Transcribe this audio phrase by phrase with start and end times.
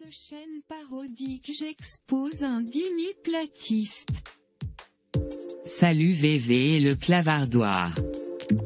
[0.00, 4.08] cette chaîne parodique j'expose un digne platiste.
[5.64, 7.94] Salut VV et le clavardoir.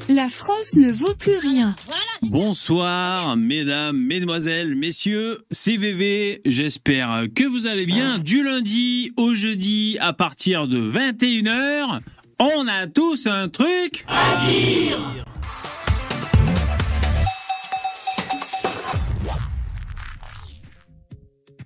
[0.09, 1.75] La France ne vaut plus rien.
[2.23, 6.41] Bonsoir, mesdames, mesdemoiselles, messieurs, c'est VV.
[6.45, 8.19] J'espère que vous allez bien.
[8.19, 12.01] Du lundi au jeudi, à partir de 21h,
[12.39, 15.25] on a tous un truc à dire.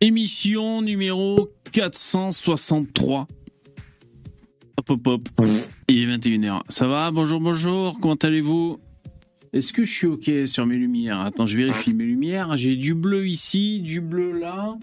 [0.01, 3.27] Émission numéro 463.
[4.77, 5.29] Hop hop hop.
[5.89, 6.61] Il est 21h.
[6.69, 7.98] Ça va Bonjour, bonjour.
[8.01, 8.79] Comment allez-vous
[9.53, 12.56] Est-ce que je suis OK sur mes lumières Attends, je vérifie mes lumières.
[12.56, 14.77] J'ai du bleu ici, du bleu là.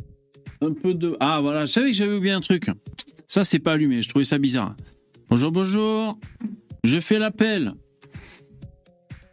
[0.59, 1.16] Un peu de...
[1.22, 2.70] Ah voilà, je savais que j'avais oublié un truc.
[3.30, 4.02] Ça, c'est pas allumé.
[4.02, 4.76] Je trouvais ça bizarre.
[5.30, 6.20] Bonjour, bonjour.
[6.84, 7.73] Je fais l'appel.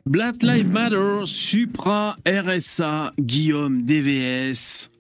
[0.07, 4.92] Black Lives Matter, Supra, RSA, Guillaume, DVS,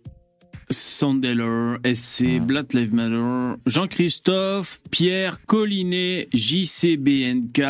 [0.73, 7.63] Sandeller, SC, Black Lives Matter, Jean-Christophe, Pierre, Collinet, JCBNK,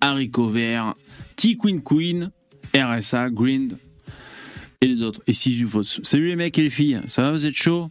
[0.00, 0.94] Haricot Vert,
[1.36, 2.30] T Queen Queen,
[2.74, 3.78] RSA, Grind
[4.80, 5.22] et les autres.
[5.26, 6.00] Et Sisyphos.
[6.02, 7.88] Salut les mecs et les filles, ça va, vous êtes chaud?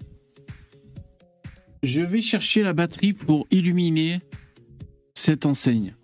[1.83, 4.19] Je vais chercher la batterie pour illuminer
[5.13, 5.95] cette enseigne.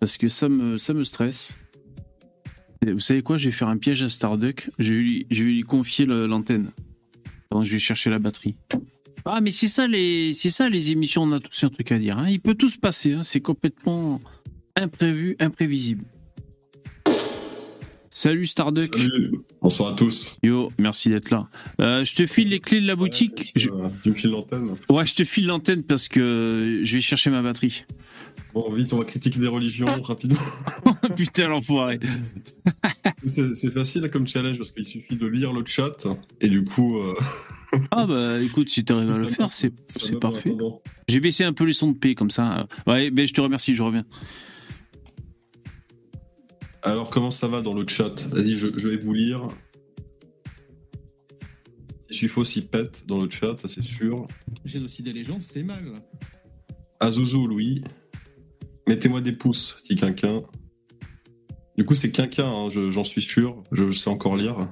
[0.00, 1.58] Parce que ça me, ça me stresse.
[2.86, 3.36] Et vous savez quoi?
[3.36, 4.70] Je vais faire un piège à Starduck.
[4.78, 6.26] Je vais lui, je vais lui confier le-
[7.52, 8.56] je vais chercher la batterie.
[9.24, 11.22] Ah, mais c'est ça les, c'est ça les émissions.
[11.22, 12.18] On a tous un truc à dire.
[12.18, 12.26] hein.
[12.28, 13.14] Il peut tout se passer.
[13.14, 13.22] hein.
[13.22, 14.20] C'est complètement
[14.76, 16.04] imprévu, imprévisible.
[18.10, 18.94] Salut Starduck.
[18.96, 20.38] Salut, bonsoir à tous.
[20.42, 21.48] Yo, merci d'être là.
[21.80, 23.52] Euh, je te file les clés de la boutique.
[23.54, 27.00] Je- Euh, Tu me files l'antenne Ouais, je te file l'antenne parce que je vais
[27.02, 27.84] chercher ma batterie.
[28.58, 30.40] Bon, vite, on va critiquer des religions rapidement.
[31.16, 32.00] Putain, l'enfoiré.
[33.24, 36.08] C'est facile comme challenge parce qu'il suffit de lire le chat
[36.40, 36.98] et du coup.
[36.98, 37.14] euh,
[37.92, 39.70] Ah bah écoute, si t'arrives à ça le faire, c'est
[40.18, 40.52] parfait.
[41.06, 42.66] J'ai baissé un peu les sons de paix comme ça.
[42.86, 44.04] Ouais, mais je te remercie, je reviens.
[46.82, 48.14] Alors, comment ça va dans le chat?
[48.32, 49.46] Vas-y, je, je vais vous lire.
[52.10, 54.26] Il faut s'y pète dans le chat, ça c'est sûr.
[54.64, 55.94] Génocide des gens, c'est mal.
[56.98, 57.82] Azouzou, Louis.
[58.88, 60.42] Mettez-moi des pouces, dit Quinquin.
[61.76, 63.62] Du coup, c'est Quinquin, hein, je- j'en suis sûr.
[63.70, 64.68] Je sais encore lire.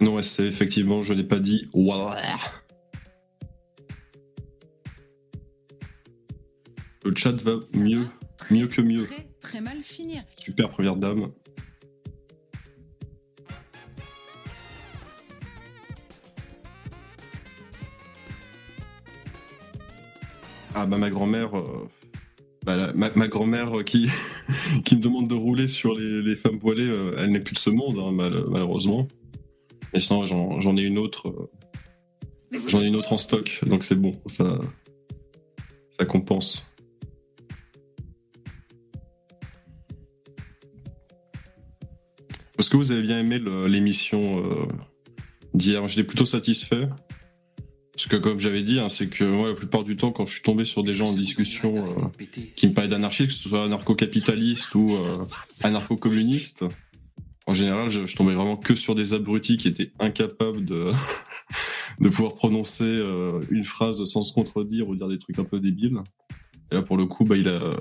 [0.00, 2.16] Non, c'est effectivement, je n'ai pas dit voilà.
[7.04, 8.10] Le chat va Ça mieux, va
[8.50, 9.04] mieux que mieux.
[9.04, 10.24] Très, très mal finir.
[10.36, 11.30] Super première dame.
[20.76, 21.88] Ah bah ma grand-mère, euh,
[22.64, 24.08] bah, ma, grand-mère qui,
[24.84, 27.70] qui me demande de rouler sur les, femmes voilées, euh, elle n'est plus de ce
[27.70, 29.06] monde hein, mal- malheureusement.
[29.92, 33.94] Mais sinon j'en ai une autre, euh, j'en ai une autre en stock, donc c'est
[33.94, 34.58] bon, ça,
[35.96, 36.74] ça compense.
[42.58, 44.66] Est-ce que vous avez bien aimé l'émission euh,
[45.54, 45.86] d'hier?
[45.86, 46.88] J'étais plutôt satisfait.
[47.94, 50.34] Parce que comme j'avais dit, hein, c'est que moi, la plupart du temps, quand je
[50.34, 52.24] suis tombé sur des gens en discussion euh,
[52.56, 55.24] qui me parlaient d'anarchie, que ce soit anarcho-capitaliste ou euh,
[55.62, 56.64] anarcho-communiste,
[57.46, 60.90] en général, je, je tombais vraiment que sur des abrutis qui étaient incapables de,
[62.00, 65.60] de pouvoir prononcer euh, une phrase sans se contredire ou dire des trucs un peu
[65.60, 65.98] débiles.
[66.72, 67.76] Et là, pour le coup, bah, il a,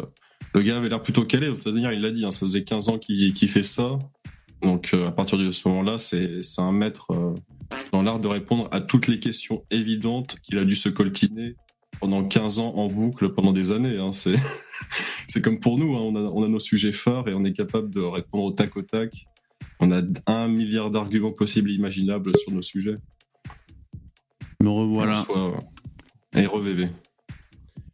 [0.53, 1.47] le gars avait l'air plutôt calé.
[1.47, 3.97] De toute manière, il l'a dit, hein, ça faisait 15 ans qu'il qu'il fait ça.
[4.61, 7.33] Donc, euh, à partir de ce moment-là, c'est c'est un maître euh,
[7.91, 11.55] dans l'art de répondre à toutes les questions évidentes qu'il a dû se coltiner
[11.99, 13.97] pendant 15 ans en boucle pendant des années.
[13.97, 14.11] hein.
[14.13, 14.35] C'est
[15.27, 16.01] c'est comme pour nous, hein.
[16.01, 18.75] on, a, on a nos sujets phares et on est capable de répondre au tac
[18.77, 19.25] au tac.
[19.79, 22.97] On a un milliard d'arguments possibles et imaginables sur nos sujets.
[24.61, 25.25] Me revoilà.
[26.35, 26.87] Et REVV.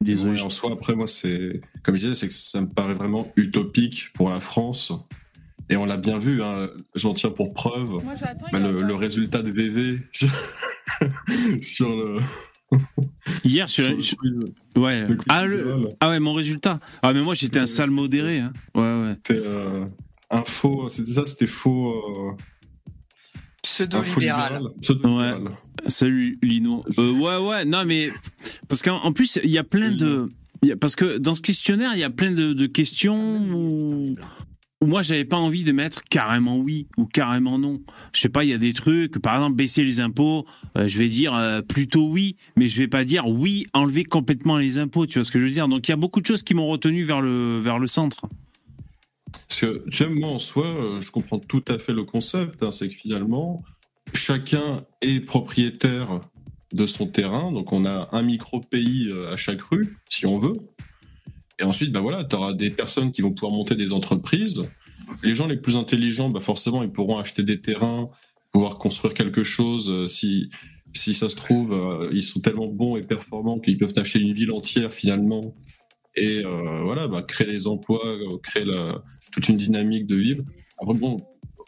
[0.02, 0.31] Désolé.
[0.31, 1.62] Ouais, en soi, après, moi, c'est.
[1.84, 4.94] Comme je disais, c'est que ça me paraît vraiment utopique pour la France.
[5.69, 6.69] Et on l'a bien vu, hein.
[6.96, 8.13] j'en tiens pour preuve Moi,
[8.52, 10.29] bah, le, le résultat des VV sur,
[11.61, 12.17] sur le.
[13.43, 14.46] Hier, sur, sur le sur- quiz.
[14.76, 15.02] ouais.
[15.08, 16.79] le quiz Ah, le- ah ouais, mon résultat.
[17.02, 18.40] Ah mais moi j'étais un sale modéré.
[18.40, 18.53] Hein.
[18.76, 19.16] Ouais ouais.
[19.26, 19.85] C'était euh,
[20.29, 20.90] un faux.
[20.90, 21.93] C'était ça, c'était faux.
[21.93, 22.32] euh,
[23.64, 24.53] Pseudo-libéral.
[24.53, 24.73] libéral.
[24.82, 25.49] Pseudo-libéral.
[25.88, 26.84] Salut Lino.
[26.97, 27.66] Euh, ouais ouais.
[27.66, 28.09] Non mais
[28.67, 30.29] parce qu'en en plus il y a plein de.
[30.79, 34.16] parce que dans ce questionnaire il y a plein de, de questions où
[34.85, 37.81] moi j'avais pas envie de mettre carrément oui ou carrément non.
[38.14, 40.46] Je sais pas, il y a des trucs, par exemple baisser les impôts,
[40.78, 44.58] euh, je vais dire euh, plutôt oui, mais je vais pas dire oui enlever complètement
[44.58, 45.05] les impôts.
[45.05, 45.67] Tu vois ce que je veux dire?
[45.67, 48.22] Donc il y a beaucoup de choses qui m'ont retenu vers le vers le centre.
[49.47, 52.64] Parce que, tu moi, en soi, euh, je comprends tout à fait le concept.
[52.64, 53.64] hein, c'est que finalement,
[54.14, 56.22] chacun est propriétaire
[56.73, 57.52] de son terrain.
[57.52, 60.55] Donc, on a un micro-pays à chaque rue, si on veut.
[61.59, 64.64] Et ensuite, bah voilà, tu auras des personnes qui vont pouvoir monter des entreprises.
[65.23, 68.09] Les gens les plus intelligents, bah forcément, ils pourront acheter des terrains,
[68.52, 69.90] pouvoir construire quelque chose.
[69.90, 70.50] euh, si,
[70.94, 74.34] si ça se trouve, euh, ils sont tellement bons et performants qu'ils peuvent acheter une
[74.34, 75.56] ville entière finalement.
[76.16, 78.02] Et euh, voilà, bah, créer des emplois,
[78.41, 80.16] créer la, toute une dynamique de
[80.94, 81.17] bon,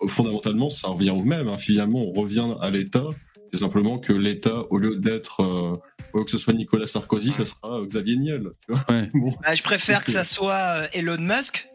[0.08, 1.48] fondamentalement, ça revient au même.
[1.50, 1.58] hein.
[1.58, 3.10] Finalement, on revient à l'État.
[3.52, 5.42] C'est simplement que l'État, au lieu d'être,
[6.12, 8.52] que ce soit Nicolas Sarkozy, ça sera Xavier Niel.
[8.66, 8.86] tu vois.
[8.90, 9.10] Ouais.
[9.14, 9.34] Bon.
[9.44, 11.70] Bah, je préfère que ça soit euh, Elon Musk,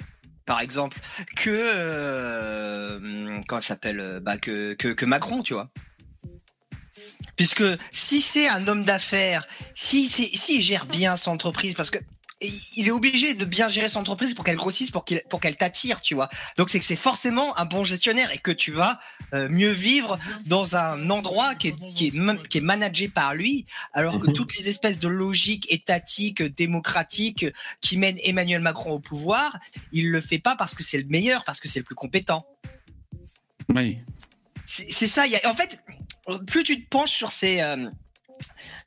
[0.44, 0.98] par exemple,
[1.36, 5.70] que euh, comment ça s'appelle, euh, bah, que, que que Macron, tu vois.
[7.36, 11.98] Puisque si c'est un homme d'affaires, si c'est s'il gère bien son entreprise, parce que
[12.40, 15.56] il est obligé de bien gérer son entreprise pour qu'elle grossisse, pour qu'il pour qu'elle
[15.56, 16.28] t'attire, tu vois.
[16.58, 18.98] Donc c'est que c'est forcément un bon gestionnaire et que tu vas
[19.32, 23.64] euh, mieux vivre dans un endroit qui est qui est qui est managé par lui,
[23.94, 24.34] alors que Mhm.
[24.34, 27.46] toutes les espèces de logiques étatiques, démocratiques
[27.80, 29.58] qui mènent Emmanuel Macron au pouvoir,
[29.92, 32.46] il le fait pas parce que c'est le meilleur, parce que c'est le plus compétent.
[33.74, 34.04] Ouais.
[34.66, 35.26] C'est c'est ça.
[35.26, 35.80] il Y a, en fait,
[36.46, 37.88] plus tu te penches sur ces euh,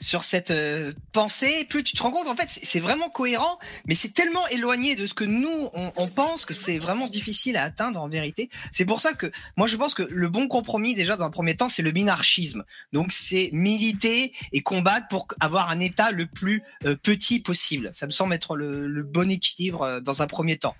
[0.01, 3.95] sur cette euh, pensée, plus tu te rends compte, en fait, c'est vraiment cohérent, mais
[3.95, 8.01] c'est tellement éloigné de ce que nous, on, pense que c'est vraiment difficile à atteindre
[8.01, 8.49] en vérité.
[8.71, 11.55] C'est pour ça que moi, je pense que le bon compromis, déjà, dans un premier
[11.55, 12.63] temps, c'est le minarchisme.
[12.93, 17.89] Donc, c'est militer et combattre pour avoir un État le plus euh, petit possible.
[17.93, 20.75] Ça me semble être le, le bon équilibre euh, dans un premier temps.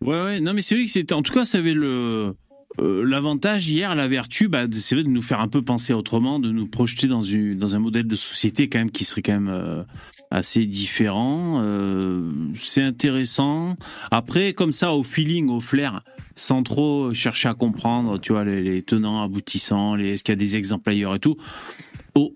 [0.00, 0.40] Ouais, ouais.
[0.40, 1.14] Non, mais c'est vrai que c'était.
[1.14, 2.34] En tout cas, ça avait le.
[2.80, 6.50] Euh, L'avantage hier, la vertu, bah, c'est de nous faire un peu penser autrement, de
[6.50, 9.82] nous projeter dans, un modèle de société quand même qui serait quand même euh,
[10.30, 11.60] assez différent.
[11.62, 13.76] Euh, c'est intéressant.
[14.10, 16.02] Après, comme ça, au feeling, au flair,
[16.34, 20.56] sans trop chercher à comprendre, tu vois, les, tenants, aboutissants, est-ce qu'il y a des
[20.56, 21.36] exemples ailleurs et tout.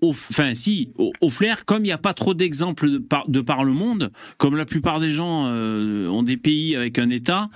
[0.01, 4.11] Enfin, si, au, flair, comme il n'y a pas trop d'exemples de par, le monde,
[4.37, 7.47] comme la plupart des gens ont des pays avec un État,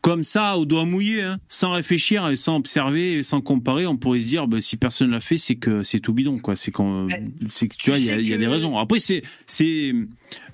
[0.00, 3.96] comme ça, au doigt mouillé, hein, sans réfléchir et sans observer et sans comparer, on
[3.96, 6.56] pourrait se dire, bah, si personne l'a fait, c'est que c'est tout bidon, quoi.
[6.56, 7.24] C'est qu'on, Ouais.
[7.50, 8.78] c'est que tu vois, il y, a- y des raisons.
[8.78, 9.92] Après, c'est, c'est,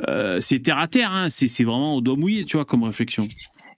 [0.09, 1.29] euh, c'est terre à terre, hein.
[1.31, 3.27] C'est, c'est vraiment au doigt mouillé, tu vois, comme réflexion.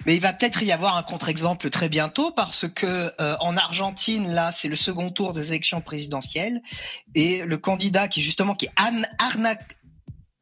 [0.07, 4.27] Mais il va peut-être y avoir un contre-exemple très bientôt parce que euh, en Argentine,
[4.33, 6.61] là, c'est le second tour des élections présidentielles
[7.17, 9.77] et le candidat qui justement qui est an- arnaque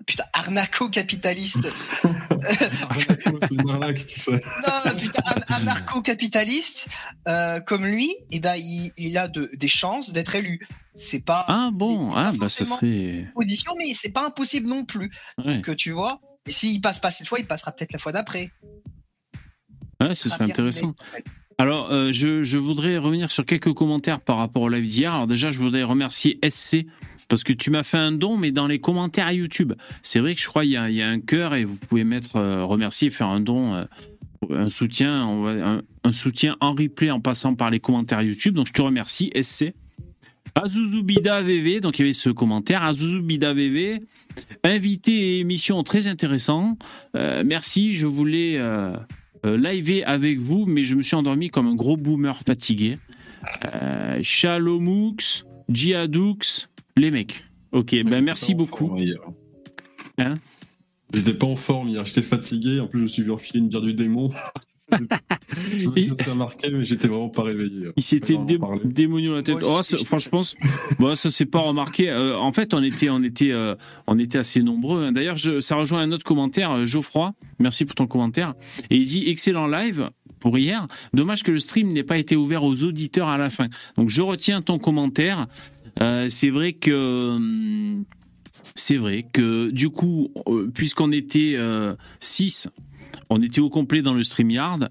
[0.07, 1.69] putain arnaco-capitaliste
[3.43, 4.43] c'est une arnaque, tu sais.
[4.87, 6.89] non putain an- anarcho-capitaliste
[7.29, 10.67] euh, comme lui, et ben il, il a de, des chances d'être élu.
[10.95, 14.85] C'est pas Ah bon, ah, pas bah, forcément serait, audition, mais c'est pas impossible non
[14.85, 15.11] plus
[15.45, 16.21] ouais, que tu vois.
[16.47, 18.51] Et s'il passe pas cette fois, il passera peut-être la fois d'après.
[20.01, 20.93] ouais, ce serait intéressant.
[21.57, 25.15] Alors, euh, je, je voudrais revenir sur quelques commentaires par rapport au live d'hier.
[25.15, 26.85] Alors déjà, je voudrais remercier SC
[27.29, 29.73] parce que tu m'as fait un don, mais dans les commentaires YouTube.
[30.03, 32.65] C'est vrai que je crois qu'il y, a- un cœur et vous pouvez mettre euh,
[32.65, 33.85] remercier faire un don, euh,
[34.51, 38.55] un soutien, un, soutien en replay en passant par les commentaires YouTube.
[38.55, 39.75] Donc je te remercie, SC.
[40.55, 42.83] Azuzubida VV, donc il y avait ce commentaire.
[42.85, 44.03] Azuzubida VV,
[44.63, 46.79] invité et émission très intéressant.
[47.17, 48.61] Euh, merci, je voulais
[49.45, 52.99] liver avec vous, mais je me suis endormi comme un gros boomer fatigué.
[54.23, 56.39] Shalomux, Jiadoux,
[56.97, 57.45] les mecs.
[57.73, 58.97] Ok, ben merci beaucoup.
[60.19, 60.35] Hein
[61.13, 62.81] J'étais pas en forme hier, j'étais fatigué.
[62.81, 64.31] En plus, je me suis vu enfiler une bière du démon.
[65.77, 67.89] je me suis remarquer, mais j'étais vraiment pas réveillé.
[67.97, 69.61] Il s'était dé démonion la tête.
[69.61, 70.43] Moi Oh, ça- franchement,
[70.99, 72.11] bon, ça s'est pas remarqué.
[72.11, 73.75] Euh, en fait, on était, on était, euh,
[74.07, 75.05] on était assez nombreux.
[75.05, 75.13] hein.
[75.13, 77.33] D'ailleurs, ça rejoint un autre commentaire, euh, Geoffroy.
[77.59, 78.55] Merci pour ton commentaire.
[78.91, 80.11] Et il dit excellent live
[80.41, 80.87] pour hier.
[81.13, 83.69] Dommage que le stream n'ait pas été ouvert aux auditeurs à la fin.
[83.97, 85.47] Donc, je retiens ton commentaire.
[86.01, 87.31] Euh, c'est vrai que.
[87.37, 88.05] hum,
[88.75, 91.57] C'est vrai que du coup, euh, puisqu'on était
[92.21, 92.69] 6,
[93.31, 94.91] on était au complet dans le StreamYard.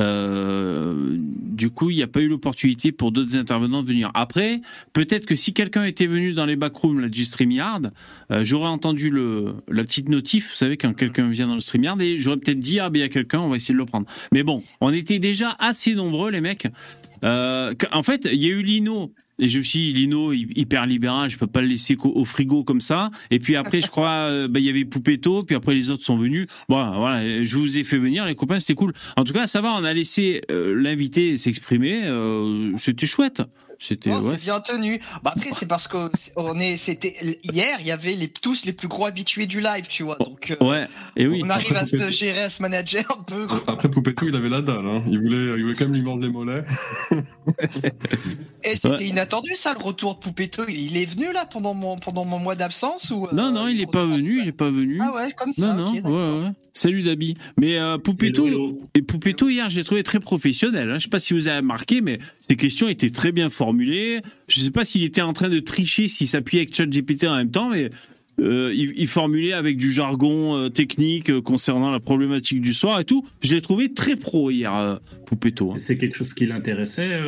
[0.00, 4.10] Euh, du coup, il n'y a pas eu l'opportunité pour d'autres intervenants de venir.
[4.14, 4.60] Après,
[4.92, 7.92] peut-être que si quelqu'un était venu dans les backrooms du StreamYard,
[8.30, 12.18] euh, j'aurais entendu la petite notif, vous savez, quand quelqu'un vient dans le StreamYard, et
[12.18, 14.06] j'aurais peut-être dit, ah ben il y a quelqu'un, on va essayer de le prendre.
[14.32, 16.66] Mais bon, on était déjà assez nombreux, les mecs.
[17.24, 21.28] Euh, en fait, il y a eu Lino, et je suis Lino, hy- hyper libéral,
[21.28, 23.10] je peux pas le laisser au frigo comme ça.
[23.30, 26.04] Et puis après, je crois, euh, bah, il y avait Poupetto, puis après les autres
[26.04, 26.46] sont venus.
[26.68, 28.94] Bon, voilà, je vous ai fait venir, les copains, c'était cool.
[29.16, 33.42] En tout cas, ça va, on a laissé euh, l'invité s'exprimer, euh, c'était chouette.
[33.86, 35.00] C'était ouais, bien tenu.
[35.24, 38.72] Bah après, c'est parce que on est, c'était hier, il y avait les, tous les
[38.72, 40.16] plus gros habitués du live, tu vois.
[40.16, 40.86] Donc, euh, ouais.
[41.16, 41.42] Et oui.
[41.44, 43.46] on arrive à se gérer, à se manager un peu.
[43.46, 43.62] quoi.
[43.66, 44.86] Après Poupetto, il avait la dalle.
[44.86, 45.02] Hein.
[45.10, 46.64] Il, voulait, il voulait quand même lui mordre les mollets.
[48.64, 49.06] Et c'était Ouais.
[49.08, 50.62] inattendu, ça, le retour de Poupetto.
[50.68, 53.80] Il est venu là pendant mon, pendant mon mois d'absence ou euh, Non, non, il
[53.80, 55.00] est pas venu, il est pas venu.
[55.04, 55.72] Ah ouais, comme ça.
[55.74, 56.12] Non, non, ok, d'accord.
[56.12, 56.52] ouais, ouais.
[56.74, 57.34] Salut Dabi.
[57.58, 57.96] Mais euh,
[58.94, 60.90] et Poupetto hier, j'ai trouvé très professionnel.
[60.90, 60.94] Hein.
[60.98, 63.71] Je sais pas si vous avez remarqué, mais ses questions étaient très bien formulées.
[64.48, 67.50] Je sais pas s'il était en train de tricher, s'il s'appuyait avec ChatGPT en même
[67.50, 67.90] temps, mais
[68.40, 73.04] euh, il, formulait avec du jargon euh, technique euh, concernant la problématique du soir et
[73.04, 73.26] tout.
[73.42, 75.72] Je l'ai trouvé très pro hier, Poupetto.
[75.72, 75.76] hein.
[75.76, 77.20] C'est quelque chose qui l'intéressait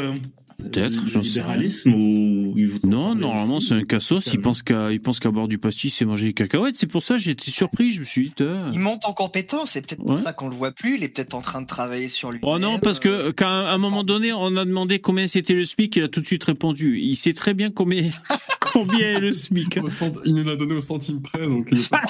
[0.72, 4.26] Peut-être, le j'en sais libéralisme ou il vous en Non, normalement c'est un cassos.
[4.32, 6.76] Il pense qu'à il pense qu'à boire du pastis et manger des cacahuètes.
[6.76, 7.92] C'est pour ça que j'étais surpris.
[7.92, 8.32] Je me suis dit.
[8.36, 8.70] Tain.
[8.72, 10.22] Il monte en compétence, c'est peut-être pour Ouais.
[10.22, 10.96] ça qu'on le voit plus.
[10.96, 12.38] Il est peut-être en train de travailler sur lui.
[12.42, 15.54] Oh non, parce que euh, quand à un moment donné, on a demandé combien c'était
[15.54, 16.98] le SMIC, il a tout de suite répondu.
[17.00, 18.02] Il sait très bien combien,
[18.72, 19.78] combien est le SMIC.
[19.90, 22.00] Cent- Il nous l'a donné au centime près, donc il est pas.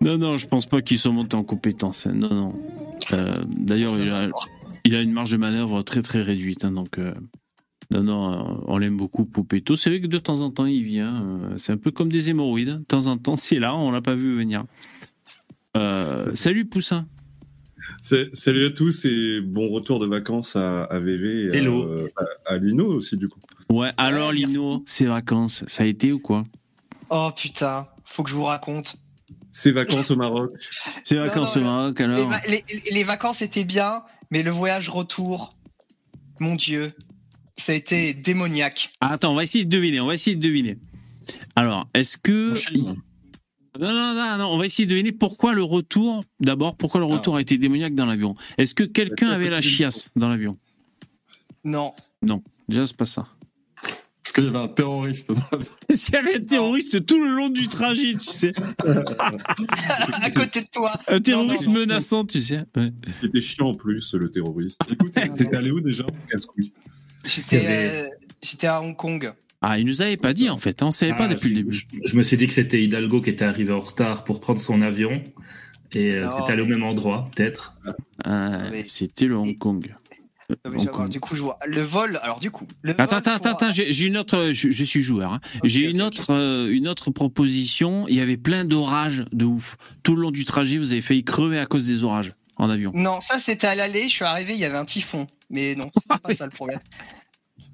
[0.00, 2.06] Non, non, je pense pas qu'ils sont montés en compétence.
[2.06, 2.12] hein.
[2.14, 2.54] Non, non.
[3.12, 4.28] Euh, D'ailleurs, il a,
[4.84, 6.64] il a une marge de manœuvre très très réduite.
[6.64, 7.12] hein, donc, euh,
[7.90, 9.76] non, non, on l'aime beaucoup, Poupetto.
[9.76, 11.40] C'est vrai que de temps en temps, il vient.
[11.44, 12.78] euh, C'est un peu comme des hémorroïdes.
[12.80, 14.64] De temps en temps, c'est là, on l'a pas vu venir.
[15.76, 17.06] Euh, salut, Poussin.
[18.02, 21.96] C'est- Salut à tous et bon retour de vacances à, à VV et à, Hello.
[22.46, 23.38] à, à Lino aussi du coup.
[23.70, 24.32] Ouais, alors.
[24.32, 26.44] Lino, ces vacances, ça a été ou quoi?
[27.10, 28.96] Oh putain, faut que je vous raconte.
[29.50, 30.50] Ces vacances au Maroc.
[31.04, 34.50] Ces vacances non, au Maroc, Les, alors va- les- les vacances étaient bien, mais le
[34.50, 35.54] voyage retour,
[36.40, 36.94] mon Dieu,
[37.58, 38.90] ça a été démoniaque.
[39.02, 40.00] Ah, Attends, on va essayer de deviner.
[40.00, 40.78] On va essayer de deviner.
[41.54, 42.54] Alors, est-ce que
[43.78, 46.24] non, non, non, non, on va essayer de deviner pourquoi le retour.
[46.40, 50.10] D'abord, pourquoi le retour a été démoniaque dans l'avion Est-ce que quelqu'un avait la chiasse
[50.16, 50.56] dans l'avion?
[51.62, 51.92] Non.
[52.68, 53.28] Déjà, c'est pas ça.
[54.34, 55.30] Parce qu'il y avait un terroriste
[55.90, 58.52] Est-ce qu'il y avait un terroriste tout le long du trajet, tu sais
[60.22, 60.92] à côté de toi.
[61.08, 61.80] Un terroriste non, non.
[61.80, 62.92] menaçant, tu sais Ouais.
[63.20, 64.78] C'était chiant en plus le terroriste.
[64.90, 66.04] Écoute, t'étais allé où déjà.
[67.24, 68.06] J'étais euh,
[68.42, 69.32] j'étais à Hong Kong.
[69.60, 70.82] Ah, il nous avait pas dit en fait.
[70.82, 71.72] hein, On savait pas Ah, depuis le début.
[71.76, 74.58] Je, je me suis dit que c'était Hidalgo qui était arrivé en retard pour prendre
[74.58, 75.22] son avion.
[75.94, 77.74] Et euh, t'es allé au même endroit, peut-être.
[78.24, 79.94] Ah, mais- C'était le Hong Kong.
[80.50, 82.18] Non, mais du coup, je vois le vol.
[82.22, 85.02] Alors du coup, le Attends, attends, pour- attends, attends, j'ai une autre, je, je suis
[85.02, 85.32] joueur.
[85.34, 85.40] hein.
[85.64, 88.06] J'ai une euh, une autre proposition.
[88.08, 89.76] Il y avait plein d'orages de ouf.
[90.02, 92.92] Tout le long du trajet, vous avez failli crever à cause des orages en avion.
[92.94, 94.04] Non, ça c'était à l'aller.
[94.04, 95.26] Je suis arrivé, il y avait un typhon.
[95.50, 96.80] Mais non, c'est pas ça le problème.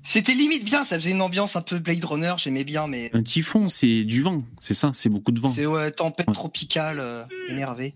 [0.03, 0.85] C'était limite bien.
[0.85, 2.35] Ça faisait une ambiance un peu Blade Runner.
[2.39, 5.49] J'aimais bien, mais Un typhon, c'est du vent, c'est ça, c'est beaucoup de vent.
[5.51, 6.35] c'est ouais, tempête Ouais.
[6.35, 7.95] tropicale, euh, énervé.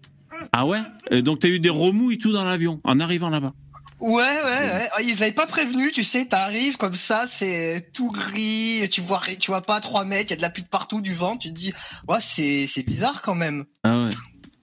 [0.52, 0.80] Ah ouais?
[1.10, 3.54] Et Donc t'as eu des remous et tout dans l'avion en arrivant là-bas.
[4.02, 4.88] Ouais, ouais, ouais.
[4.94, 9.20] Ah, Ils avaient pas prévenu, tu sais, t'arrives comme ça, c'est tout gris, tu vois,
[9.38, 11.14] tu vois pas à 3 mètres, il y a de la pluie de partout, du
[11.14, 11.72] vent, tu te dis,
[12.08, 13.64] ouais, c'est, c'est bizarre quand même.
[13.84, 14.08] Ah ouais.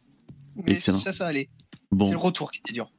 [0.65, 0.99] Mais Excellent.
[0.99, 1.49] ça, ça allait.
[1.91, 2.91] C'est le retour qui était dur.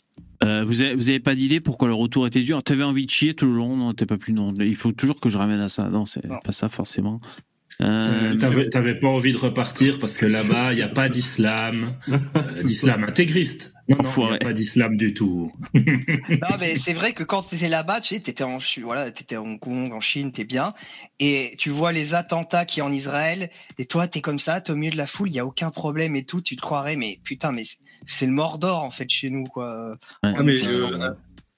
[0.42, 2.62] Euh, vous avez, vous avez pas d'idée pourquoi le retour était dur?
[2.62, 3.76] T'avais envie de chier tout le long?
[3.76, 4.54] Non, t'es pas plus non.
[4.58, 5.90] Il faut toujours que je ramène à ça.
[5.90, 7.20] Non, c'est pas ça forcément.
[7.80, 11.94] Euh, Euh, T'avais pas envie de repartir parce que là-bas, il n'y a pas d'islam.
[12.10, 12.16] euh,
[12.62, 13.72] d'islam intégriste.
[13.88, 14.34] Non, non, il n'y Enfoiré.
[14.36, 15.50] a pas d'islam du tout.
[15.74, 19.42] Non, mais c'est vrai que quand t'étais là-bas, tu sais, t'étais en, voilà, t'étais à
[19.42, 20.72] Hong Kong, en Chine, t'es bien,
[21.18, 24.76] et tu vois les attentats qui en Israël, et toi, t'es comme ça, t'es au
[24.76, 27.18] milieu de la foule, il y a aucun problème et tout, tu te croirais, mais
[27.24, 27.62] putain, mais
[28.06, 29.90] c'est- le Mordor en fait chez nous, quoi.
[30.22, 30.32] ouais.
[30.36, 31.10] Ah mais euh,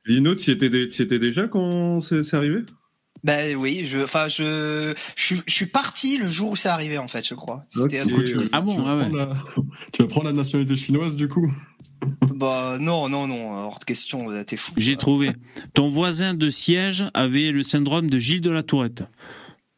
[0.06, 2.60] Lino, tu y étais, étais déjà quand c'est arrivé?
[3.24, 6.98] Ben oui, je, enfin, je, je, suis- je suis parti le jour où c'est arrivé
[6.98, 7.64] en fait, je crois.
[7.76, 8.74] À Ah bon, tu, vas ah ouais.
[9.08, 9.28] prendre la...
[9.92, 11.52] tu vas prendre la nationalité chinoise du coup?
[12.34, 14.72] Bah non, non, non, hors de question, t'es fou.
[14.76, 15.30] J'ai trouvé.
[15.74, 19.04] Ton voisin de siège avait le syndrome de Gilles de la Tourette.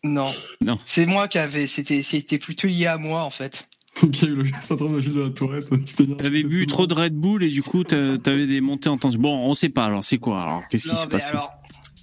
[0.03, 0.31] Non,
[0.63, 0.79] Non.
[0.87, 3.69] c'est moi qui avait, c'était, c'était plutôt lié à moi en fait.
[4.13, 5.69] Qui a eu le syndrome de Gilles de la Tourette.
[6.19, 9.21] T'avais bu trop de Red Bull et du coup t'a- t'avais des montées en tension.
[9.21, 10.03] Bon, on sait pas alors.
[10.03, 11.31] C'est quoi alors Qu'est-ce qui s'est passé?
[11.33, 11.53] alors,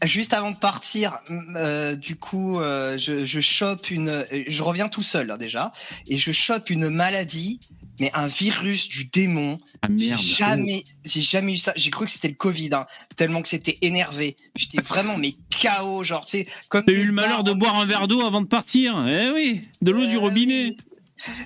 [0.08, 4.64] juste avant de partir, mm, euh, du coup, euh, je, je chope une, euh, je
[4.64, 5.72] reviens tout seul hein, déjà,
[6.08, 7.60] et je chope une maladie,
[8.00, 9.60] mais un virus du démon.
[9.84, 11.74] Ah J'ai jamais, j'ai jamais eu ça.
[11.76, 14.38] J'ai cru que c'était le Covid, hein, tellement que c'était énervé.
[14.56, 16.86] J'étais vraiment mais KO, genre tu sais, comme.
[16.86, 19.06] T'as eu le malheur de boire un verre d'eau avant de partir.
[19.08, 20.66] Eh oui, de l'eau du robinet.
[20.66, 20.78] oui.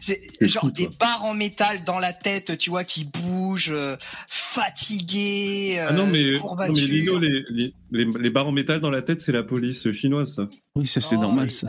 [0.01, 3.95] J'ai- genre fou, des barres en métal dans la tête, tu vois, qui bougent, euh,
[4.27, 5.79] fatigué.
[5.79, 6.69] Ah non mais, euh, non, mais.
[6.81, 10.35] Lino, les, les, les, les barres en métal dans la tête, c'est la police chinoise
[10.35, 10.47] ça.
[10.75, 11.67] Oui, ça c'est Oh, normal mais- ça.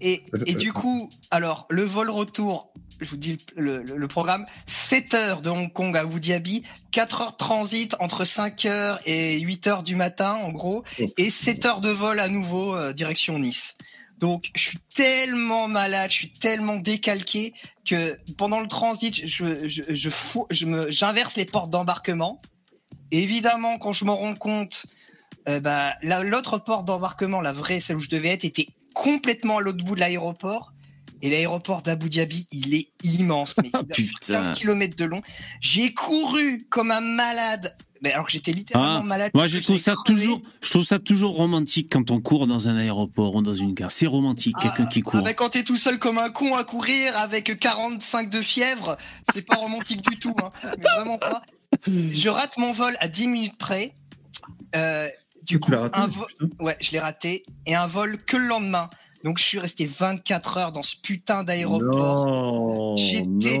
[0.00, 4.44] Et, et du coup, alors, le vol retour, je vous dis le, le- le programme
[4.66, 6.62] 7 heures de Hong Kong à Abu Dhabi,
[6.92, 10.84] 4 heures de transit entre 5 heures et 8 heures du matin en gros,
[11.16, 13.74] et 7 heures de vol à nouveau euh, direction Nice.
[14.18, 17.52] Donc je suis tellement malade, je suis tellement décalqué
[17.84, 22.40] que pendant le transit, je, je, je, fous- je me, j'inverse les portes d'embarquement.
[23.10, 24.86] Évidemment, quand je m'en rends compte,
[25.48, 29.58] euh, bah, la- l'autre porte d'embarquement, la vraie, celle où je devais être, était complètement
[29.58, 30.72] à l'autre bout de l'aéroport.
[31.22, 33.54] Et l'aéroport d'Abu Dhabi, il est immense.
[33.62, 34.42] Mais il a Putain.
[34.52, 35.22] 15 km de long.
[35.60, 37.74] J'ai couru comme un malade.
[38.04, 39.30] Mais alors que j'étais littéralement Ah, malade.
[39.34, 40.04] Moi, je trouve ça crevé.
[40.20, 43.72] toujours, je trouve ça toujours romantique quand on court dans un aéroport ou dans une
[43.74, 43.90] gare.
[43.90, 45.22] C'est romantique, quelqu'un qui Ah court.
[45.22, 48.96] bah quand t'es tout seul comme un con à courir avec 45 de fièvre,
[49.32, 50.50] c'est pas romantique du tout, hein.
[50.62, 51.42] mais vraiment pas.
[51.88, 53.94] Je rate mon vol à 10 minutes près.
[54.76, 55.08] Euh,
[55.42, 56.26] du coup, l'as raté, un vo-
[56.60, 58.88] ouais, je l'ai raté et un vol que le lendemain.
[59.24, 62.94] Donc je suis resté 24 heures dans ce putain d'aéroport.
[62.96, 63.58] J'étais-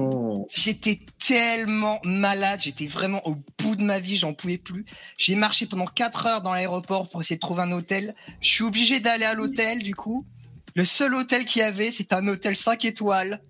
[1.18, 4.84] tellement malade, j'étais vraiment au bout de ma vie, j'en pouvais plus.
[5.18, 8.14] J'ai marché pendant 4 heures dans l'aéroport pour essayer de trouver un hôtel.
[8.42, 10.26] Je suis obligé d'aller à l'hôtel du coup.
[10.74, 13.40] Le seul hôtel qu'il y avait, c'était un hôtel 5 étoiles.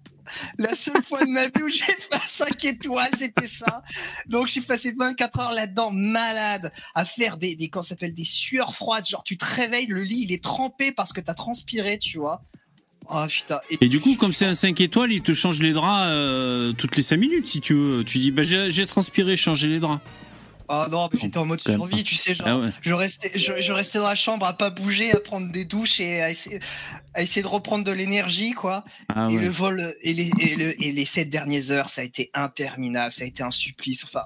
[0.58, 3.82] La seule fois de ma vie où j'ai fait un 5 étoiles, c'était ça.
[4.26, 9.06] Donc j'ai passé 24 heures là-dedans, malade, à faire des, des s'appelle, des sueurs froides.
[9.06, 12.42] Genre tu te réveilles, le lit il est trempé parce que t'as transpiré, tu vois.
[13.10, 13.58] Oh putain.
[13.80, 16.96] Et du coup, comme c'est un 5 étoiles, il te change les draps euh, toutes
[16.96, 18.04] les 5 minutes si tu veux.
[18.04, 20.02] Tu dis, bah, j'ai j'ai transpiré, changer les draps.
[20.68, 22.68] Oh non, mais j'étais en mode survie, tu sais, genre, Ah ouais.
[22.80, 26.00] je, restais, je, je restais dans la chambre à pas bouger, à prendre des douches
[26.00, 26.58] et à essayer,
[27.12, 28.84] à essayer de reprendre de l'énergie, quoi.
[29.14, 29.42] Ah et ouais.
[29.42, 33.12] le vol, et les, et, le, et les sept dernières heures, ça a été interminable,
[33.12, 34.22] ça a été un supplice, enfin.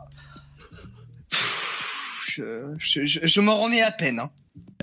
[2.28, 4.30] je, je m'en remets à peine, hein.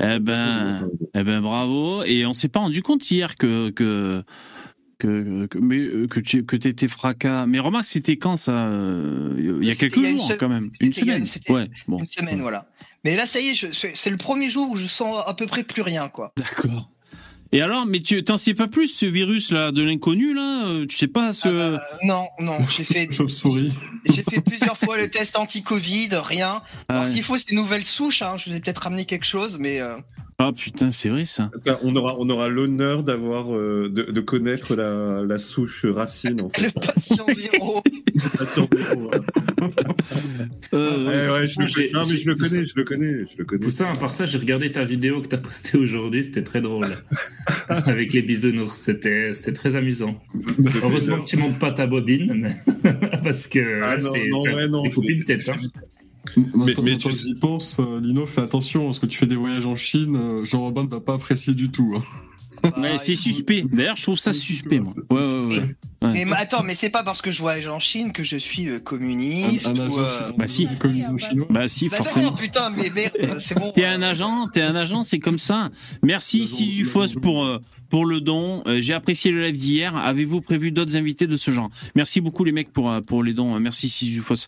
[0.02, 2.04] Eh ben, eh ben, bravo.
[2.04, 4.24] Et on s'est pas rendu compte hier que que
[5.06, 7.46] que que, mais, euh, que tu que t'étais fracas.
[7.46, 10.50] Mais remarque, c'était quand ça euh, Il y a quelques y a jours se- quand
[10.50, 10.70] même.
[10.82, 11.26] Une semaine.
[11.48, 11.70] une- Ouais.
[11.88, 12.00] Bon.
[12.00, 12.68] Une semaine, voilà.
[13.04, 15.64] Mais là, ça y est, c'est le premier jour où je sens à peu près
[15.64, 16.34] plus rien, quoi.
[16.38, 16.90] D'accord.
[17.52, 20.86] Et alors, mais tu t'en sais pas plus ce virus là de l'inconnu là euh,
[20.88, 23.08] Tu sais pas ce Euh, non, non, j'ai fait,
[24.10, 26.62] j'ai fait plusieurs fois le test anti-Covid, rien.
[26.66, 27.10] Ah Alors ouais.
[27.10, 28.36] s'il faut, c'est une nouvelle souche, hein.
[28.38, 29.96] je vous ai peut-être ramené quelque chose, mais euh,
[30.38, 31.50] Ah putain, c'est vrai ça.
[31.58, 36.42] Enfin, On aura, on aura l'honneur d'avoir, euh, de, de connaître la, la souche racine,
[36.42, 36.74] en le fait.
[36.74, 37.82] patient zéro.
[38.38, 39.20] Pas sur zéro, ouais.
[40.74, 41.92] Euh, Ouais, ouais, je le.
[41.94, 43.62] Non, mais je le connais, je le connais, je le connais.
[43.64, 46.88] Poussin, à part ça, j'ai regardé ta vidéo que t'as postée aujourd'hui, c'était très drôle.
[47.70, 50.22] Avec les bisounours, c'était c'était très amusant.
[50.84, 52.92] Heureusement que tu montes pas ta bobine, mais-
[53.24, 55.48] parce que Ah non, c'est non, c'est- ouais, non, c'est coupé une tête.
[55.50, 55.56] Hein.
[56.38, 59.36] Mais, Mais- mais tu y penses, euh, Lino, fais attention, parce que tu fais des
[59.36, 61.96] voyages en Chine, euh, Jean-Robin ne va pas apprécier du tout.
[61.98, 62.04] hein.
[62.78, 63.64] mais Ah, c'est suspect.
[63.72, 64.80] D'ailleurs, je trouve ça suspect.
[64.80, 64.92] Moi.
[65.12, 65.76] Ouais, ouais, ouais.
[66.02, 68.68] Mais mais attends, mais c'est pas parce que je voyage en Chine que je suis
[68.70, 70.00] euh, communiste Un, un ou.
[70.00, 70.68] euh, Bah, si.
[71.50, 72.26] Bah si, Bah forcément.
[72.26, 73.72] non, putain, mais merde, c'est bon.
[73.76, 75.70] T'es un agent, t'es un agent, c'est comme ça.
[76.04, 78.64] Merci Sisyphos pour euh, pour le don.
[78.68, 79.96] Euh, J'ai apprécié le live d'hier.
[79.96, 81.70] Avez-vous prévu d'autres invités de ce genre?
[81.96, 83.60] Merci beaucoup les mecs pour euh, pour les dons.
[83.60, 84.48] Merci Sisyphos.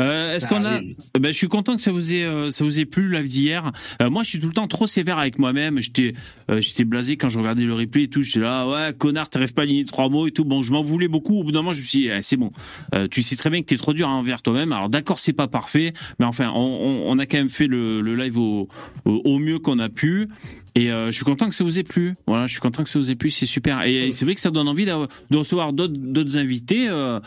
[0.00, 0.78] Euh, Est-ce Ça qu'on a.
[0.78, 0.80] Euh,
[1.18, 3.28] ben, je suis content que ça vous ait euh, ça vous ait plu le live
[3.28, 3.72] d'hier.
[4.02, 5.80] Euh, moi, je suis tout le temps trop sévère avec moi-même.
[5.80, 6.14] J'étais
[6.50, 8.22] euh, j'étais blasé quand je regardais le replay et tout.
[8.22, 10.44] J'étais là, ouais, connard, t'arrives pas à aligner trois mots et tout.
[10.44, 11.40] Bon, je m'en voulais beaucoup.
[11.40, 12.50] Au bout d'un moment, je me suis dit, eh, c'est bon.
[12.94, 14.72] Euh, tu sais très bien que t'es trop dur envers toi-même.
[14.72, 18.00] Alors d'accord, c'est pas parfait, mais enfin, on, on, on a quand même fait le,
[18.00, 18.68] le live au,
[19.04, 20.28] au, au mieux qu'on a pu.
[20.76, 22.14] Et euh, je suis content que ça vous ait plu.
[22.26, 23.82] Voilà, je suis content que ça vous ait plu, c'est super.
[23.86, 26.86] Et, et c'est vrai que ça donne envie de recevoir d'autres d'autres invités.
[26.88, 27.18] Euh,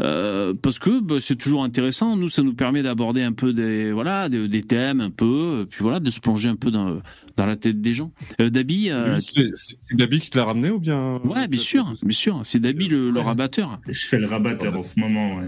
[0.00, 2.16] euh, parce que bah, c'est toujours intéressant.
[2.16, 5.64] Nous, ça nous permet d'aborder un peu des voilà des, des thèmes un peu, euh,
[5.64, 7.00] puis voilà, de se plonger un peu dans
[7.36, 8.12] dans la tête des gens.
[8.40, 9.44] Euh, Dabi, euh, C'est
[9.92, 13.10] Gabi qui te l'a ramené ou bien ouais, bien sûr, bien sûr, c'est Dabi le,
[13.10, 13.78] le rabatteur.
[13.88, 15.36] Je fais le rabatteur en ce moment.
[15.36, 15.46] ouais.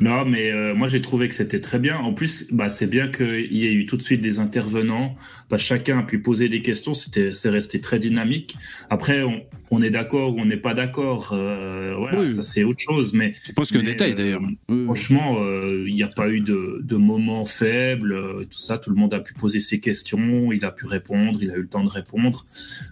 [0.00, 1.96] Non, mais euh, moi j'ai trouvé que c'était très bien.
[1.98, 5.14] En plus, bah, c'est bien qu'il y ait eu tout de suite des intervenants.
[5.50, 6.94] Bah, chacun a pu poser des questions.
[6.94, 8.56] C'était, c'est resté très dynamique.
[8.88, 11.30] Après, on, on est d'accord ou on n'est pas d'accord.
[11.32, 12.32] Euh, voilà, Oui.
[12.34, 13.12] ça c'est autre chose.
[13.14, 13.32] Mais
[13.78, 14.42] Mais, détail euh, d'ailleurs.
[14.84, 18.78] Franchement, euh, il n'y a pas eu de, de moments faibles, euh, tout ça.
[18.78, 21.62] Tout le monde a pu poser ses questions, il a pu répondre, il a eu
[21.62, 22.44] le temps de répondre.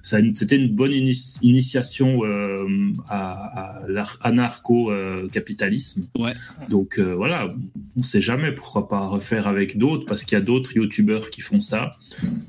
[0.03, 2.67] Ça- C'était une bonne ini- initiation euh,
[3.09, 6.09] à, à l'anarcho-capitalisme.
[6.19, 6.33] Ouais.
[6.69, 10.41] Donc euh, voilà, on ne sait jamais pourquoi pas refaire avec d'autres, parce qu'il y
[10.41, 11.91] a d'autres youtubeurs qui font ça.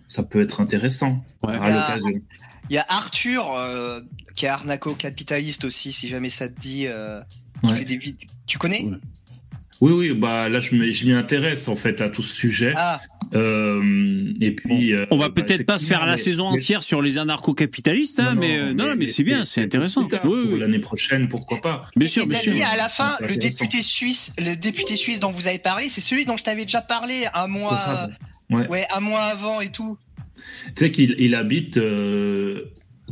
[0.07, 1.53] Ça peut être intéressant Ouais.
[1.55, 2.21] à l'occasion.
[2.69, 4.01] Il y a Arthur, euh,
[4.35, 6.87] qui est arnaco-capitaliste aussi, si jamais ça te dit.
[7.63, 7.79] Euh, qui Ouais.
[7.79, 8.17] fait des vid-
[8.47, 8.81] Tu connais?
[8.83, 8.97] Ouais.
[9.81, 12.73] Oui, oui, bah là je m'y intéresse en fait à tout ce sujet.
[12.75, 12.99] Ah,
[13.35, 16.81] Euh, et puis, euh, On va bah, peut-être pas se faire la saison mais- entière
[16.81, 20.07] sur les anarcho-capitalistes, hein, Non, mais, euh, non, non, mais c'est bien, c'est intéressant.
[20.23, 20.59] Oui, oui.
[20.59, 22.53] L'année prochaine, pourquoi pas Bien sûr, bien sûr.
[22.73, 26.25] À la fin, le député suisse, le député suisse dont vous avez parlé, c'est celui
[26.25, 28.09] dont je t'avais déjà parlé un mois.
[28.49, 28.67] Ouais.
[28.67, 29.95] ouais, un mois avant et tout.
[30.65, 32.63] Tu sais qu'il il habite euh,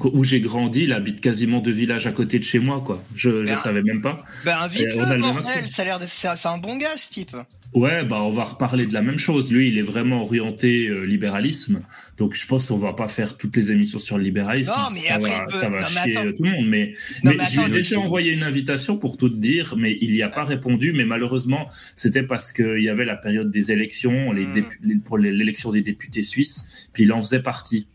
[0.05, 3.03] où j'ai grandi, il habite quasiment deux villages à côté de chez moi, quoi.
[3.15, 4.23] Je ne Ben, savais même pas.
[4.45, 6.95] Ben invite on a le le même bordel, ça a l'air, c'est un- bon gars
[6.97, 7.35] ce type.
[7.73, 9.51] Ouais, bah on va reparler de la même chose.
[9.51, 11.81] Lui, il est vraiment orienté euh, libéralisme,
[12.17, 14.71] donc je pense qu'on va pas faire toutes les émissions sur le libéralisme.
[14.75, 16.65] Non, mais ça après, va, peut- ça va non, chier euh, tout le monde.
[16.67, 19.35] Mais, Non, mais, mais je lui ai attends, déjà envoyé une invitation pour tout te
[19.35, 20.93] dire, mais il n'y a pas répondu.
[20.93, 24.45] Mais malheureusement, c'était parce qu'il y avait la période des élections, les
[24.83, 27.87] les- pour l'élection des députés suisses, puis il en faisait partie.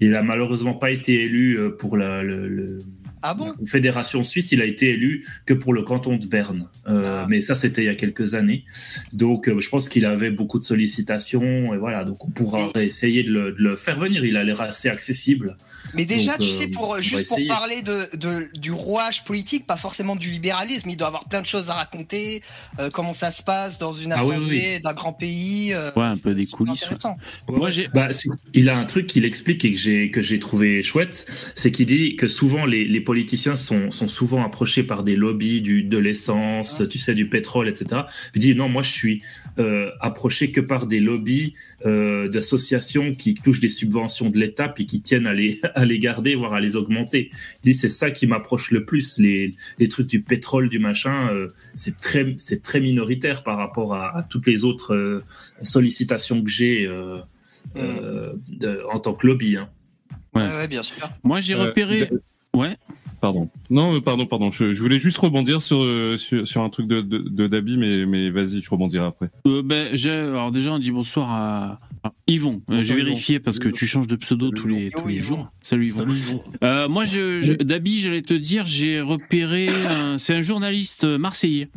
[0.00, 2.78] Il a malheureusement pas été élu euh, pour la, le, le-
[3.26, 6.68] Ah bon la Confédération suisse, il a été élu que pour le canton de Berne.
[6.88, 7.26] Euh, Ah.
[7.28, 8.64] Mais ça, c'était il y a quelques années.
[9.12, 11.72] Donc, euh, je pense qu'il avait beaucoup de sollicitations.
[11.74, 14.24] Et voilà, donc on pourra essayer de le, de le faire venir.
[14.24, 15.56] Il a l'air assez accessible.
[15.94, 19.66] Mais déjà, Donc, tu euh, sais, pour, juste pour parler de, de- du rouage politique,
[19.66, 22.42] pas forcément du libéralisme, il doit avoir plein de choses à raconter,
[22.78, 24.80] euh, comment ça se passe dans une Ah oui, assemblée oui.
[24.80, 25.72] d'un grand pays.
[25.72, 26.82] euh, Ouais, un peu des coulisses.
[26.82, 26.86] ouais.
[26.88, 27.16] intéressant.
[27.48, 27.88] Moi, j'ai.
[27.94, 28.08] Bah,
[28.54, 31.86] il a un truc qu'il explique et que j'ai que j'ai trouvé chouette, c'est qu'il
[31.86, 35.98] dit que souvent les, les politiciens sont, sont souvent approchés par des lobbies du, de
[35.98, 38.02] l'essence, tu sais, du pétrole, etc.
[38.34, 39.22] Il dit non, moi je suis
[39.60, 41.52] euh, approché que par des lobbies
[41.86, 46.00] euh, d'associations qui touchent des subventions de l'État puis qui tiennent à les à les
[46.00, 47.28] garder voire à les augmenter.
[47.30, 51.28] Il dit c'est ça qui m'approche le plus les les trucs du pétrole du machin
[51.32, 51.46] euh,
[51.76, 55.22] c'est très c'est très minoritaire par rapport à, à toutes les autres euh,
[55.62, 57.18] sollicitations que j'ai euh,
[57.76, 59.56] euh, de- en tant que lobby.
[59.56, 59.68] Hein.
[60.34, 60.42] Ouais.
[60.42, 61.08] Ouais, ouais, bien sûr.
[61.22, 62.10] Moi, j'ai Euh, repéré.
[62.54, 62.76] Ouais.
[63.24, 63.48] Pardon.
[63.70, 64.50] Non, euh, pardon, pardon.
[64.50, 67.78] Je, je voulais juste rebondir sur, euh, sur, sur un truc de, de, de Dabi,
[67.78, 69.30] mais, mais vas-y, je rebondirai après.
[69.46, 72.60] Euh, ben, j'ai- alors déjà, on dit bonsoir à, à Yvon.
[72.70, 75.50] Euh, je vérifier parce que tu changes de pseudo Salut, tous les, tous jours.
[75.62, 76.00] Salut Yvon.
[76.00, 76.42] Salut, Yvon.
[76.62, 79.68] Euh, moi, je, je, Dabi, j'allais te dire, j'ai repéré.
[79.88, 81.70] un- C'est un journaliste marseillais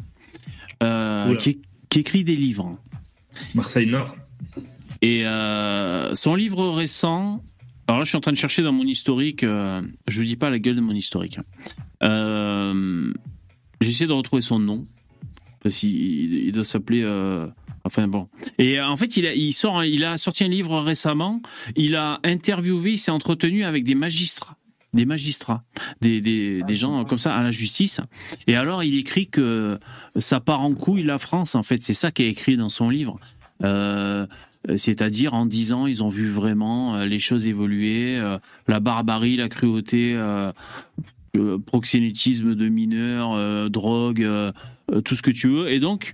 [0.84, 2.78] euh, qui, qui écrit des livres.
[3.56, 4.18] Marseille Nord.
[5.02, 7.42] Et euh, son livre récent.
[7.88, 9.44] Alors là, je suis en train de chercher dans mon historique.
[9.44, 11.40] euh, je ne dis pas la gueule de mon historique.
[12.04, 13.14] Euh,
[13.82, 14.84] J'ai essayé de retrouver son nom.
[15.64, 17.02] Parce qu'il il doit s'appeler.
[17.04, 17.48] euh,
[17.84, 18.28] enfin bon.
[18.58, 21.42] Et euh, en fait, il a, il, sort, il a sorti un livre récemment.
[21.76, 24.56] Il a interviewé, il s'est entretenu avec des magistrats.
[24.94, 25.64] Des magistrats,
[26.02, 28.00] des, des, des gens comme ça à la justice.
[28.48, 29.78] Et alors, il écrit que
[30.18, 31.84] ça part en couille la France, en fait.
[31.84, 33.20] C'est ça qui est écrit dans son livre.
[33.64, 34.26] Euh,
[34.76, 39.38] c'est-à-dire en dix ans, ils ont vu vraiment euh, les choses évoluer, euh, la barbarie,
[39.38, 40.52] la cruauté, euh,
[41.34, 44.52] le proxénétisme de mineurs, euh, drogue, euh,
[44.92, 45.72] euh, tout ce que tu veux.
[45.72, 46.14] Et donc,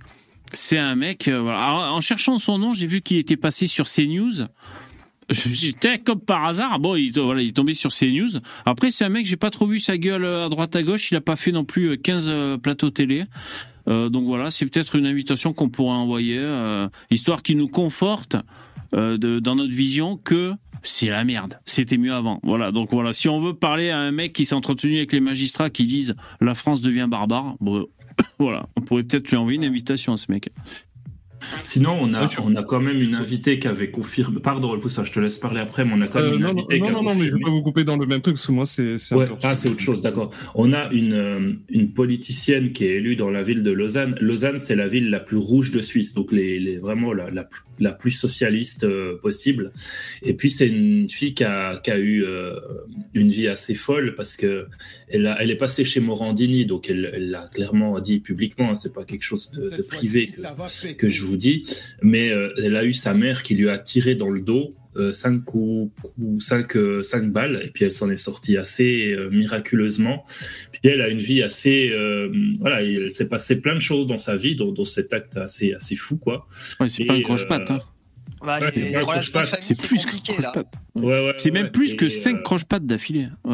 [0.52, 1.26] c'est un mec.
[1.28, 4.46] euh, en cherchant son nom, j'ai vu qu'il était passé sur CNews.
[5.80, 8.40] Tiens, comme par hasard, bon, il, voilà, il est tombé sur CNews.
[8.66, 11.10] Après, c'est un mec, j'ai pas trop vu sa gueule euh, à droite à gauche.
[11.10, 13.24] Il a pas fait non plus euh, 15 euh, plateaux télé.
[13.88, 18.36] Euh, donc voilà, c'est peut-être une invitation qu'on pourrait envoyer, euh, histoire qu'il nous conforte
[18.94, 21.58] euh, dans notre vision que c'est la merde.
[21.64, 22.40] C'était mieux avant.
[22.42, 22.72] Voilà.
[22.72, 25.70] Donc voilà, si on veut parler à un mec qui s'est entretenu avec les magistrats
[25.70, 27.56] qui disent la France devient barbare,
[28.38, 30.50] voilà, on pourrait peut-être lui envoyer une invitation à ce mec.
[31.62, 34.40] Sinon, on a, Ouais, tu- on a quand même une invitée qui avait confirmé.
[34.40, 36.40] Pardon, le poussard, je te laisse parler après, mais on a quand même Euh, une
[36.42, 37.44] non, non, invitée non, qui a non, non, mais je vais confirmé.
[37.44, 39.80] pas vous couper dans le même truc, parce que moi, c'est Ouais, ah, c'est autre
[39.80, 40.30] chose, d'accord.
[40.54, 44.14] On a une, euh, une politicienne qui est élue dans la ville de Lausanne.
[44.20, 47.44] Lausanne, c'est la ville la plus rouge de Suisse, donc les, les- vraiment la, la,
[47.44, 49.72] plus- la plus socialiste euh, possible.
[50.22, 52.54] Et puis, c'est une fille qui a, qui a eu euh,
[53.14, 54.66] une vie assez folle parce que
[55.08, 58.74] elle, a, elle est passée chez Morandini, donc elle elle l'a clairement dit publiquement, hein,
[58.74, 61.66] c'est pas quelque chose de, de privé que, que je vous dis,
[62.02, 65.12] mais euh, elle a eu sa mère qui lui a tiré dans le dos euh,
[65.12, 69.28] cinq coups, coups cinq, euh, cinq balles, et puis elle s'en est sortie assez euh,
[69.30, 70.24] miraculeusement.
[70.70, 74.16] Puis elle a une vie assez, euh, voilà, il s'est passé plein de choses dans
[74.16, 76.46] sa vie, dont, dont cet acte assez assez fou, quoi.
[76.78, 77.70] Ouais, c'est pas un croche-patte.
[77.70, 77.80] euh, Hein.
[78.44, 80.52] Bah, Ouais, c'est plus que là.
[80.94, 81.70] Ouais, ouais, C'est même ouais.
[81.70, 83.28] plus que Et, 5 euh, croche-pattes d'affilée.
[83.44, 83.50] Ah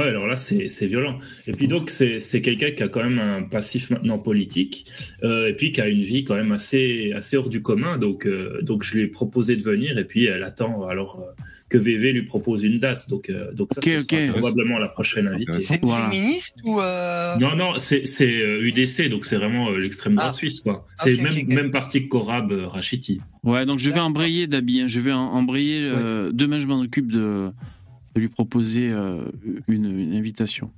[0.00, 1.18] ouais, alors là, c'est violent.
[1.46, 4.86] Et puis donc, c'est c'est quelqu'un qui a quand même un passif maintenant politique,
[5.22, 7.96] euh, et puis qui a une vie quand même assez, assez hors du commun.
[7.96, 11.32] Donc, euh, donc, je lui ai proposé de venir, et puis elle attend alors euh,
[11.74, 13.08] que VV lui propose une date.
[13.10, 14.30] Donc, euh, donc ça, Ok, ce sera ok.
[14.38, 15.60] probablement la prochaine invitée.
[15.60, 16.08] C'est une Voilà.
[16.10, 17.36] féministe ou euh...
[17.40, 20.36] Non, non, c'est c'est, euh, UDC, donc c'est vraiment euh, l'extrême droite Ah.
[20.36, 20.86] suisse, quoi.
[20.94, 23.20] C'est même, même parti que Korab euh, Rachiti.
[23.42, 24.80] Ouais, donc je vais embrayer Dabi.
[24.82, 24.88] hein.
[24.88, 25.80] Je vais embrayer.
[25.82, 27.50] euh, demain, je m'en occupe de,
[28.14, 29.24] de lui proposer euh,
[29.66, 30.70] une, une invitation.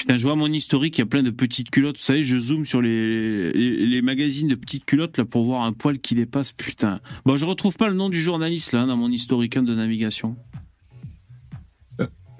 [0.00, 1.98] Putain, je vois mon historique, il y a plein de petites culottes.
[1.98, 5.64] Vous savez, je zoome sur les, les, les magazines de petites culottes là pour voir
[5.64, 6.52] un poil qui dépasse.
[6.52, 7.00] Putain.
[7.26, 10.36] Bon, je retrouve pas le nom du journaliste là dans mon historique hein, de navigation.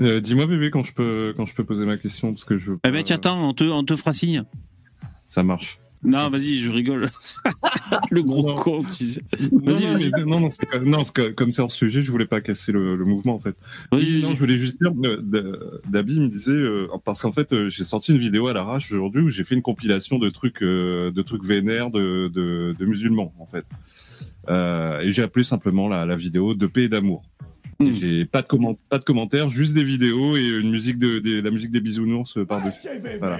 [0.01, 2.71] Euh, Dis-moi, bébé, quand je peux quand je peux poser ma question parce que je.
[2.71, 4.45] veux Eh ben, tiens, attends, on te, on te fera signe.
[5.29, 5.80] Ça marche.
[6.03, 7.11] Non, vas-y, je rigole.
[8.11, 8.57] le gros Non.
[8.57, 9.21] con, tu sais.
[9.53, 10.11] Non, Vas-y, non, vas-y.
[10.27, 13.05] non, non, c'est non, c'est comme c'est hors sujet, je voulais pas casser le, le
[13.05, 13.55] mouvement en fait.
[13.93, 17.69] Vas-y, non, je voulais juste dire, euh, Dabi me disait euh, parce qu'en fait, euh,
[17.69, 21.11] j'ai sorti une vidéo à l'arrache aujourd'hui où j'ai fait une compilation de trucs, euh,
[21.11, 23.67] de trucs vénères de, de, de musulmans en fait.
[24.49, 27.23] Euh, et j'ai appelé simplement la, la vidéo de paix et d'amour.
[27.81, 27.91] Mm.
[27.93, 31.41] J'ai pas de comment, pas de commentaires, juste des vidéos et une musique de, des-
[31.41, 32.87] la musique des bisounours euh, par dessus.
[33.19, 33.39] Voilà.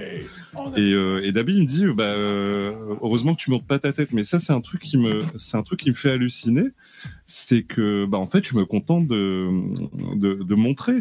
[0.77, 3.93] Et, euh, et Dabi il me dit, bah, euh, heureusement que tu montes pas ta
[3.93, 6.69] tête, mais ça c'est un truc qui me, c'est un truc qui me fait halluciner,
[7.27, 9.47] c'est que, bah en fait, je me contente de,
[10.15, 10.95] de, de montrer.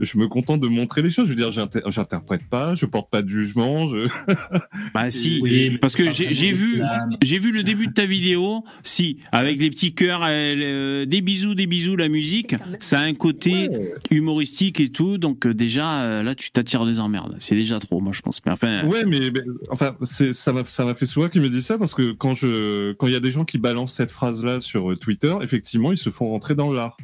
[0.00, 1.24] Je me contente de montrer les choses.
[1.24, 3.88] Je veux dire, j'inter- j'interprète pas, je porte pas de jugement.
[3.88, 4.06] Je...
[4.94, 6.82] Bah si, Oui, parce que j'ai vu,
[7.22, 8.64] j'ai vu le début de ta vidéo.
[8.82, 13.14] Si, avec les petits cœurs, euh, des bisous, des bisous, la musique, ça a un
[13.14, 13.70] côté
[14.10, 15.18] humoristique et tout.
[15.18, 17.36] Donc euh, déjà, euh, là, tu t'attires des emmerdes.
[17.38, 18.40] C'est déjà trop, moi, je pense.
[18.44, 21.62] Mais enfin, Ouais, mais, mais, enfin, ça m'a ça m'a fait souvent qu'il me dit
[21.62, 24.44] ça parce que quand je quand il y a des gens qui balancent cette phrase
[24.44, 26.96] là sur Twitter, effectivement, ils se font rentrer dans l'art.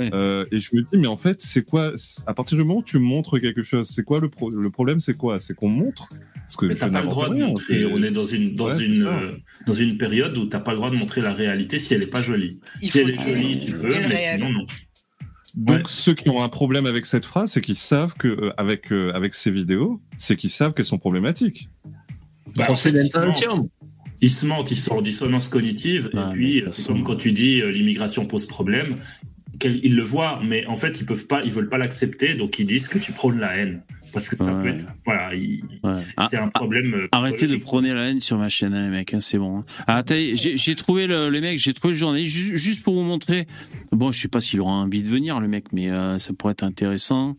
[0.00, 1.92] Euh, et je me dis, mais en fait, c'est quoi
[2.26, 5.00] À partir du moment où tu montres quelque chose, c'est quoi le, pro- le problème
[5.00, 5.40] C'est quoi?
[5.40, 6.08] C'est qu'on montre?
[6.34, 7.84] Parce que Mais t'as pas le droit de rien, montrer.
[7.86, 9.32] On est dans une dans Ouais, une euh,
[9.66, 12.06] dans une période où t'as pas le droit de montrer la réalité si elle est
[12.08, 12.60] pas jolie.
[12.82, 14.38] Il si elle est jolie, tu peux, mais réel.
[14.40, 14.66] sinon non.
[15.54, 15.82] Donc Ouais.
[15.88, 19.10] ceux qui ont un problème avec cette phrase, c'est qu'ils savent que euh, avec euh,
[19.14, 21.68] avec ces vidéos, c'est qu'ils savent qu'elles sont problématiques.
[22.54, 23.70] Bah, en Procès fait, ils se mentent.
[24.22, 26.10] Ils se mentent, ils sont en dissonance cognitive.
[26.14, 28.96] Et puis, c'est comme quand tu dis euh, l'immigration pose problème.
[29.64, 32.66] Ils le voient, mais en fait, ils peuvent pas, ils veulent pas l'accepter, donc ils
[32.66, 33.82] disent que tu prônes la haine.
[34.12, 34.62] Parce que ça Ouais.
[34.62, 34.86] peut être.
[35.04, 35.94] Voilà, Ouais.
[35.94, 36.94] c'est Ah, un problème.
[36.94, 39.58] euh, Arrêtez de prôner la haine sur ma chaîne, hein, les mecs, hein, c'est bon.
[39.58, 39.64] hein.
[39.86, 43.46] Ah, j'ai trouvé le, le mec, j'ai trouvé le journaliste, ju- juste pour vous montrer.
[43.92, 46.52] Bon, je sais pas s'il aura envie de venir, le mec, mais euh, ça pourrait
[46.52, 47.36] être intéressant.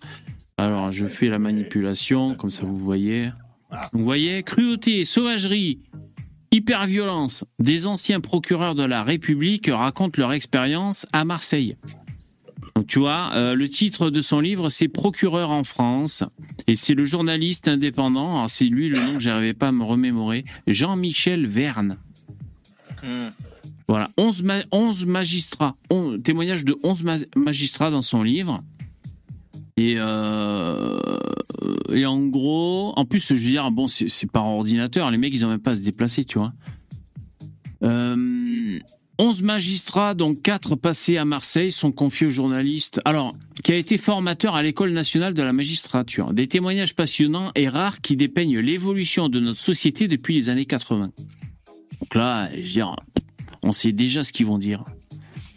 [0.60, 3.32] Alors, je fais la manipulation, comme ça vous voyez.
[3.94, 5.80] Vous voyez, cruauté, sauvagerie,
[6.52, 7.44] hyperviolence.
[7.60, 11.76] Des anciens procureurs de la République racontent leur expérience à Marseille.
[12.78, 16.24] Donc tu vois, euh, le titre de son livre, c'est Procureur en France.
[16.68, 20.46] Et c'est le journaliste indépendant, c'est lui le nom que j'arrivais pas à me remémorer,
[20.68, 21.98] Jean-Michel Verne.
[23.88, 28.62] Voilà, 11, ma- 11 magistrats, on- témoignage de 11 ma- magistrats dans son livre.
[29.76, 31.00] Et, euh,
[31.92, 35.44] et en gros, en plus, je veux dire, bon, c'est par ordinateur, les mecs, ils
[35.44, 36.54] ont même pas à se déplacer, tu vois.
[37.82, 38.80] Euh,
[39.20, 43.02] 11 magistrats, dont 4 passés à Marseille, sont confiés aux journalistes.
[43.04, 46.34] Alors, qui a été formateur à l'École nationale de la magistrature.
[46.34, 51.12] Des témoignages passionnants et rares qui dépeignent l'évolution de notre société depuis les années 80.
[52.00, 52.96] Donc là, je veux dire,
[53.64, 54.84] on sait déjà ce qu'ils vont dire.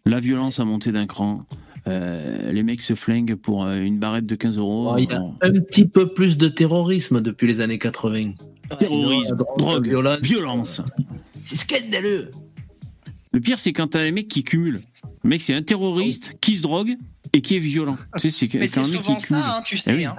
[0.06, 1.44] La violence a monté d'un cran.
[1.86, 4.92] Euh, les mecs se flinguent pour euh, une barrette de 15 euros.
[4.92, 8.32] Oh, il y a un petit peu plus de terrorisme depuis les années 80.
[8.78, 10.82] Terrorisme, drogue, violence, violence.
[11.42, 12.30] C'est scandaleux.
[13.32, 14.80] Le pire, c'est quand t'as les mecs qui cumulent.
[15.22, 16.96] Le mec, c'est un terroriste qui se drogue
[17.32, 17.96] et qui est violent.
[18.18, 19.42] Tu sais, c'est Mais quand c'est un mec souvent qui cumule.
[19.42, 19.94] ça, hein, tu Eh sais.
[19.94, 20.04] oui.
[20.04, 20.16] hein.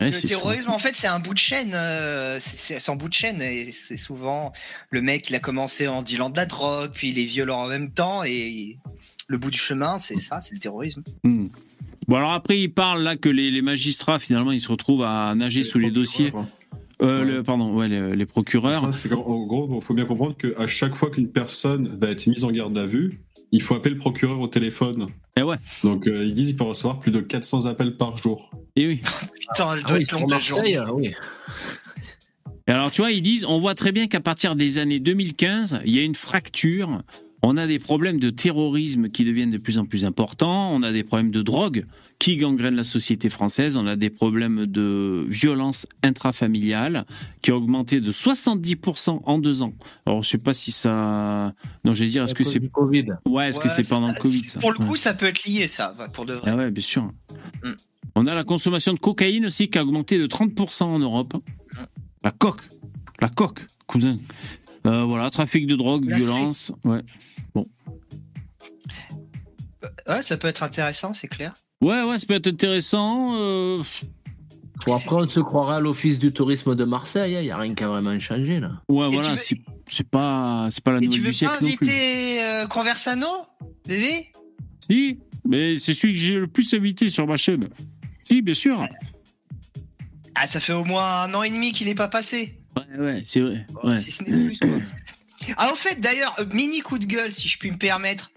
[0.00, 1.72] Ouais, Le terrorisme, en fait, c'est un bout de chaîne.
[1.74, 3.42] euh, c'est un bout de chaîne.
[3.42, 4.52] Et c'est souvent
[4.90, 7.66] le mec, il a commencé en dealant de la drogue, puis il est violent en
[7.68, 8.22] même temps.
[8.24, 8.78] Et
[9.26, 11.02] le bout du chemin, c'est ça, c'est le terrorisme.
[11.24, 11.48] Hmm.
[12.06, 15.34] Bon, alors après, il parle là que les, les magistrats, finalement, ils se retrouvent à
[15.34, 16.32] nager sous les dossiers.
[17.00, 18.80] Euh, le- pardon, ouais, les, les procureurs.
[18.80, 22.08] Ça, c'est qu'en- en gros, il faut bien comprendre qu'à chaque fois qu'une personne va
[22.10, 23.20] être mise en garde à vue,
[23.52, 25.06] il faut appeler le procureur au téléphone.
[25.36, 25.56] Eh ouais.
[25.84, 28.50] Donc euh, ils disent qu'ils peuvent recevoir plus de 400 appels par jour.
[28.74, 29.00] Et oui.
[29.40, 30.76] Putain, elle Ah doit oui, être sur longue la journée.
[30.76, 31.12] ah oui.
[32.66, 35.80] Et alors, tu vois, ils disent, on voit très bien qu'à partir des années 2015,
[35.86, 37.02] il y a une fracture.
[37.42, 40.72] On a des problèmes de terrorisme qui deviennent de plus en plus importants.
[40.72, 41.86] On a des problèmes de drogue
[42.18, 43.76] qui gangrènent la société française.
[43.76, 47.06] On a des problèmes de violence intrafamiliale
[47.40, 49.72] qui ont augmenté de 70% en deux ans.
[50.04, 51.54] Alors, je sais pas si ça.
[51.84, 52.60] Non, je vais dire, est-ce que c'est.
[52.72, 54.58] Covid Ouais, est-ce que c'est pendant le Covid, ça?
[54.58, 54.86] Pour le Ouais.
[54.86, 56.50] coup, ça peut être lié, ça, pour de vrai.
[56.52, 57.04] Ah ouais, bien sûr.
[57.62, 57.70] Mm.
[58.16, 61.34] On a la consommation de cocaïne aussi qui a augmenté de 30% en Europe.
[62.24, 62.62] La coque.
[63.20, 64.16] La coque, cousin.
[64.86, 66.72] Euh, voilà, trafic de drogue, violence.
[66.84, 67.02] Ouais.
[70.08, 71.52] Ouais, ça peut être intéressant, c'est clair.
[71.82, 73.34] ouais, ouais, ça peut être intéressant.
[73.36, 73.82] euh,
[74.86, 77.34] Bon, après, on se croirait à l'office du tourisme de Marseille.
[77.34, 78.80] Il n'y a rien qui a vraiment changé, là.
[78.88, 79.58] Ouais, Et voilà, tu veux- c'est
[79.90, 81.88] c'est pas, c'est pas la tu nouvelle veux du siècle pas non plus.
[81.88, 83.26] inviter euh, Conversano,
[83.86, 84.30] bébé?
[84.88, 87.68] Si, mais c'est celui que j'ai le plus invité sur ma chaîne.
[88.28, 88.82] Si, bien sûr.
[90.34, 92.57] Ah, ça fait au moins un an et demi qu'il est pas passé.
[92.76, 93.66] Ouais, ouais, c'est vrai.
[93.82, 93.98] Ouais.
[93.98, 94.68] Si ce n'est plus, quoi.
[95.56, 98.32] Ah, au fait, d'ailleurs, euh, mini coup de gueule, si je puis me permettre.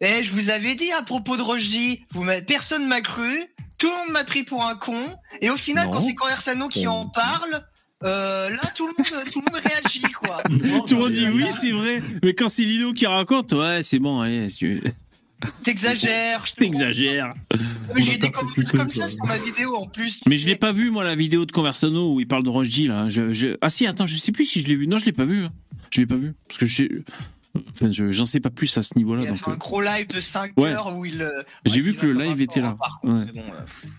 [0.00, 3.30] Eh, je vous avais dit à propos de Roger, vous personne m'a cru,
[3.78, 5.00] tout le monde m'a pris pour un con,
[5.40, 5.92] et au final, Non.
[5.92, 7.64] quand c'est Conversano qui en parle,
[8.04, 10.42] euh, là, tout le monde, tout le monde réagit, quoi.
[10.86, 12.02] Tout le monde dit oui, c'est vrai.
[12.22, 14.82] Mais quand c'est Lino qui raconte, ouais, c'est bon, allez, si tu-
[15.62, 16.42] T'exagères.
[16.58, 17.32] t'exagères.
[17.94, 20.20] Mais J'ai a des commentaires comme ça sur ma vidéo en plus.
[20.28, 22.76] Mais je l'ai pas vu, moi, la vidéo de Conversano où il parle de Roche
[22.80, 23.08] là.
[23.08, 24.86] Je, je- Ah si, attends, je sais plus si je l'ai vu.
[24.86, 25.44] Non, je l'ai pas vu.
[25.44, 25.52] hein.
[25.90, 26.34] Je l'ai pas vu.
[26.48, 26.84] Parce que je
[27.90, 29.22] je- j'en sais pas plus à ce niveau-là.
[29.22, 30.70] Il a Donc, fait un euh, gros live de 5 Ouais.
[30.70, 31.22] heures où il.
[31.22, 31.28] euh,
[31.64, 32.76] J'ai ouais, vu il que le live était là.
[33.04, 33.24] Ouais.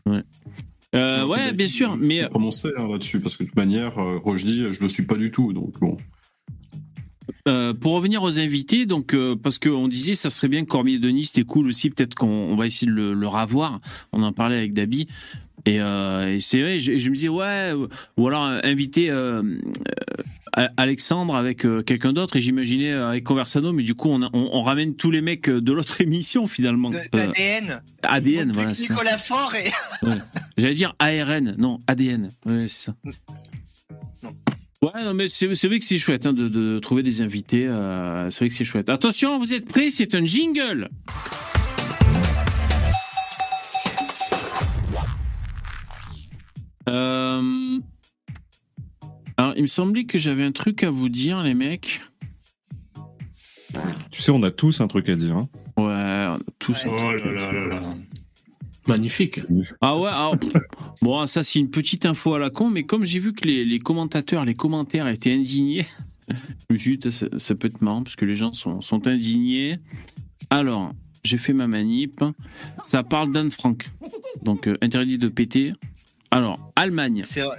[0.06, 0.22] bon, euh,
[0.96, 1.98] euh, ouais, bien sûr.
[1.98, 4.90] Mais Je vais prononcer hein, là-dessus parce que de toute manière, euh, Rojdi, je le
[4.90, 5.52] suis pas du tout.
[5.54, 5.98] Donc bon.
[7.48, 11.00] Euh, pour revenir aux invités, donc euh, parce qu'on disait ça serait bien que Cormier
[11.00, 11.90] Denis, c'était cool aussi.
[11.90, 13.80] Peut-être qu'on on va essayer de le, le ravoir.
[14.12, 15.08] On en parlait avec Dabi.
[15.66, 17.74] Et, euh, et c'est vrai, je, je me disais ouais,
[18.18, 19.12] ou alors euh, inviter
[20.78, 22.36] Alexandre avec quelqu'un d'autre.
[22.38, 25.50] Et j'imaginais avec Conversano, mais du coup on, a- on, on ramène tous les mecs
[25.50, 26.92] de l'autre émission finalement.
[28.04, 28.72] ADN, Donc, voilà.
[28.72, 29.70] Nicolas Faure et.
[30.58, 32.30] J'allais dire ARN, non ADN.
[32.46, 32.96] Ouais, c'est ça.
[34.82, 37.68] Ouais, non, mais c'est c'est vrai que c'est chouette hein, de, de trouver des invités.
[37.68, 38.88] euh, c'est vrai que c'est chouette.
[38.90, 40.90] Attention, vous êtes prêts C'est un jingle.
[46.88, 47.80] Euh,
[49.38, 52.02] Alors, il me semblait que j'avais un truc à vous dire, les mecs.
[54.12, 55.36] Tu sais, on a tous un truc à dire.
[55.38, 55.48] hein.
[55.78, 56.86] Ouais, on a tous.
[56.86, 57.52] un Oh truc à là dire.
[57.54, 57.96] là là là.
[58.88, 59.40] Magnifique.
[59.82, 60.54] Ah ouais, alors, pff,
[61.02, 63.66] bon, ça c'est une petite info à la con, mais comme j'ai vu que les,
[63.66, 65.86] les commentateurs, les commentaires étaient indignés,
[66.30, 69.08] je me suis dit, ça, ça peut être marrant parce que les gens sont, sont
[69.08, 69.78] indignés.
[70.50, 72.24] Alors, j'ai fait ma manip.
[72.84, 73.90] Ça parle d'Anne Frank.
[74.44, 75.74] Donc, euh, interdit de péter.
[76.32, 77.24] Alors, Allemagne.
[77.26, 77.58] C'est vrai.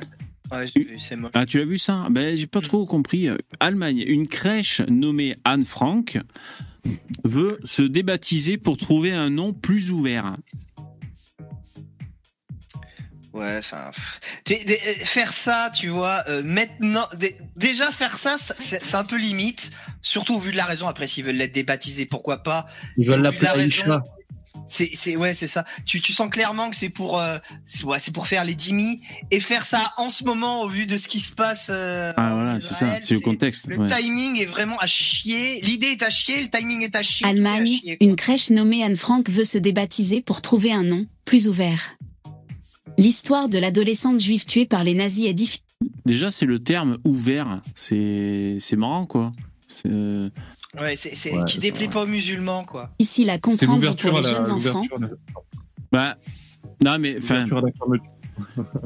[0.51, 1.31] Ouais, j'ai vu, c'est moche.
[1.35, 2.09] Ah, tu l'as vu ça?
[2.11, 3.29] Ben, j'ai pas trop compris.
[3.29, 6.19] Euh, Allemagne, une crèche nommée Anne Frank
[7.25, 10.37] veut se débaptiser pour trouver un nom plus ouvert.
[13.33, 13.91] Ouais, enfin.
[14.51, 14.55] euh,
[15.05, 17.07] Faire ça, tu vois, euh, maintenant.
[17.17, 19.71] dé- Déjà, faire ça, c'est un peu limite.
[20.03, 20.89] Surtout au vu de la raison.
[20.89, 22.67] Après, s'ils veulent l'être débaptisé, pourquoi pas.
[22.97, 24.03] Ils veulent l'appeler la raison, Aïcha.
[24.67, 25.65] C'est, c'est, ouais, c'est ça.
[25.87, 29.01] Tu, tu sens clairement que c'est pour, euh, c'est, ouais, c'est pour faire les dimmis
[29.31, 31.69] et faire ça en ce moment au vu de ce qui se passe.
[31.71, 33.69] euh, Ah voilà, c'est ça, c'est le contexte.
[33.69, 33.87] Le ouais.
[33.87, 35.61] timing est vraiment à chier.
[35.61, 37.27] L'idée est à chier, le timing est à chier.
[37.27, 37.97] à Allemagne, chier.
[38.01, 41.95] une crèche nommée Anne Frank veut se débaptiser pour trouver un nom plus ouvert.
[43.01, 45.63] L'histoire de l'adolescente juive tuée par les nazis est difficile.
[46.05, 47.63] Déjà, c'est le terme ouvert.
[47.75, 49.33] C'est c'est marrant, quoi.
[49.69, 50.29] C'est, euh,
[50.81, 51.61] Ouais, c'est, Ouais, qui ça.
[51.89, 52.91] pas aux musulmans, quoi.
[52.99, 54.83] Ici la comprendre pour à les la, jeunes enfants.
[54.83, 55.09] l'ouverture à la-
[55.91, 56.17] Bah,
[56.85, 58.13] non, mais enfin, l'ouverture à la fermeture.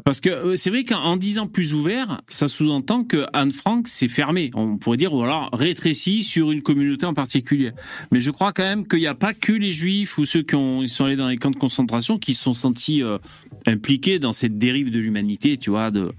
[0.04, 3.88] Parce que euh, c'est vrai qu'en en disant plus ouvert, ça sous-entend que Anne Frank
[3.88, 4.50] s'est fermée.
[4.54, 7.72] On pourrait dire ou alors rétréci sur une communauté en particulier.
[8.10, 10.54] Mais je crois quand même qu'il n'y a pas que les Juifs ou ceux qui
[10.54, 13.18] ont, ils sont allés dans les camps de concentration qui se sont sentis euh,
[13.66, 16.12] impliqués dans cette dérive de l'humanité, tu vois, de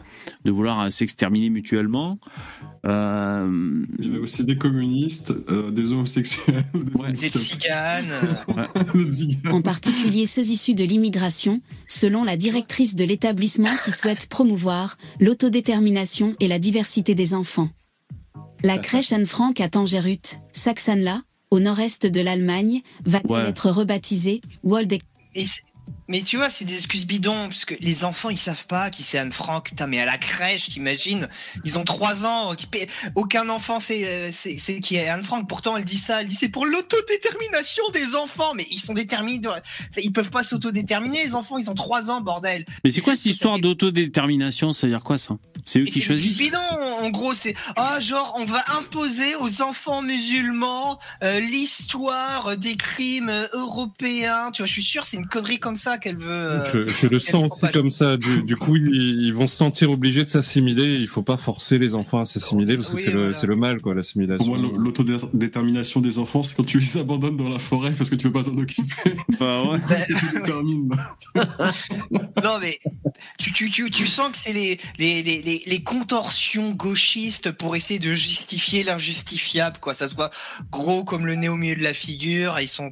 [0.43, 2.19] de vouloir s'exterminer mutuellement.
[2.85, 7.11] Euh, Il y avait aussi des communistes, euh, des homosexuels, des Ouais.
[7.19, 8.13] Des tziganes.
[9.51, 16.35] en particulier ceux issus de l'immigration, selon la directrice de l'établissement qui souhaite promouvoir l'autodétermination
[16.39, 17.69] et la diversité des enfants.
[18.63, 22.81] La crèche Anne Frank à Tangerut, Saxanla, au nord-est de l'Allemagne,
[23.29, 23.41] Ouais.
[23.49, 25.01] être rebaptisée Waldeck
[26.07, 29.03] mais tu vois, c'est des excuses bidons, parce que les enfants, ils savent pas qui
[29.03, 29.65] c'est Anne Frank.
[29.69, 31.27] Putain, mais à la crèche, t'imagines
[31.63, 32.53] Ils ont trois ans.
[32.55, 35.47] qui paie- Aucun enfant sait, euh, c'est c'est qui est Anne Frank.
[35.47, 36.21] Pourtant, elle dit ça.
[36.21, 38.53] Elle dit c'est pour l'autodétermination des enfants.
[38.55, 39.41] Mais ils sont déterminés.
[39.97, 41.57] Ils peuvent pas s'autodéterminer, les enfants.
[41.57, 42.65] Ils ont trois ans, bordel.
[42.83, 44.73] mais c'est quoi cette histoire d'autodétermination?
[44.73, 45.35] Ça veut dire quoi ça?
[45.65, 46.59] C'est eux Mais qui choisissent bidons.
[47.01, 53.29] En gros, c'est ah genre on va imposer aux enfants musulmans euh, l'histoire des crimes
[53.29, 54.51] euh, européens.
[54.51, 56.29] Tu vois, je suis sûr, c'est une connerie comme ça qu'elle veut.
[56.31, 58.17] euh, Je, je le sens aussi comme ça.
[58.17, 60.95] Du, du coup, ils, ils vont se sentir obligés de s'assimiler.
[60.95, 63.33] Il faut pas forcer les enfants à s'assimiler parce que Oui, c'est le, voilà.
[63.33, 64.45] c'est le mal, quoi, Pour l'assimilation.
[64.47, 68.15] moi, l'au- l'autodétermination des enfants, c'est quand tu les abandonnes dans la forêt parce que
[68.15, 69.15] tu peux pas t'en occuper.
[69.39, 69.79] Bah ouais.
[70.07, 70.89] c'est détermine.
[72.43, 72.77] Non mais
[73.37, 77.75] tu, tu, tu, tu sens que c'est les, les, les, les, les contorsions gauchistes pour
[77.75, 79.93] essayer de justifier l'injustifiable quoi.
[79.93, 80.29] Ça se voit
[80.71, 82.59] gros comme le nez au milieu de la figure.
[82.59, 82.91] Ils sont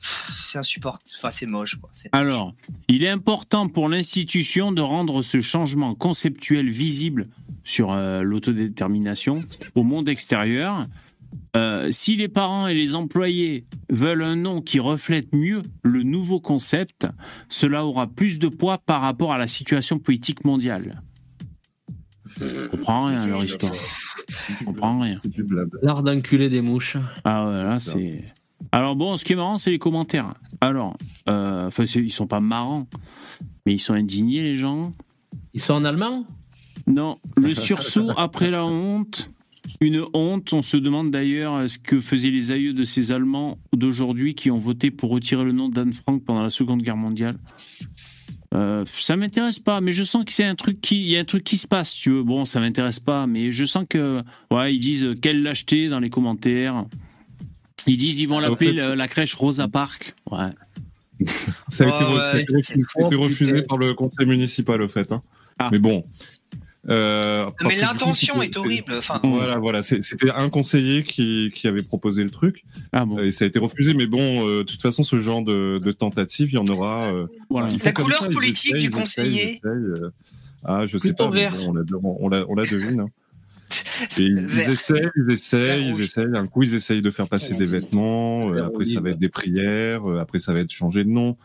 [0.00, 1.04] c'est insupportable.
[1.16, 1.90] Enfin c'est moche quoi.
[1.92, 2.54] C'est- Alors,
[2.88, 7.28] il est important pour l'institution de rendre ce changement conceptuel visible
[7.64, 9.42] sur euh, l'autodétermination
[9.74, 10.86] au monde extérieur.
[11.56, 16.40] Euh, si les parents et les employés veulent un nom qui reflète mieux le nouveau
[16.40, 17.06] concept,
[17.48, 21.02] cela aura plus de poids par rapport à la situation politique mondiale.
[22.38, 23.72] Je comprends rien à leur histoire.
[24.60, 25.16] Je comprends rien.
[25.20, 25.70] C'est du blab.
[25.82, 26.96] L'art d'enculer des mouches.
[27.24, 28.24] Ah ouais, là c'est.
[28.72, 30.34] Alors bon, ce qui est marrant, c'est les commentaires.
[30.60, 30.96] Alors,
[31.28, 32.86] euh, ils sont pas marrants,
[33.64, 34.94] mais ils sont indignés les gens.
[35.54, 36.24] Ils sont en allemand
[36.86, 39.30] Non, le sursaut après la honte.
[39.80, 43.58] Une honte, on se demande d'ailleurs euh, ce que faisaient les aïeux de ces Allemands
[43.72, 47.36] d'aujourd'hui qui ont voté pour retirer le nom d'Anne Frank pendant la Seconde Guerre mondiale.
[48.54, 51.20] Euh, ça m'intéresse pas, mais je sens que c'est un truc qui, il y a
[51.20, 52.22] un truc qui se passe, tu veux.
[52.22, 56.00] Bon, ça m'intéresse pas, mais je sens que, ouais, ils disent euh, quelle lâcheté dans
[56.00, 56.86] les commentaires.
[57.86, 60.14] Ils disent ils vont l'appeler la, la crèche Rosa Park.
[60.30, 60.50] Ouais.
[61.68, 65.10] Ça a été, ouais, refusé, Oh, refusé par le conseil municipal, au fait.
[65.12, 65.22] hein.
[65.58, 65.68] Ah.
[65.72, 66.04] Mais bon.
[66.88, 68.94] Euh, Mais l'intention est horrible.
[68.96, 69.82] Enfin, Voilà, voilà.
[69.82, 73.18] C'était un conseiller qui, qui avait proposé le truc Ah bon.
[73.18, 73.94] et ça a été refusé.
[73.94, 77.12] Mais bon, euh, de toute façon, ce genre de, de tentative, il y en aura.
[77.12, 77.68] euh, Voilà.
[77.84, 79.60] La couleur ça, politique du conseiller.
[79.66, 80.10] euh,
[80.64, 81.34] Ah, je sais Plutôt pas.
[81.34, 81.56] mais vert.
[81.56, 81.82] bon, on, la,
[82.20, 83.00] on, la, on la devine.
[83.00, 83.08] hein.
[84.18, 86.26] Et ils, essayent, ils essayent, ils essayent.
[86.34, 88.50] Un coup, ils essayent de faire passer des vêtements.
[88.52, 90.08] euh, après, ça va être des prières.
[90.10, 91.36] euh, Après, ça va être changer de nom.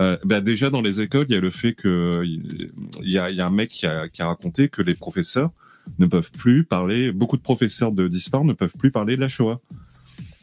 [0.00, 2.70] Euh, bah, déjà, dans les écoles, il y a le fait que il
[3.02, 5.50] y a, il y a un mec qui a, qui a raconté que les professeurs
[5.98, 7.12] ne peuvent plus parler.
[7.12, 9.60] Beaucoup de professeurs de d'histoire ne peuvent plus parler de la Shoah.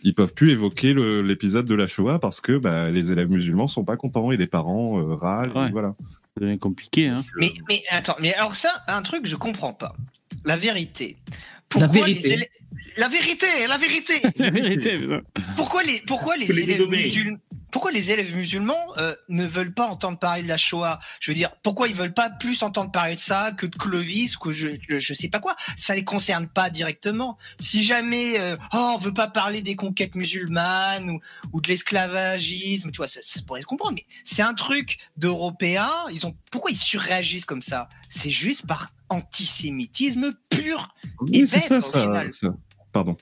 [0.04, 3.84] Ils peuvent plus évoquer l'épisode de la Shoah parce que bah, les élèves musulmans sont
[3.84, 5.52] pas contents et les parents euh, râlent.
[5.56, 5.72] et Ouais.
[5.72, 5.96] voilà.
[6.38, 7.26] Ça devient compliqué, hein.
[7.38, 9.94] mais, mais attends, mais alors ça, un truc, je comprends pas.
[10.46, 11.18] La vérité.
[11.70, 12.28] Pourquoi vérité.
[12.30, 12.48] les élèves.
[12.98, 14.14] La vérité, la vérité.
[14.38, 15.22] La vérité, putain.
[15.56, 17.38] Pourquoi les, pourquoi les, les élèves musulmans,
[17.72, 21.00] pourquoi les élèves musulmans euh, ne veulent pas entendre parler de la Shoah?
[21.20, 24.38] Je veux dire, pourquoi ils veulent pas plus entendre parler de ça que de Clovis
[24.38, 25.56] que je, je, je sais pas quoi?
[25.78, 27.38] Ça les concerne pas directement.
[27.60, 31.20] Si jamais, euh, oh, on veut pas parler des conquêtes musulmanes ou,
[31.54, 33.94] ou de l'esclavagisme, tu vois, ça, ça pourrait se comprendre.
[33.96, 35.92] Mais c'est un truc d'Européens.
[36.12, 37.90] Ils ont, pourquoi ils surréagissent comme ça?
[38.10, 40.94] C'est juste par antisémitisme pur.
[41.32, 42.34] Et Oui, c'est bête, ça, au final.
[42.34, 42.54] ça, ça.
[42.92, 43.16] Pardon.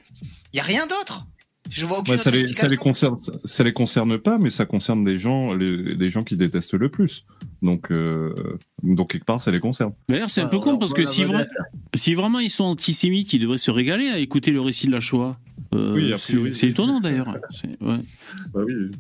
[0.54, 1.26] Il y a rien d'autre.
[1.70, 3.16] Je vois aucune Ouais, ça, autre les, ça les concerne,
[3.46, 6.90] ça les concerne pas, mais ça concerne des gens, les, des gens qui détestent le
[6.90, 7.26] plus.
[7.62, 8.34] Donc, euh,
[8.84, 9.94] donc quelque part, ça les concerne.
[10.10, 11.44] D'ailleurs, c'est un Ouais, peu con alors, parce que si, voilà.
[11.44, 11.48] vra-
[11.96, 15.00] si vraiment ils sont antisémites, ils devraient se régaler à écouter le récit de la
[15.00, 15.38] Shoah.
[15.74, 16.14] Euh, Oui,
[16.54, 17.28] c'est étonnant d'ailleurs.
[17.82, 17.98] Ouais.
[18.54, 18.92] Bah oui.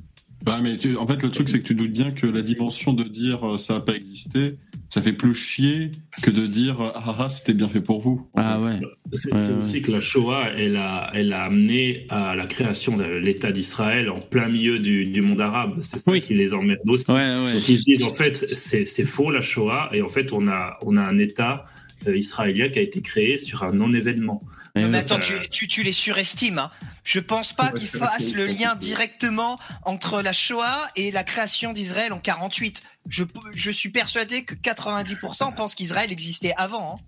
[0.46, 2.94] Ouais, mais tu- en fait, le truc, c'est que tu doutes bien que la dimension
[2.94, 4.58] de dire euh, ça n'a pas existé,
[4.90, 8.28] ça fait plus chier que de dire euh, ah ah, c'était bien fait pour vous.
[8.36, 8.80] Ah ouais.
[9.14, 9.58] C'est Ouais, c'est ouais.
[9.60, 14.10] aussi que la Shoah, elle a, elle a amené à la création de l'État d'Israël
[14.10, 15.80] en plein milieu du, du monde arabe.
[15.82, 16.22] C'est ça Oui.
[16.22, 17.10] qui les emmerde aussi.
[17.12, 17.54] Ouais, ouais.
[17.54, 20.48] Donc ils se disent en fait c'est c'est faux la Shoah et en fait on
[20.48, 21.64] a on a un État
[22.06, 24.42] israélien qui a été créé sur un non-événement.
[24.76, 26.60] Non, mais attends, tu, ça- tu, tu les surestimes.
[26.60, 26.72] Hein.
[27.04, 32.14] Je pense pas qu'ils fassent le lien directement entre la Shoah et la création d'Israël
[32.14, 32.82] en 48.
[33.10, 33.24] Je,
[33.56, 37.00] je suis persuadé que 90% pensent qu'Israël existait avant.
[37.00, 37.04] hein.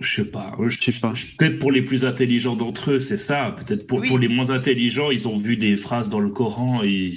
[0.00, 0.56] Je sais pas.
[0.60, 1.12] Je, Je sais pas.
[1.38, 3.54] Peut-être pour les plus intelligents d'entre eux, c'est ça.
[3.56, 4.08] Peut-être pour, Oui.
[4.08, 7.12] pour les moins intelligents, ils ont vu des phrases dans le Coran et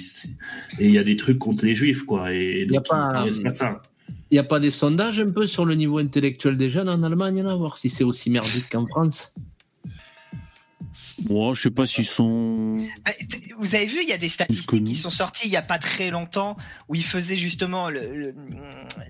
[0.78, 2.32] il y a des trucs contre les juifs, quoi.
[2.32, 3.82] Et Y a donc, pas, ils- pas ça.
[4.30, 7.02] Il n'y a pas des sondages un peu sur le niveau intellectuel des jeunes en
[7.02, 9.30] Allemagne, là, voir si c'est aussi merdique qu'en France?
[11.20, 12.78] Bon, je sais pas s'ils sont.
[13.04, 13.26] Ah, t-
[13.58, 15.78] Vous avez vu, il y a des statistiques qui sont sorties il y a pas
[15.78, 16.56] très longtemps
[16.88, 18.00] où ils faisaient justement le-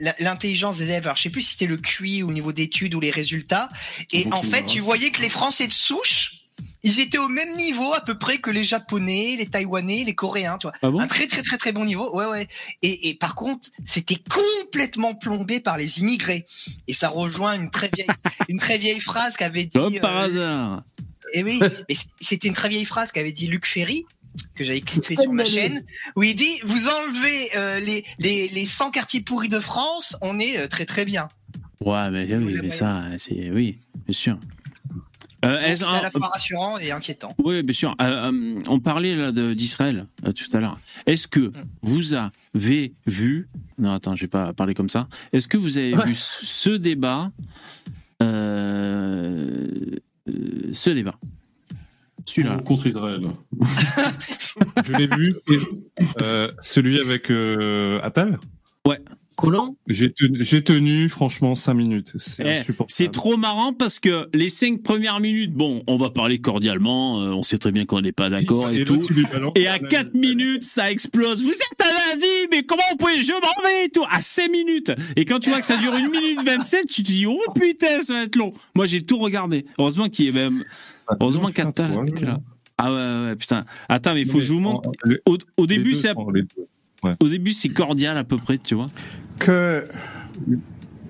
[0.01, 1.05] le- l'intelligence des élèves.
[1.07, 3.69] Alors, je sais plus si c'était le QI au niveau d'études ou les résultats.
[4.13, 6.38] Et en fait, tu voyais que les Français de souche,
[6.89, 10.59] ils étaient au même niveau à peu près que les Japonais, les Taïwanais, les Coréens,
[10.59, 10.75] tu vois.
[10.83, 11.01] Ah bon?
[11.01, 12.15] Un très très très très bon niveau.
[12.17, 12.47] Ouais ouais.
[12.83, 16.47] Et, et par contre, c'était complètement plombé par les immigrés.
[16.87, 18.07] Et ça rejoint une très vieille
[18.49, 19.79] une très vieille phrase qu'avait dit.
[19.79, 20.83] Comme par euh, hasard.
[21.35, 21.59] et oui,
[21.89, 24.05] mais c- c'était une très vieille phrase qu'avait dit Luc Ferry
[24.55, 25.83] que j'avais clippé sur ma chaîne
[26.15, 30.39] où il dit vous enlevez euh, les, les les 100 quartiers pourris de France, on
[30.39, 31.27] est euh, très très bien.
[31.81, 33.51] Ouais, mais, oui, mais ça, c'est.
[33.53, 34.39] Oui, bien sûr.
[35.45, 37.33] Euh, C'est à la fois rassurant et inquiétant.
[37.39, 37.95] Oui, bien sûr.
[38.01, 40.79] Euh, euh, on parlait là d'Israël euh, tout à l'heure.
[41.07, 45.07] Est-ce que vous avez vu Non, attends, je vais pas parler comme ça.
[45.33, 46.07] Est-ce que vous avez Ouais.
[46.07, 47.31] vu ce débat
[48.23, 49.67] euh,
[50.73, 51.15] Ce débat?
[52.25, 52.59] Celui-là.
[52.59, 53.23] Contre Israël?
[54.85, 55.59] Je l'ai vu, c'est
[56.21, 58.39] euh, celui avec euh, Attal?
[59.87, 60.13] J'ai
[60.65, 62.13] tenu, franchement, 5 minutes.
[62.17, 66.39] C'est Eh, c'est trop marrant parce que les cinq premières minutes, bon, on va parler
[66.39, 69.01] cordialement, euh, on sait très bien qu'on n'est pas d'accord et, Et tout.
[69.55, 71.43] Et à 4 minutes, ça explose.
[71.43, 74.05] Vous êtes un lundi, mais comment vous pouvez, je m'en vais et tout.
[74.11, 74.93] À 5 minutes.
[75.15, 78.03] Et quand tu vois que ça dure 1 minute 27, tu te dis, oh putain,
[78.03, 78.53] ça va être long.
[78.75, 79.65] Moi, j'ai tout regardé.
[79.79, 80.65] Heureusement qu'il y avait même,
[81.21, 82.41] heureusement qu'Attal Ouais, était là.
[82.77, 83.63] Ah ouais, ouais, putain.
[83.89, 84.91] Attends, mais il faut que je vous montre.
[85.57, 86.13] Au, début, c'est.
[87.05, 87.15] Ouais.
[87.21, 88.87] au début c'est cordial à peu près, tu vois.
[89.39, 89.85] Que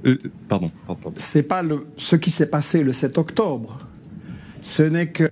[0.06, 0.16] Euh,
[0.48, 1.12] pardon, pardon, pardon.
[1.16, 3.78] c'est pas le, ce qui s'est passé le 7 octobre.
[4.62, 5.30] Ce n'est que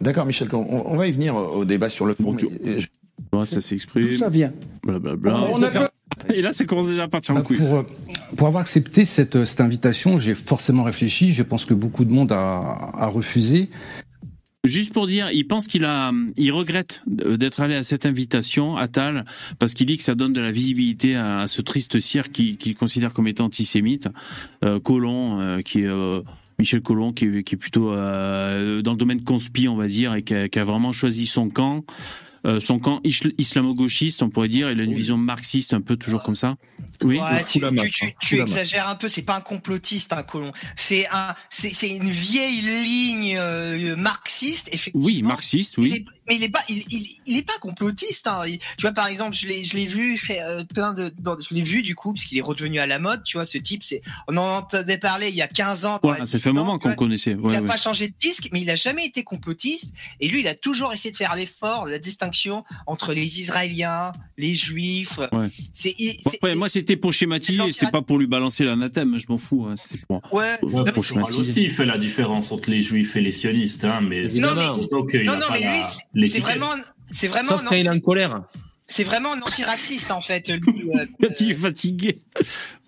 [0.00, 2.32] D'accord, Michel, on, on va y venir au débat sur le fond.
[2.32, 2.86] Bon, je-
[3.32, 4.04] Ouais, ça s'exprime.
[4.08, 4.52] d'où ça vient.
[4.84, 5.40] Blablabla.
[5.52, 5.90] On a peur-
[6.32, 7.58] Et là, ça commence déjà à partir en Bah, couille.
[7.58, 7.82] pour, euh,
[8.36, 11.32] pour avoir accepté cette, euh, cette invitation, j'ai forcément réfléchi.
[11.32, 13.70] Je pense que beaucoup de monde a, a refusé.
[14.68, 19.24] Juste pour dire, il pense qu'il regrette d'être allé à cette invitation, Attal,
[19.58, 22.74] parce qu'il dit que ça donne de la visibilité à, à ce triste cirque qu'il
[22.74, 24.08] considère comme étant antisémite.
[24.64, 26.20] Euh, Colomb, euh, qui est euh,
[26.58, 30.64] Michel Colomb, qui est, plutôt dans le domaine conspi, on va dire, et qui a
[30.64, 31.84] vraiment choisi son camp.
[32.46, 35.96] Euh, son camp isl- islamo-gauchiste, on pourrait dire, il a une vision marxiste un peu
[35.96, 36.56] toujours comme ça.
[37.02, 37.18] Oui.
[37.18, 37.70] Ouais, tu, hein,
[38.20, 40.52] tu exagères un peu, c'est pas un complotiste, un colon.
[40.76, 45.04] C'est un, c'est, c'est une vieille ligne euh, marxiste, effectivement.
[45.06, 46.04] Oui, marxiste, oui.
[46.28, 48.26] Mais il est pas, il, il, il est pas complotiste.
[48.26, 48.42] Hein.
[48.46, 51.38] Il- tu vois, par exemple, je l'ai, je l'ai vu fait euh, plein de, dans-
[51.38, 53.22] je l'ai vu du coup, parce qu'il est redevenu à la mode.
[53.24, 55.98] Tu vois, ce type, c'est, on en entendait parler il y a 15 ans.
[56.02, 57.32] la ça fait un moment qu'on connaissait.
[57.32, 57.66] Il Ouais, n'a ouais.
[57.68, 59.94] pas changé de disque, mais il a jamais été complotiste.
[60.20, 64.54] Et lui, il a toujours essayé de faire l'effort, la distinction entre les Israéliens, les
[64.54, 65.18] Juifs.
[65.32, 65.48] Ouais.
[65.72, 65.94] C'est,
[66.56, 69.66] moi, c'était pour schématiser, c'était pas pour lui balancer l'anathème, je m'en fous.
[69.68, 70.20] hein, C'était pour.
[70.32, 70.58] Ouais.
[70.62, 71.04] Ouais, pour
[71.38, 75.24] aussi, il fait la différence entre les juifs et les sionistes, hein, mais Non, mais-
[75.24, 75.80] non, mais lui,
[76.26, 76.70] c'est- vraiment,
[77.12, 78.42] c'est vraiment, Sauf quand il est en colère.
[78.86, 80.48] c'est vraiment un antiraciste en fait.
[80.48, 81.06] Lui, euh,
[81.40, 82.18] il est fatigué.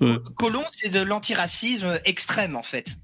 [0.01, 0.17] Ouais.
[0.37, 2.97] Colomb, c'est de l'antiracisme extrême en fait.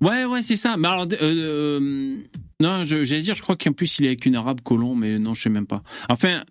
[0.00, 0.76] Ouais, ouais, c'est ça.
[0.76, 2.16] Mais alors, euh, euh,
[2.60, 5.18] non, je- j'allais dire, je crois qu'en plus il est avec une arabe colon, mais
[5.18, 5.82] non, je sais même pas.
[6.08, 6.42] Enfin.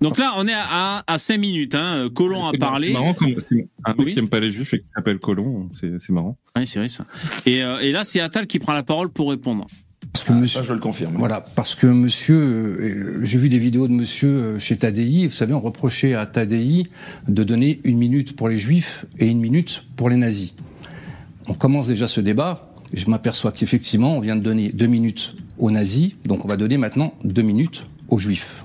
[0.00, 1.74] Donc là, on est à, à 5 minutes.
[1.74, 2.08] Hein.
[2.14, 2.88] Colomb a parlé.
[2.88, 4.12] c'est marrant comme c'est un mec Oui.
[4.12, 6.38] qui aime pas les juifs et qui s'appelle Colomb, c'est c'est marrant.
[6.56, 7.04] Ouais, c'est vrai ça.
[7.44, 9.66] Et, euh, et là, c'est Attal qui prend la parole pour répondre.
[10.24, 11.14] Parce que Ah, monsieur, ça, je le confirme.
[11.16, 15.32] Voilà, parce que monsieur, euh, j'ai vu des vidéos de monsieur euh, chez Tadei, vous
[15.32, 16.84] savez, on reprochait à Tadei
[17.28, 20.54] de donner une minute pour les juifs et une minute pour les nazis.
[21.46, 25.34] On commence déjà ce débat, et je m'aperçois qu'effectivement, on vient de donner deux minutes
[25.58, 28.64] aux nazis, donc on va donner maintenant deux minutes aux juifs.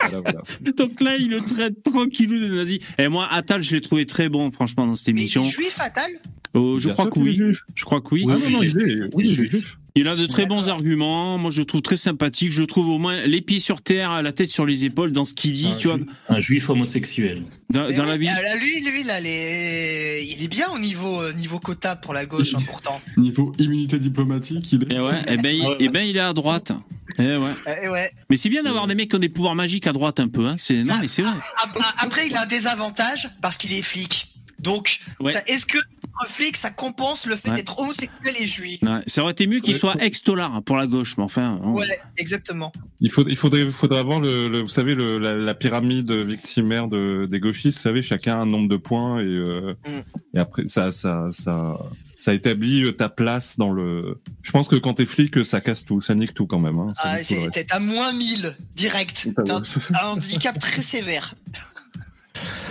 [0.00, 0.42] Voilà, voilà.
[0.76, 2.80] Donc là, il le traite tranquillou de nazi.
[2.98, 5.44] Et moi, Attal, je l'ai trouvé très bon, franchement, dans cette Mais il émission.
[5.44, 6.10] est juif, Attal?
[6.52, 7.40] Oh, je crois que oui.
[7.74, 8.26] Je crois que oui.
[8.28, 9.78] Ah non, non, il est, oui, il est juif.
[9.96, 11.38] Il a de très bons arguments.
[11.38, 12.50] Moi, je le trouve très sympathique.
[12.50, 15.22] Je le trouve au moins les pieds sur terre, la tête sur les épaules dans
[15.22, 15.98] ce qu'il dit, Un tu vois.
[16.28, 17.44] Un juif homosexuel.
[17.70, 18.28] Dans, Mais dans oui, la vie.
[18.28, 22.12] ah, là, lui, lui, là, les- il est bien au niveau euh, niveau quota pour
[22.12, 23.00] la gauche, hein, pourtant.
[23.16, 24.94] Niveau immunité diplomatique, il est.
[24.96, 26.72] Et ouais, et ben, il, eh ben, il est à droite.
[27.20, 27.52] Eh ouais.
[27.84, 28.10] Eh ouais.
[28.30, 30.44] Mais c'est bien d'avoir des mecs qui ont des pouvoirs magiques à droite un peu.
[30.48, 30.56] Hein.
[30.58, 31.30] C'est non, mais c'est vrai.
[31.62, 34.26] Ap- Après, il a un désavantage parce qu'il est flic.
[34.58, 35.32] Donc, Ouais.
[35.32, 35.78] ça- est-ce que
[36.26, 37.56] flic, ça compense le fait Ouais.
[37.56, 41.16] d'être homosexuel et juif Ouais, ça aurait été mieux qu'il soit ex-dollar pour la gauche,
[41.16, 41.58] mais enfin.
[41.62, 41.86] on- Ouais,
[42.16, 42.72] exactement.
[43.00, 46.88] Il, faut, il faudrait, faudrait avoir le, le- vous savez, le, la, la pyramide victimaire
[46.88, 47.78] de, des gauchistes.
[47.78, 50.36] Vous savez, chacun a un nombre de points et, euh, Mm.
[50.36, 51.78] et après ça, ça, ça,
[52.18, 54.18] ça établit euh, ta place dans le.
[54.42, 56.78] Je pense que quand t'es flic, ça casse tout, ça nique tout quand même.
[56.78, 59.28] Hein, Ah, t'es à moins 1000 direct.
[59.44, 59.62] T'as un,
[60.00, 61.34] un handicap très sévère.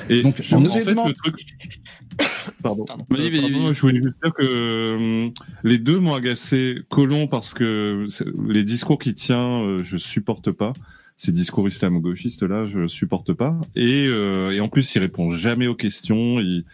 [0.10, 1.48] Et Donc, je- on en nous fait, demande- le truc.
[2.64, 2.86] Pardon.
[3.10, 3.74] Vas-y, vas-y, pardon, vas-y.
[3.74, 5.30] Je voulais juste dire que euh,
[5.64, 6.82] les deux m'ont agacé.
[6.90, 8.08] Colomb parce que
[8.48, 10.74] les discours qu'il tient, euh, je supporte pas.
[11.16, 13.60] Ces discours islamo-gauchistes là, je supporte pas.
[13.76, 16.40] Et, euh, et en plus, il répond jamais aux questions.
[16.40, 16.66] Il,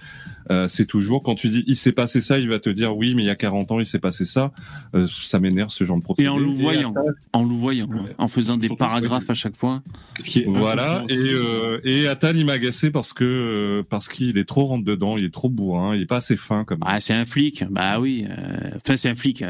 [0.52, 3.16] euh, c'est toujours quand tu dis il s'est passé ça, il va te dire oui,
[3.16, 4.52] mais il y a 40 ans, il s'est passé ça.
[4.96, 6.26] Euh, ça m'énerve ce genre de procédé.
[6.26, 6.94] Et en louvoyant,
[7.34, 9.82] en louvoyant, ouais, en faisant des paragraphes à chaque fois.
[10.24, 14.08] Ce qui est Voilà, et, euh, et Attal, il m'a agacé parce que euh, parce
[14.10, 16.80] qu'il est trop rentre dedans, il est trop bourrin, il est pas assez fin comme.
[16.86, 17.64] Ah, c'est un flic.
[17.70, 18.26] Bah oui.
[18.30, 19.44] euh, Enfin, c'est un flic.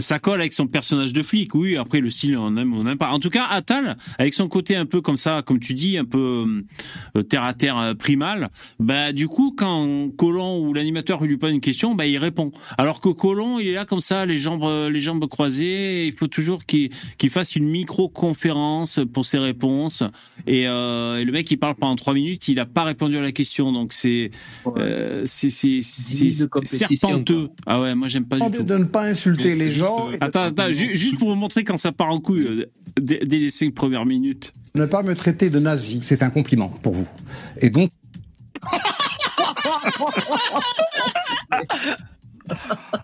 [0.00, 1.54] ça colle avec son personnage de flic.
[1.54, 1.76] Oui.
[1.76, 3.10] Après, le style, on aime, on aime pas.
[3.10, 6.04] En tout cas, Attal, avec son côté un peu comme ça, comme tu dis, un
[6.04, 6.62] peu
[7.16, 8.48] euh, terre à terre euh, primal.
[8.78, 12.50] Bah du coup, quand Colomb ou l'animateur lui pose une question, bah il répond.
[12.76, 16.06] Alors que Colomb, il est là comme ça, les jambes, euh, les jambes croisées.
[16.06, 20.02] Il faut toujours qu'il qu'il fasse une micro-conférence pour ses réponses.
[20.46, 23.22] Et, euh, et le mec, il parle pendant trois minutes, il a pas répondu à
[23.22, 23.72] la question.
[23.72, 24.30] Donc c'est
[24.76, 25.48] euh, c'est
[26.64, 27.48] serpenteux.
[27.64, 28.62] Ah ouais, moi j'aime pas du tout.
[28.62, 31.78] de ne pas insulter les gens euh, Attends, attends, ju- juste pour vous montrer quand
[31.78, 32.66] ça part en couille euh,
[33.00, 34.52] dès, dès les cinq premières minutes.
[34.74, 36.00] ne pas me traiter de nazi.
[36.02, 37.08] C'est un compliment pour vous.
[37.60, 37.88] Et donc,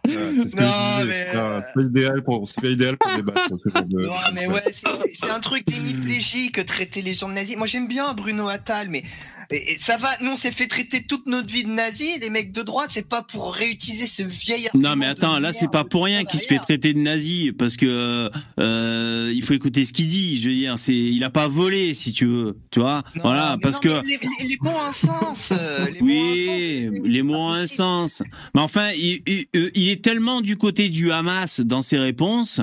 [0.04, 3.48] c'est ce pas- euh, pas idéal pour, pas idéal pour débattre.
[3.86, 7.56] de- Non, mais ouais, c'est un truc d'hémiplégique, traiter les gens de nazis.
[7.56, 9.02] Moi, j'aime bien Bruno Attal, mais
[9.50, 12.30] Et, et ça va, nous on s'est fait traiter toute notre vie de nazis, les
[12.30, 15.84] mecs de droite, c'est pas pour réutiliser ce vieil Non mais attends, là c'est pas
[15.84, 18.30] pour rien qu'il se fait traiter de nazi parce que
[18.60, 20.38] euh, il faut écouter ce qu'il dit.
[20.40, 23.02] Je veux dire, c'est il a pas volé si tu veux, tu vois.
[23.22, 25.52] voilà, parce non, que Les, les- les mots ont un sens.
[25.52, 28.22] euh, les mots ont un oui, les mots ont un sens.
[28.54, 32.60] Mais enfin, il, il- euh, il est tellement du côté du Hamas dans ses réponses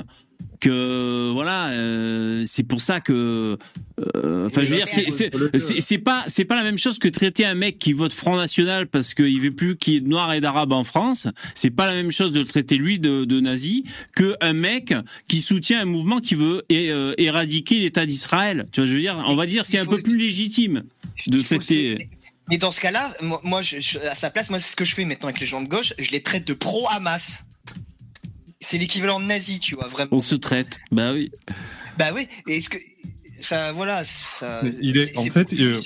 [0.64, 3.58] que voilà, euh, c'est pour ça que.
[4.16, 4.88] euh, Enfin, je veux dire,
[5.82, 8.88] c'est pas c'est pas la même chose que traiter un mec qui vote Front National
[8.88, 11.28] parce qu'il veut plus qu'il y ait de noirs et d'arabes en France.
[11.56, 13.84] C'est pas la même chose de le traiter lui de, de nazi
[14.16, 14.94] que un mec
[15.28, 18.66] qui soutient un mouvement qui veut euh, éradiquer l'État d'Israël.
[18.72, 20.84] Tu vois, je veux dire, on va dire c'est un peu plus légitime
[21.28, 22.10] de traiter.
[22.50, 24.84] Mais dans ce cas-là, moi, moi, je- je- à sa place, moi, c'est ce que
[24.86, 27.46] je fais maintenant avec les gens de gauche, je les traite de pro-Hamas.
[28.64, 30.10] C'est l'équivalent de nazi, tu vois, vraiment.
[30.14, 30.80] On se traite.
[30.92, 31.32] Bah oui.
[31.98, 32.78] Bah oui, et est-ce que.
[33.40, 34.04] Enfin, voilà.
[34.82, 35.78] il est, en fait, euh,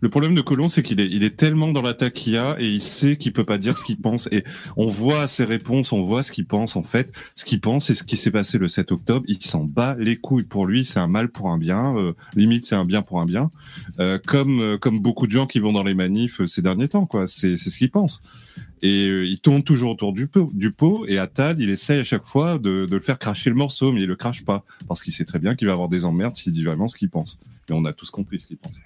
[0.00, 2.56] le problème de Colomb, c'est qu'il est, il est tellement dans l'attaque qu'il y a
[2.60, 4.28] et il sait qu'il peut pas dire ce qu'il pense.
[4.30, 4.44] Et
[4.76, 6.76] on voit ses réponses, on voit ce qu'il pense.
[6.76, 9.24] En fait, ce qu'il pense, c'est ce qui s'est passé le 7 octobre.
[9.28, 10.44] Il s'en bat les couilles.
[10.44, 11.96] Pour lui, c'est un mal pour un bien.
[11.96, 13.50] euh, limite, c'est un bien pour un bien.
[13.98, 17.06] Euh, comme, euh, comme beaucoup de gens qui vont dans les manifs ces derniers temps,
[17.06, 17.26] quoi.
[17.26, 18.22] C'est, c'est ce qu'il pense.
[18.82, 21.04] Et euh, il tourne toujours autour du pot, du pot.
[21.08, 24.02] Et Attal, il essaye à chaque fois de, de le faire cracher le morceau, mais
[24.02, 26.52] il le crache pas parce qu'il sait très bien qu'il va avoir des emmerdes s'il
[26.52, 27.38] dit vraiment ce qu'il pense.
[27.68, 28.80] Et on a tous compris ce qu'il pense.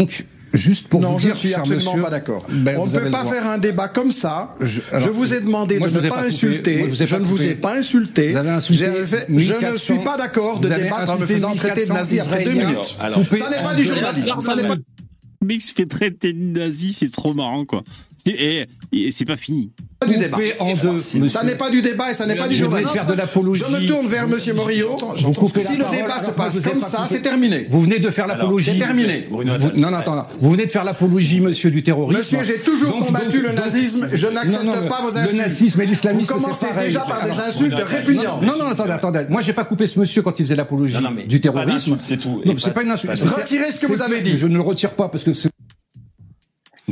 [0.00, 0.24] Donc,
[0.54, 2.46] juste pour non, vous je dire, ne suis cher absolument monsieur, pas d'accord.
[2.48, 4.54] ben, On ne peut pas faire un débat comme ça.
[4.58, 6.78] Je, alors, vous ai demandé moi, de je ne pas pas insulter.
[6.78, 8.30] Moi, je je pas ne vous ai pas insulté.
[8.30, 8.94] Vous avez insulté je
[9.28, 12.44] ne 1400 suis pas d'accord de débattre en me faisant traiter de 1400 nazi après
[12.44, 12.96] deux minutes.
[12.98, 14.40] Alors, alors, ça n'est pas du journalisme.
[14.40, 17.84] Ça n'est pas Le mec se fait traiter de nazi, c'est trop marrant, quoi.
[18.26, 19.70] Et, et c'est pas fini.
[20.06, 20.38] du débat.
[20.60, 22.92] En deux, Ça n'est pas du débat et ça n'est pas du Je voulais journalisme.
[22.94, 23.62] faire de l'apologie.
[23.68, 24.96] Je me tourne vers Monsieur Morillo.
[25.16, 27.66] Vous coupez Si la le parole, débat se passe comme pas ça, c'est terminé.
[27.68, 28.72] Vous venez de faire l'apologie.
[28.72, 29.28] c'est terminé.
[29.30, 30.24] Vous- non, non, attends, non.
[30.40, 32.18] Vous venez de faire l'apologie, monsieur, du terrorisme.
[32.18, 34.08] Monsieur, j'ai toujours Donc, combattu donc, le donc- nazisme.
[34.12, 35.38] Je n'accepte pas vos le insultes.
[35.40, 36.86] nazisme et l'islamisme, Vous commencez pareil.
[36.88, 38.42] déjà par des insultes répugnantes.
[38.42, 39.26] Non, non, attendez, attendez.
[39.28, 40.96] Moi, j'ai pas coupé ce monsieur quand il faisait l'apologie
[41.28, 41.96] du terrorisme.
[42.00, 42.42] c'est tout.
[42.44, 43.12] Non, c'est pas- une insulte.
[43.22, 44.36] Retirez ce que vous avez dit.
[44.38, 45.49] Je ne le retire pas parce que c'est.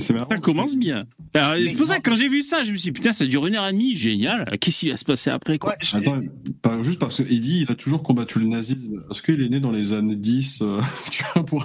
[0.01, 1.05] Ça commence bien.
[1.35, 3.47] C'est pour ça que quand j'ai vu ça, je me suis dit, putain, ça dure
[3.47, 4.57] une heure et demie, génial.
[4.61, 6.21] Qu'est-ce qui va se passer après, quoi Attends,
[6.63, 9.03] par- juste parce qu'il dit il a toujours combattu le nazisme.
[9.11, 10.81] Est-ce qu'il est né dans les années 10 euh,
[11.35, 11.63] vois, pour,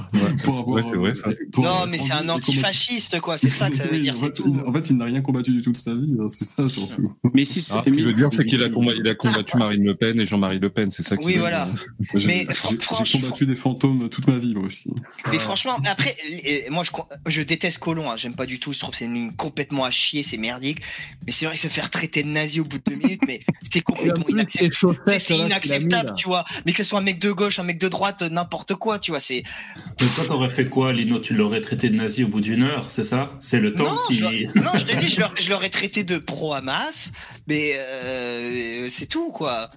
[0.60, 0.68] avoir.
[0.68, 1.30] ouais, vrai, ça.
[1.52, 3.38] pour- Non, mais c'est un antifasciste, quoi.
[3.38, 4.44] C'est ça que ça veut dire, en fait, tout.
[4.48, 6.68] il- En fait, il n'a rien combattu du tout de sa vie, hein, c'est ça
[6.70, 7.16] surtout.
[7.34, 9.84] Mais si Alors, ce qu'il veut dire, c'est qu'il a, combat- il a combattu Marine
[9.84, 11.66] Le Pen et Jean-Marie Le Pen, c'est ça Oui, veut voilà.
[11.72, 11.86] dire.
[12.16, 12.48] J'ai- Mais
[12.88, 14.90] combattu des fantômes toute ma vie, moi aussi.
[15.32, 16.16] Mais franchement, après,
[16.48, 16.92] euh, moi je,
[17.32, 19.84] je déteste Colomb, hein, j'aime pas du tout, je trouve que c'est une ligne complètement
[19.86, 20.80] à chier, c'est merdique.
[21.26, 23.42] Mais c'est vrai que se faire traiter de nazi au bout de deux minutes, mais
[23.72, 24.98] c'est complètement inacceptable.
[25.20, 26.44] C'est- inacceptable, tu vois.
[26.66, 29.12] Mais que ce soit un mec de gauche, un mec de droite, n'importe quoi, tu
[29.12, 29.44] vois, c'est.
[30.02, 31.20] Mais toi, t'aurais fait quoi, Lino?
[31.20, 33.36] Tu l'aurais traité de nazi au bout d'une heure, c'est ça?
[33.40, 34.16] C'est le temps Non, qui.
[34.16, 34.24] je,
[34.60, 37.12] non, je te dis, je l'aurais traité de pro-Hamas,
[37.48, 39.70] mais euh, c'est tout, quoi.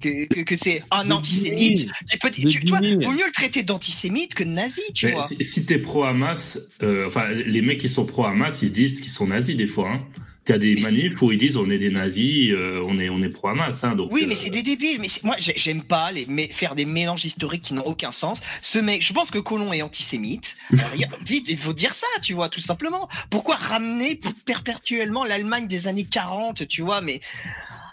[0.00, 1.88] Que, que, que c'est un antisémite.
[2.08, 5.12] Tu, peux- tu, tu vois, vaut mieux le traiter d'antisémite que de nazi, tu Mais
[5.12, 5.22] vois.
[5.22, 9.10] si, si t'es pro-Hamas, euh, enfin, les mecs qui sont pro-Hamas, ils se disent qu'ils
[9.12, 9.90] sont nazis des fois.
[9.92, 10.06] Hein.
[10.46, 13.28] T'as des manifs où ils disent on est des nazis, euh, on est, on est
[13.28, 13.84] pro-Hamas.
[13.84, 14.98] Hein, donc, Oui, mais euh, c'est des débiles.
[15.00, 18.38] Mais moi, j'ai- j'aime pas les mais faire des mélanges historiques qui n'ont aucun sens.
[18.62, 20.56] Ce mec, je pense que Colomb est antisémite.
[20.72, 23.06] Alors, il dites, il faut dire ça, tu vois, tout simplement.
[23.28, 27.20] Pourquoi ramener perpétuellement l'Allemagne des années 40, tu vois, mais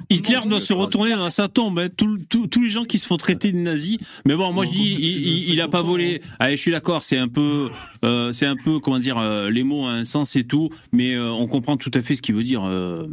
[0.10, 1.80] Hitler doit se retourner dans sa tombe.
[1.80, 1.89] hein.
[1.95, 3.97] Tout- tout- tous les gens qui se font traiter de nazis.
[4.26, 6.22] Mais bon, moi je dis, il, il, il a pas volé.
[6.39, 7.03] Allez, je suis d'accord.
[7.03, 7.70] C'est un peu,
[8.05, 10.70] euh, c'est un peu, comment dire, euh, les mots ont un sens et tout.
[10.93, 12.64] Mais euh, on comprend tout à fait ce qu'il veut dire.
[12.66, 13.05] Euh,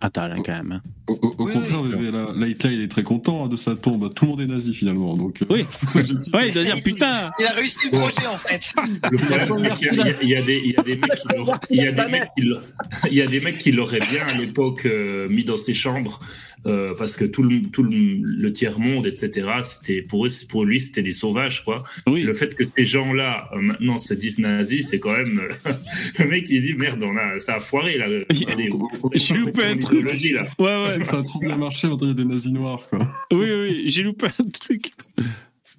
[0.00, 0.72] Attal, hein, quand même.
[0.72, 0.82] hein.
[1.08, 3.74] Au, au- au contraire, là, là, là, Hitler, il est très content hein, de sa
[3.74, 4.12] tombe.
[4.14, 5.14] Tout le monde est nazi finalement.
[5.16, 5.64] Donc, euh, Oui.
[6.34, 7.30] Ouais, il doit dire putain.
[7.40, 8.72] il a réussi le projet, en fait.
[9.10, 10.96] Le problème, c'est qu'il y, a- il y a des, il y a des
[13.40, 16.18] mecs qui l'auraient- bien à l'époque euh, mis dans ses chambres
[16.66, 17.90] euh, parce que tout le, tout le,
[18.22, 19.48] le tiers monde, etc.
[19.62, 21.82] C'était pour eux, pour lui, c'était des sauvages, quoi.
[22.06, 25.72] Le fait que ces gens-là euh, maintenant se disent nazis, c'est quand même euh,
[26.18, 28.06] le mec qui dit merde, on a, ça a foiré là.
[28.30, 30.04] J'ai loupé un truc.
[30.32, 30.44] Là.
[30.58, 31.04] Ouais, ouais.
[31.04, 32.80] Ça a trop bien marché, on dirait des nazis noirs.
[32.88, 32.98] Quoi.
[33.32, 34.92] Oui, oui, j'ai loupé un truc.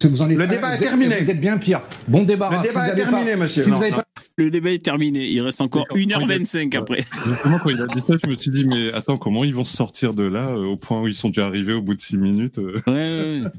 [0.03, 1.15] Vous en êtes- Le débat est terminé.
[1.17, 1.79] Vous êtes bien pire.
[2.09, 2.61] Bon débarras.
[2.61, 3.63] Le débat Si vous est terminé, pas- monsieur.
[3.63, 3.97] Si vous Non, avez non.
[3.97, 4.03] pas
[4.35, 5.27] Le débat est terminé.
[5.29, 7.05] Il reste encore 1h25 après.
[7.27, 9.63] Justement, quand il a dit ça, je me suis dit, mais attends, comment ils vont
[9.63, 12.01] se sortir de là euh, au point où ils sont déjà arrivés au bout de
[12.01, 13.51] 6 minutes euh Ouais, ouais.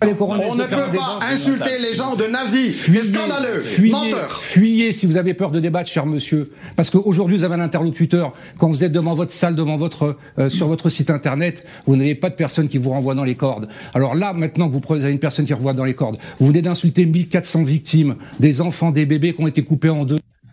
[0.00, 2.84] On ne peut pas insulter les gens de nazis.
[2.88, 3.62] C'est scandaleux.
[3.62, 4.32] Fuyez, Menteur.
[4.40, 6.52] fuyez si vous avez peur de débattre, cher monsieur.
[6.76, 8.32] Parce qu'aujourd'hui, vous avez un interlocuteur.
[8.58, 12.14] Quand vous êtes devant votre salle, devant votre, euh, sur votre site internet, vous n'avez
[12.14, 13.68] pas de personne qui vous renvoie dans les cordes.
[13.92, 16.46] Alors là, maintenant que vous prenez- avez une personne qui renvoie dans les cordes, vous
[16.46, 20.11] venez d'insulter 1400 victimes, des enfants, des bébés qui ont été coupés en deux.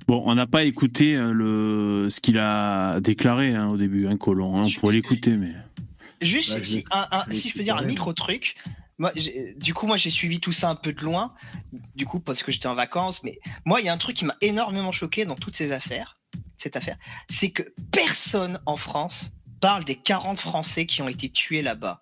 [0.10, 4.18] Bon, on n'a pas écouté euh, le ce qu'il a déclaré hein, au début, un
[4.18, 4.58] colon.
[4.58, 4.66] hein.
[4.66, 5.54] On pourrait l'écouter, mais.
[6.20, 8.12] Juste, Bah, je si, l'ai- un- un- je l'ai si je peux dire un micro
[8.14, 8.56] truc.
[8.98, 9.12] Moi,
[9.58, 11.36] du coup, moi, j'ai suivi tout ça un peu de loin,
[11.96, 13.22] du coup, parce que j'étais en vacances.
[13.24, 16.18] Mais moi, il y a un truc qui m'a énormément choqué dans toutes ces affaires,
[16.58, 16.98] cette affaire,
[17.30, 19.32] c'est que personne en France
[19.62, 22.02] parle des 40 Français qui ont été tués là-bas.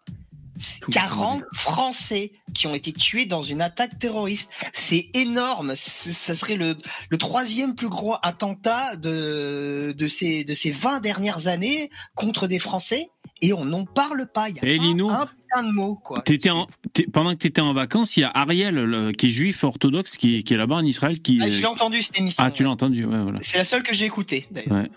[0.60, 4.50] C'est 40 Français qui ont été tués dans une attaque terroriste.
[4.74, 5.74] C'est énorme.
[5.76, 6.76] Ça serait le,
[7.10, 12.60] le troisième plus gros attentat de, de, ces, de ces 20 dernières années contre des
[12.60, 13.08] Français.
[13.42, 14.50] Et on n'en parle pas.
[14.50, 16.24] Il y a pas Lino, un putain de mots, quoi.
[16.50, 16.68] En-
[17.14, 20.18] pendant que tu étais en vacances, il y a Ariel, le- qui est juif orthodoxe,
[20.18, 21.20] qui est, qui est là-bas en Israël.
[21.20, 22.44] Qui, Ah, je l'ai entendu cette émission.
[22.44, 23.38] Ah, tu l'as entendu, ouais, voilà.
[23.44, 24.74] C'est la seule que j'ai écoutée, d'ailleurs.
[24.74, 24.90] Ouais.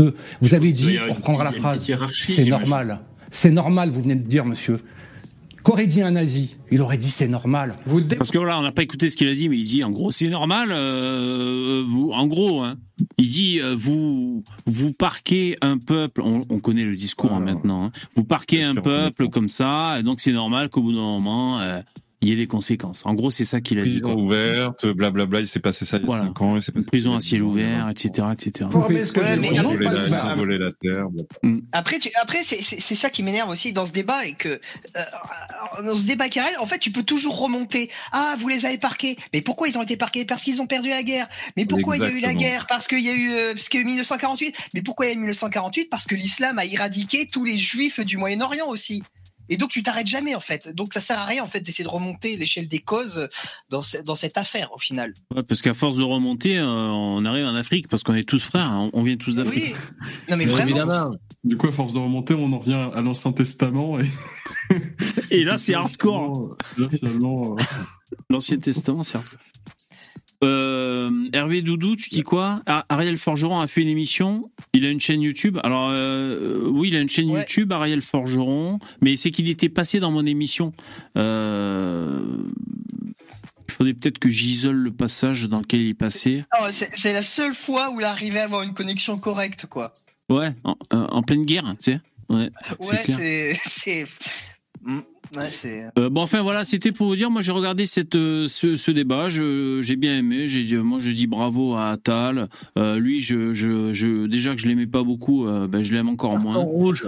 [0.00, 1.84] Euh, Vous avez dit, avoir on reprendra la phrase,
[2.14, 3.00] c'est normal.
[3.30, 4.80] C'est normal, vous venez de dire, monsieur.
[5.62, 7.74] Qu'aurait dit un nazi Il aurait dit c'est normal.
[8.18, 9.90] Parce que voilà, on n'a pas écouté ce qu'il a dit, mais il dit en
[9.90, 10.68] gros, c'est normal.
[10.70, 12.76] euh, vous, en gros, hein,
[13.18, 16.20] il dit euh, vous vous parquez un peuple.
[16.22, 17.86] On, on connaît le discours hein, maintenant.
[17.86, 17.90] hein.
[18.14, 21.80] vous parquez un peuple comme ça, et donc c'est normal qu'au bout d'un moment, euh,
[22.26, 23.02] il y ait des conséquences.
[23.06, 24.00] En gros, c'est ça qu'il a dit.
[24.00, 26.24] Prison ouverte, blablabla, il s'est passé ça il y a Voilà.
[26.26, 26.56] 5 ans.
[26.56, 28.68] il s'est passé Prison à ciel ouvert, etc., etc.
[28.70, 29.58] Ce que Ouais, mais dit.
[29.58, 31.08] après- voler la, voler la terre.
[31.08, 31.60] blablabla.
[31.72, 35.94] Après, tu, après c'est ça qui m'énerve aussi dans ce débat et que euh, dans
[35.94, 37.90] ce débat carré, en fait, tu peux toujours remonter.
[38.12, 39.16] Ah, vous les avez parqués.
[39.32, 40.24] Mais pourquoi ils ont été parqués?
[40.24, 41.28] Parce qu'ils ont perdu la guerre.
[41.56, 42.66] Mais pourquoi il y a eu la guerre?
[42.68, 44.56] Parce qu'il y a eu euh, parce qu'il y a eu 1948.
[44.74, 48.00] Mais pourquoi il y a eu 1948 Parce que l'islam a éradiqué tous les juifs
[48.00, 49.02] du Moyen-Orient aussi.
[49.48, 50.68] Et donc tu t'arrêtes jamais en fait.
[50.74, 53.28] Donc ça sert à rien en fait d'essayer de remonter l'échelle des causes
[53.68, 55.14] dans, ce- dans cette affaire au final.
[55.34, 58.42] Ouais, parce qu'à force de remonter, euh, on arrive en Afrique parce qu'on est tous
[58.42, 58.66] frères.
[58.70, 59.74] hein, on vient tous d'Afrique.
[59.74, 60.06] Oui.
[60.30, 61.10] Non mais vraiment.
[61.44, 63.98] Du coup, à force de remonter, on en revient à l'Ancien Testament.
[64.00, 64.06] Et,
[65.30, 66.56] Et là, c'est hardcore.
[66.78, 67.62] Là, finalement, euh,
[68.30, 69.38] L'Ancien Testament, c'est hardcore.
[70.44, 72.62] Euh, Hervé Doudou, tu dis quoi?
[72.66, 74.50] Ah, Ariel Forgeron a fait une émission.
[74.72, 75.58] Il a une chaîne YouTube.
[75.62, 78.78] Alors euh, oui, il a une chaîne YouTube, Ariel Forgeron.
[79.00, 80.72] Mais c'est qu'il était passé dans mon émission.
[81.16, 82.20] Euh,
[83.68, 86.44] il faudrait peut-être que j'isole le passage dans lequel il est passé.
[86.70, 89.92] C'est la seule fois où il arrivait à avoir une connexion correcte quoi.
[90.28, 92.00] Ouais, en, en pleine guerre, tu sais.
[92.28, 94.06] Ouais, c'est
[94.84, 95.02] Ouais,
[95.36, 97.30] ouais, c'est Euh, bon, enfin voilà, c'était pour vous dire.
[97.30, 99.28] Moi, j'ai regardé cette, euh, ce, ce débat.
[99.28, 100.48] J'ai bien aimé.
[100.48, 102.48] J'ai dit, moi, je dis bravo à Attal.
[102.78, 106.08] Euh, lui, je, je, je, déjà que je l'aimais pas beaucoup, euh, ben, je l'aime
[106.08, 106.56] encore moins.
[106.56, 107.06] rouge.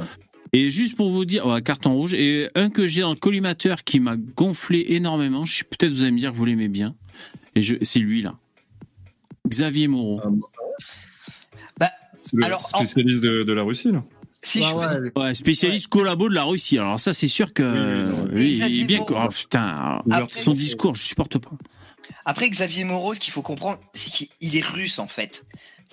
[0.54, 2.14] Et juste pour vous dire, ouais, carton rouge.
[2.14, 5.44] Et un que j'ai dans le collimateur qui m'a gonflé énormément.
[5.44, 6.94] Je peut-être vous allez me dire que vous l'aimez bien.
[7.54, 8.34] Et c'est lui là,
[9.46, 10.20] Xavier Moreau.
[11.78, 11.88] Bah,
[12.22, 14.04] C'est le Alors, en- spécialiste de, de la Russie, là.
[14.42, 16.78] Si je peux dire- Ouais, spécialiste collabo de la Russie.
[16.78, 18.48] Alors ça, c'est sûr que oui.
[18.48, 19.00] est Xavier bien.
[19.08, 21.50] Oh, putain, Après- son discours, je supporte pas.
[22.24, 25.44] Après Xavier Moreau, ce qu'il faut comprendre, c'est qu'il est russe en fait.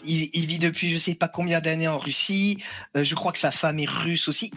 [0.06, 2.58] Il, il vit depuis je sais pas combien d'années en Russie.
[2.98, 4.52] Euh, je crois que sa femme est russe aussi.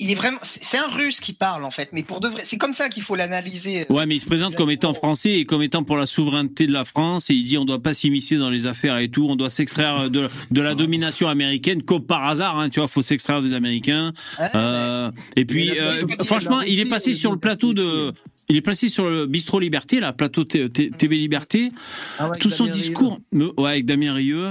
[0.00, 2.56] Il- est vraiment, c'est un russe qui parle en fait, mais pour de vrai, c'est
[2.58, 3.86] comme ça qu'il faut l'analyser.
[3.90, 6.72] Ouais, mais il se présente comme étant français et comme étant pour la souveraineté de
[6.72, 9.36] la France et il dit on doit pas s'immiscer dans les affaires et tout, on
[9.36, 13.40] doit s'extraire de, de la domination américaine comme par hasard, hein, tu vois, faut s'extraire
[13.40, 14.12] des Américains.
[14.54, 15.94] Euh, et puis, euh,
[16.24, 18.12] franchement, il est passé sur le plateau de,
[18.48, 21.70] il est placé sur le bistrot Liberté, là, plateau TV Liberté.
[22.18, 24.48] Ah ouais, Tout son Damien discours, ouais, avec Damien Rieu,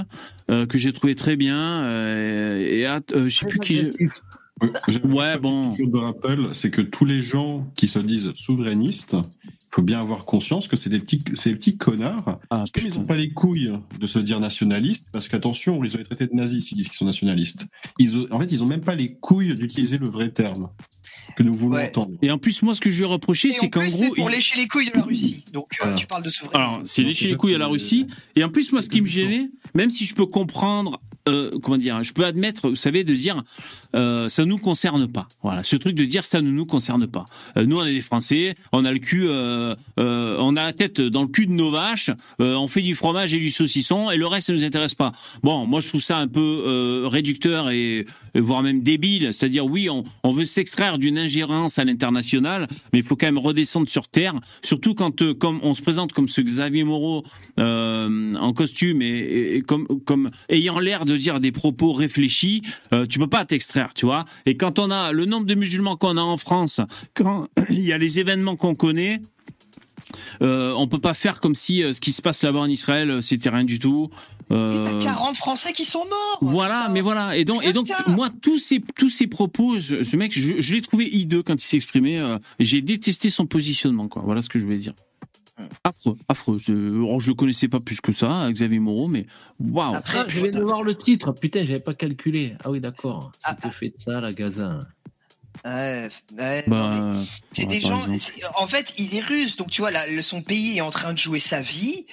[0.51, 1.57] euh, que j'ai trouvé très bien.
[1.83, 3.75] euh, et euh, je sais plus qui.
[3.77, 3.91] je-
[5.05, 5.73] Ouais, bon.
[5.77, 10.25] de rappel, c'est que tous les gens qui se disent souverainistes, il faut bien avoir
[10.25, 12.39] conscience que c'est des petits, c'est des petits connards.
[12.49, 15.99] Ah, comme ils n'ont pas les couilles de se dire nationalistes, parce qu'attention, ils ont
[15.99, 17.65] été traités de nazis s'ils disent qu'ils sont nationalistes.
[17.99, 20.69] Ils ont- en fait, ils ont même pas les couilles d'utiliser le vrai terme
[21.35, 22.17] que nous voulons entendre.
[22.23, 24.07] Et en plus, moi, ce que je lui ai reproché, c'est en qu'en gros, c'est
[24.09, 25.43] pour il- lécher les couilles de la Russie.
[25.53, 26.57] Donc euh, tu parles de souveraineté.
[26.59, 28.07] Alors, c'est lécher les couilles à la Russie.
[28.35, 30.99] Et en plus, moi, ce qui me gênait, même si je peux comprendre,
[31.29, 33.43] euh, comment dire, je peux admettre, vous savez, de dire,
[33.95, 35.27] euh, ça nous concerne pas.
[35.41, 37.25] Voilà, ce truc de dire ça ne nous concerne pas.
[37.57, 41.01] Euh, nous, on est des Français, on a le cul, euh, on a la tête
[41.01, 44.27] dans le cul de nos vaches, on fait du fromage et du saucisson, et le
[44.27, 45.11] reste, ça nous intéresse pas.
[45.43, 48.05] Bon, moi, je trouve ça un peu réducteur et
[48.35, 49.33] voire même débile.
[49.33, 53.37] C'est-à-dire, oui, on, on veut s'extraire d'une ingérence à l'international, mais il faut quand même
[53.37, 54.33] redescendre sur terre.
[54.61, 57.23] Surtout quand, euh, comme on se présente comme ce Xavier Moreau
[57.59, 62.61] euh, en costume et, comme, comme ayant l'air de dire des propos réfléchis,
[62.93, 64.25] euh, tu peux pas t'extraire, tu vois.
[64.45, 66.81] Et quand on a le nombre de musulmans qu'on a en France,
[67.13, 69.21] quand il y a les événements qu'on connaît.
[70.41, 73.11] Euh, on peut pas faire comme si euh, ce qui se passe là-bas en Israël
[73.11, 74.09] euh, c'était rien du tout.
[74.51, 76.39] Euh, T'as 40 Français qui sont morts.
[76.41, 77.37] voilà, mais voilà.
[77.37, 80.73] Et donc, et donc, moi, tous ces, tous ces propos, je- ce mec, je, je
[80.73, 82.17] l'ai trouvé hideux quand il s'est exprimé.
[82.19, 84.23] euh, J'ai détesté son positionnement, quoi.
[84.25, 84.93] Voilà ce que je voulais dire.
[85.83, 86.57] Affreux, affreux.
[86.57, 86.71] Je,
[87.01, 89.25] oh, je le connaissais pas plus que ça, Xavier Moreau, mais
[89.59, 89.93] waouh.
[89.93, 91.33] Ah, je viens de voir le titre.
[91.33, 92.55] Putain, j'avais pas calculé.
[92.63, 93.31] Ah oui, d'accord.
[93.45, 94.79] C'était fait de ça, la Gaza.
[95.65, 96.07] Ouais,
[96.37, 97.19] ouais, Bah, mais
[97.51, 98.05] c'est ouais, des gens.
[98.55, 101.11] En fait, il est russe, donc tu vois, là, le- son pays est en train
[101.13, 102.05] de jouer sa vie.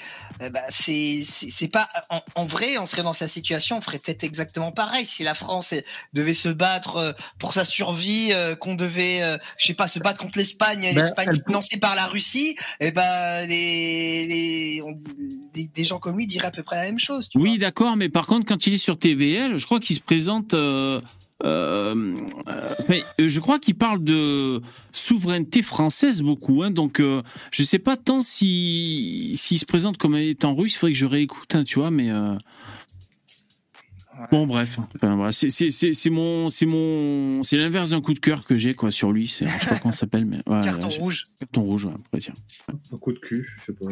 [0.42, 3.80] Eh ben, c'est c'est c'est pas en, en vrai, on serait dans sa situation, on
[3.80, 5.06] ferait peut-être exactement pareil.
[5.06, 5.82] Si la France eh,
[6.12, 9.98] devait se battre euh, pour sa survie, euh, qu'on devait, euh, je sais pas, se
[9.98, 15.00] battre contre l'Espagne, Ben, l'Espagne elle- financée par la Russie, et ben les, les, on-
[15.54, 17.30] des, des gens comme lui diraient à peu près la même chose.
[17.30, 20.02] tu Oui, d'accord, mais par contre, quand il est sur TVL, je crois qu'il se
[20.02, 20.52] présente.
[21.44, 21.94] Euh,
[22.48, 24.60] euh, enfin, euh, je crois qu'il parle de
[24.92, 30.16] souveraineté française beaucoup, hein, donc euh, je sais pas tant si s'il se présente comme
[30.16, 32.36] étant russe, il faudrait que je réécoute, hein, tu vois, mais euh,
[34.32, 38.56] bon bref, enfin, voilà, c'est mon c'est mon c'est l'inverse d'un coup de cœur que
[38.56, 40.98] j'ai quoi sur lui, c'est je sais pas comment ça s'appelle, mais ouais, Carton j'ai-
[41.00, 41.24] rouge.
[41.38, 42.32] carton rouge, ouais, après, tiens.
[42.94, 43.86] Un coup de cul, je sais pas.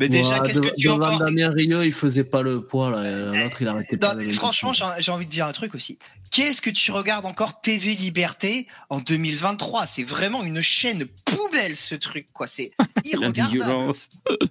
[0.00, 2.62] Mais déjà, Ouais, qu'est-ce que tu as devant encore Damien Rieu, il faisait pas le
[2.64, 3.26] poids, là.
[3.44, 5.98] L'autre, il arrêtait Non, pas de mais franchement, j'ai envie de dire un truc aussi.
[6.30, 11.96] Qu'est-ce que tu regardes encore TV Liberté en 2023 C'est vraiment une chaîne poubelle ce
[11.96, 12.46] truc, quoi.
[12.46, 12.70] C'est
[13.04, 13.90] irregardable.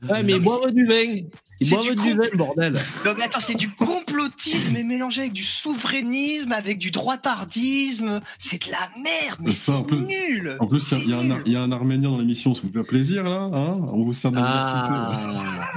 [0.10, 1.22] Ouais, mais boivent du vin.
[1.62, 2.74] Boivent du du vin, bordel.
[3.06, 8.20] Non mais attends, c'est du complotisme mais mélangé avec du souverainisme, avec du droitardisme.
[8.38, 10.58] C'est de la merde, mais c'est nul.
[10.60, 12.62] En plus, il y, a un Ar- il y a un Arménien dans l'émission, ça
[12.64, 13.74] vous fait plaisir là hein?
[13.94, 14.78] On vous sert de l'université.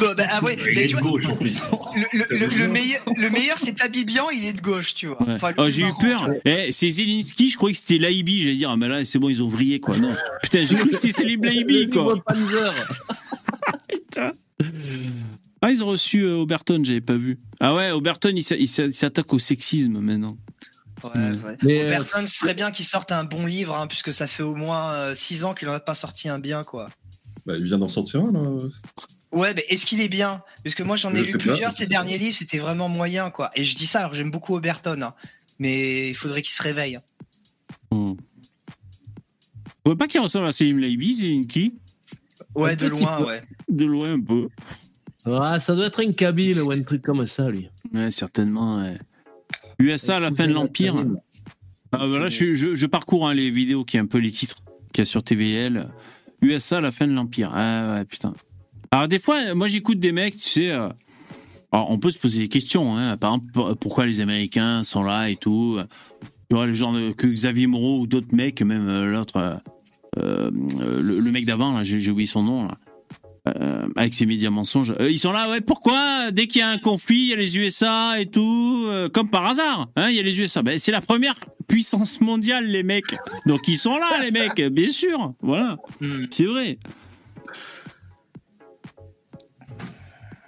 [0.01, 1.61] Non, bah, ah ouais, Il mais est tu de vois, gauche en plus.
[1.95, 5.23] le, le- le- le meilleur, le meilleur c'est Tabibian, il est de gauche, tu vois.
[5.23, 5.35] Ouais.
[5.35, 6.29] Enfin, Oh, j'ai eu peur.
[6.45, 8.41] Eh, c'est Zelensky, je croyais que c'était Laibi.
[8.43, 9.97] J'allais dire, ah, mais là, c'est bon, ils ont vrillé, quoi.
[9.99, 10.15] Non.
[10.43, 12.17] Putain, j'ai cru que c'était Selim Laibi, quoi.
[13.89, 14.33] Putain.
[15.61, 17.39] Ah, ils ont reçu euh, Oberton, j'avais pas vu.
[17.61, 20.37] Ah ouais, Oberton, il s'a- il s'a- il s'attaque au sexisme maintenant.
[21.05, 21.57] Ouais, ouais.
[21.63, 24.55] Mais, Oberton, ce serait bien qu'il sorte un bon livre, hein, puisque ça fait au
[24.55, 26.91] moins 6 ans qu'il n'en a pas sorti un bien, quoi.
[27.47, 28.41] Bah, il vient d'en sortir un, là.
[29.33, 30.43] Ouais, mais est-ce qu'il est bien?
[30.63, 33.31] Parce que moi, j'en ai Je lu plusieurs de ces derniers livres, c'était vraiment moyen,
[33.31, 33.51] quoi.
[33.57, 35.15] Et je dis ça, alors j'aime beaucoup Oberton, hein.
[35.59, 36.99] Mais il faudrait qu'il se réveille.
[37.91, 38.15] Hmm.
[39.85, 41.75] On voit pas qu'il ressemble à Selim Laibi, Zelensky
[42.55, 43.41] Ouais, de loin, ouais.
[43.69, 44.49] De loin, un peu.
[45.27, 47.69] Ouais, ça doit être un Kabyle ou un truc comme ça, lui.
[47.93, 48.99] Ouais, certainement, ouais.
[49.79, 51.05] USA à la fin de l'Empire.
[51.93, 54.63] Ah, voilà, je, je, je parcours hein, les vidéos qui est un peu les titres
[54.93, 55.89] qu'il y a sur TVL.
[56.41, 57.51] USA à la fin de l'Empire.
[57.55, 58.35] Ah ouais, putain.
[58.91, 60.71] Alors des fois, moi j'écoute des mecs, tu sais.
[60.71, 60.89] euh,
[61.73, 63.17] alors, on peut se poser des questions, hein.
[63.17, 65.79] Par exemple, pour- pourquoi les Américains sont là et tout.
[66.51, 69.57] Tu vois, le genre de- que Xavier Moreau ou d'autres mecs, même euh, l'autre, euh,
[70.19, 70.51] euh,
[71.01, 72.77] le, le mec d'avant, là, j'ai oublié son nom, là.
[73.59, 74.93] Euh, avec ses médias mensonges.
[75.01, 77.37] Euh, ils sont là, ouais, pourquoi Dès qu'il y a un conflit, il y a
[77.37, 80.63] les USA et tout, comme par hasard, hein, il y a les USA.
[80.63, 81.35] Ben, c'est la première
[81.67, 83.17] puissance mondiale, les mecs.
[83.47, 85.33] Donc ils sont là, les mecs, bien sûr.
[85.43, 86.27] Voilà, Hmm.
[86.31, 86.79] c'est vrai.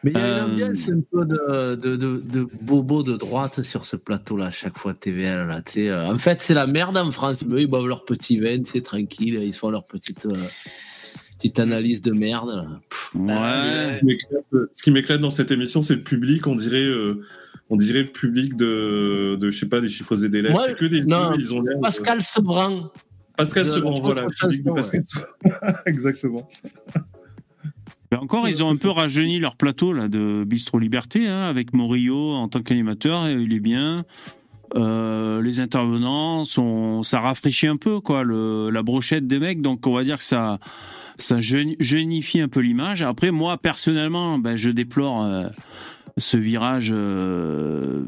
[0.05, 3.17] Mais il y a Euh, une ambiance un peu de, de, de, de bobo de
[3.17, 5.47] droite sur ce plateau-là, à chaque fois TVL.
[5.49, 7.43] Là, tu sais, euh, en fait, c'est la merde en France.
[7.47, 9.41] Mais ils boivent leur petit vin, c'est tranquille.
[9.43, 10.35] Ils font leur petite, euh,
[11.39, 12.69] petite analyse de merde.
[13.15, 13.33] Ouais.
[13.33, 16.47] Ce qui m'éclate- Ce qui m'éclate dans cette émission, c'est le public.
[16.47, 17.23] On dirait, euh,
[17.71, 20.55] on dirait le public de, de je sais pas, des chiffres et des lettres.
[20.55, 21.77] Moi, C'est que des non, vieux, ils ont l'air.
[21.79, 22.91] de- Pascal Sebran.
[23.39, 24.77] Pascal Sevran, voilà, le chanson, public de ouais.
[24.77, 25.27] Pascal Sevran.
[25.87, 26.49] Exactement.
[28.21, 32.33] Encore, ils ont un peu rajeuni leur plateau là de Bistro Liberté hein, avec Morillo
[32.33, 33.29] en tant qu'animateur.
[33.29, 34.05] Il est bien.
[34.77, 39.61] Euh, les intervenants ça rafraîchit un peu quoi la brochette des mecs.
[39.61, 40.59] Donc on va dire que ça,
[41.19, 43.03] ça jeunifie un peu l'image.
[43.03, 45.47] Après moi personnellement, ben, je déplore euh,
[46.19, 46.91] ce virage.
[46.93, 48.05] euh,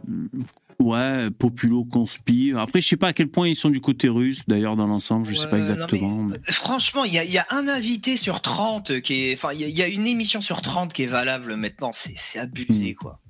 [0.78, 2.52] Ouais, populo conspi.
[2.56, 5.26] Après, je sais pas à quel point ils sont du côté russe, d'ailleurs, dans l'ensemble,
[5.26, 6.24] je sais pas Ouais, exactement.
[6.24, 9.34] mais- Franchement, il y a, il y a un invité sur 30 qui est.
[9.34, 11.92] Enfin, il y, a- il y a une émission sur 30 qui est valable maintenant.
[11.94, 13.20] C'est c'est abusé, quoi.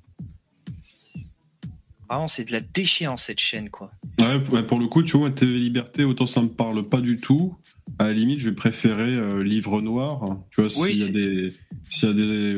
[2.08, 3.90] Vraiment, c'est de la déchéance cette chaîne, quoi.
[4.20, 7.56] Ouais, pour le coup, tu vois, TV Liberté, autant ça me parle pas du tout.
[7.98, 10.36] À la limite, je vais préférer euh, Livre Noir.
[10.50, 11.54] Tu vois, Oui, s'il y a c'est- des,
[11.90, 12.56] s'il y a des.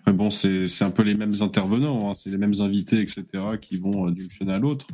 [0.00, 3.24] Après, bon, c'est un peu les mêmes intervenants, hein, c'est les mêmes invités, etc.,
[3.60, 4.86] qui vont euh, d'une chaîne à l'autre.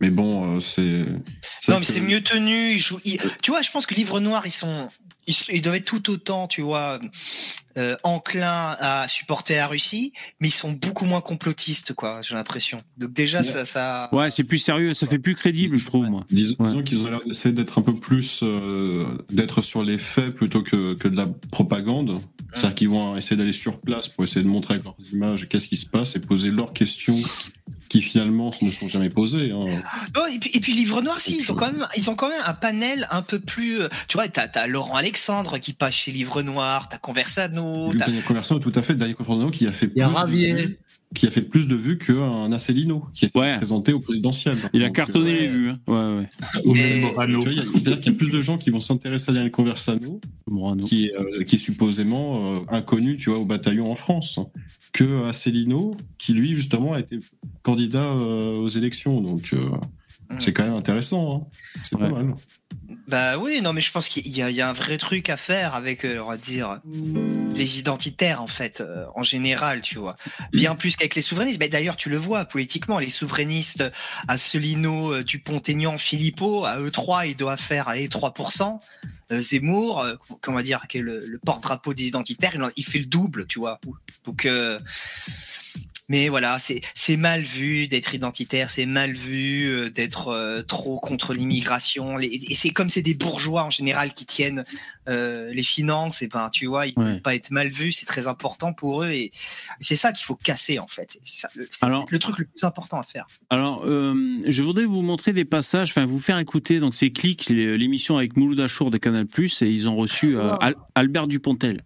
[0.00, 1.04] Mais bon, euh, c'est.
[1.68, 2.72] Non, mais que- c'est mieux tenu.
[2.72, 4.88] ils jouent- ils- Tu vois, je pense que Livre Noir, ils sont,
[5.26, 7.00] ils, ils doivent être tout autant, tu vois,
[7.76, 12.20] euh, enclins à supporter la Russie, mais ils sont beaucoup moins complotistes, quoi.
[12.22, 12.78] J'ai l'impression.
[12.98, 14.08] Donc déjà, ça, ça.
[14.12, 16.24] Ouais, c'est plus sérieux, ça fait plus crédible, je trouve, moi.
[16.30, 20.34] Disons, disons qu'ils ont l'air d'essayer d'être un peu plus, euh, d'être sur les faits
[20.34, 22.20] plutôt que, que de la propagande.
[22.54, 25.68] C'est-à-dire qu'ils vont essayer d'aller sur place pour essayer de montrer avec leurs images qu'est-ce
[25.68, 27.18] qui se passe et poser leurs questions
[27.88, 29.50] qui finalement ne sont jamais posées.
[29.52, 29.66] hein.
[30.16, 32.28] Oh, et, puis, et puis Livre Noir, si, ils ont quand même, ils ont quand
[32.28, 33.80] même un panel un peu plus.
[33.82, 37.65] euh, Tu vois, t'as as Laurent Alexandre qui passe chez Livre Noir, t'as Conversano,
[37.98, 40.18] Daniel Conversano, tout à fait, Daniel Conversano qui a fait Il y a plus de
[40.18, 40.52] Ravier.
[40.54, 40.78] vues,
[41.14, 44.56] qui a fait plus de vues qu'un Asselineau qui est présenté au présidentiel.
[44.72, 45.70] Il a cartonné euh, les vues.
[45.70, 45.78] hein.
[45.86, 46.28] Ouais, ouais.
[46.74, 50.20] C'est-à-dire qu'il y a plus de gens qui vont s'intéresser à Daniel Conversano,
[50.86, 54.38] qui, est, euh, qui est supposément euh, inconnu, tu vois, au bataillon en France,
[54.92, 57.18] que Asselineau, qui lui justement a été
[57.62, 59.20] candidat euh, aux élections.
[59.20, 59.60] Donc euh,
[60.38, 61.46] c'est quand même intéressant.
[61.52, 61.80] hein.
[61.84, 62.34] C'est pas mal.
[63.08, 66.04] Bah oui, non, mais je pense qu'il y, a- un vrai truc à faire avec,
[66.04, 66.80] euh, on va dire,
[67.54, 70.16] les identitaires en fait, euh, en général, tu vois.
[70.52, 71.60] Bien plus qu'avec les souverainistes.
[71.60, 73.84] Mais d'ailleurs, tu le vois politiquement, les souverainistes,
[74.26, 78.80] Asselineau, euh, Dupont-Aignan, Philippot, à eux trois, ils doivent faire aller 3%.
[79.32, 80.04] Euh, Zemmour,
[80.40, 83.80] comment dire, qui est le, porte-drapeau des identitaires, il, fait le double, tu vois.
[84.24, 84.48] Donc,
[86.08, 91.34] mais voilà, c'est mal vu d'être identitaire, c'est mal vu euh, d'être euh, trop contre
[91.34, 92.18] l'immigration.
[92.20, 94.64] Et c'est comme c'est des bourgeois en général qui tiennent
[95.08, 97.10] euh, les finances, et ben tu vois, ils ne Ouais.
[97.12, 99.30] veulent pas être mal vus, c'est très important pour eux et
[99.80, 101.18] c'est ça qu'il faut casser en fait.
[101.24, 103.26] C'est ça, le, c'est Alors- le truc le plus important à faire.
[103.50, 104.14] Alors, euh,
[104.46, 106.78] je voudrais vous montrer des passages, enfin vous faire écouter.
[106.80, 110.76] Donc c'est Click, l'émission avec Mouloud Achour de Canal+, et ils ont reçu euh, Al-
[110.94, 111.82] Albert Dupontel.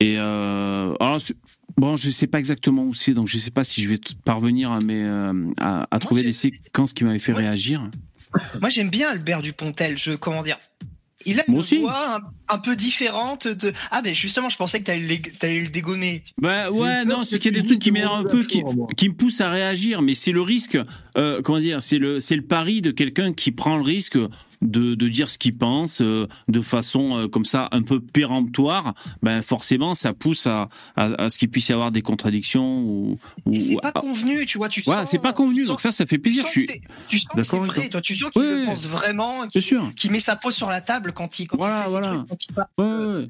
[0.00, 1.36] Et euh, alors, c'est-
[1.76, 4.70] bon, je sais pas exactement où c'est, donc je sais pas si je vais parvenir
[4.72, 7.88] à, mes, euh, à, à trouver des séquences qui m'avaient fait réagir.
[8.60, 10.58] Moi j'aime bien Albert Dupontel, je comment dire.
[11.24, 11.78] Il a Moi une aussi.
[11.78, 13.72] voix un, un peu différente de.
[13.92, 16.22] Ah ben justement, je pensais que t'allais le, t'allais le dégommer.
[16.38, 18.62] Bah ouais, non, c'est qu'il y a des trucs qui m'énervent un peu, qui,
[18.96, 20.76] qui me poussent à réagir, mais c'est le risque,
[21.16, 24.18] euh, comment dire, c'est le, c'est le pari de quelqu'un qui prend le risque
[24.62, 28.94] de, de dire ce qu'il pense euh, de façon euh, comme ça un peu péremptoire.
[29.22, 33.18] Ben forcément, ça pousse à, à, à ce qu'il puisse y avoir des contradictions ou.
[33.46, 35.10] ou C'est pas convenu, tu vois, tu Ouais, sens.
[35.10, 36.44] c'est pas convenu, donc ça, ça fait plaisir.
[36.44, 36.60] tu
[37.18, 38.00] sens que c'est vrai, toi.
[38.00, 39.92] tu sens qu'il le pense vraiment, C'est qu'il sûr.
[39.96, 42.08] qu'il met sa peau sur la table quand il, quand Voilà, il fait voilà.
[42.08, 42.68] trucs, quand il parle.
[42.78, 43.28] Ouais, ouais.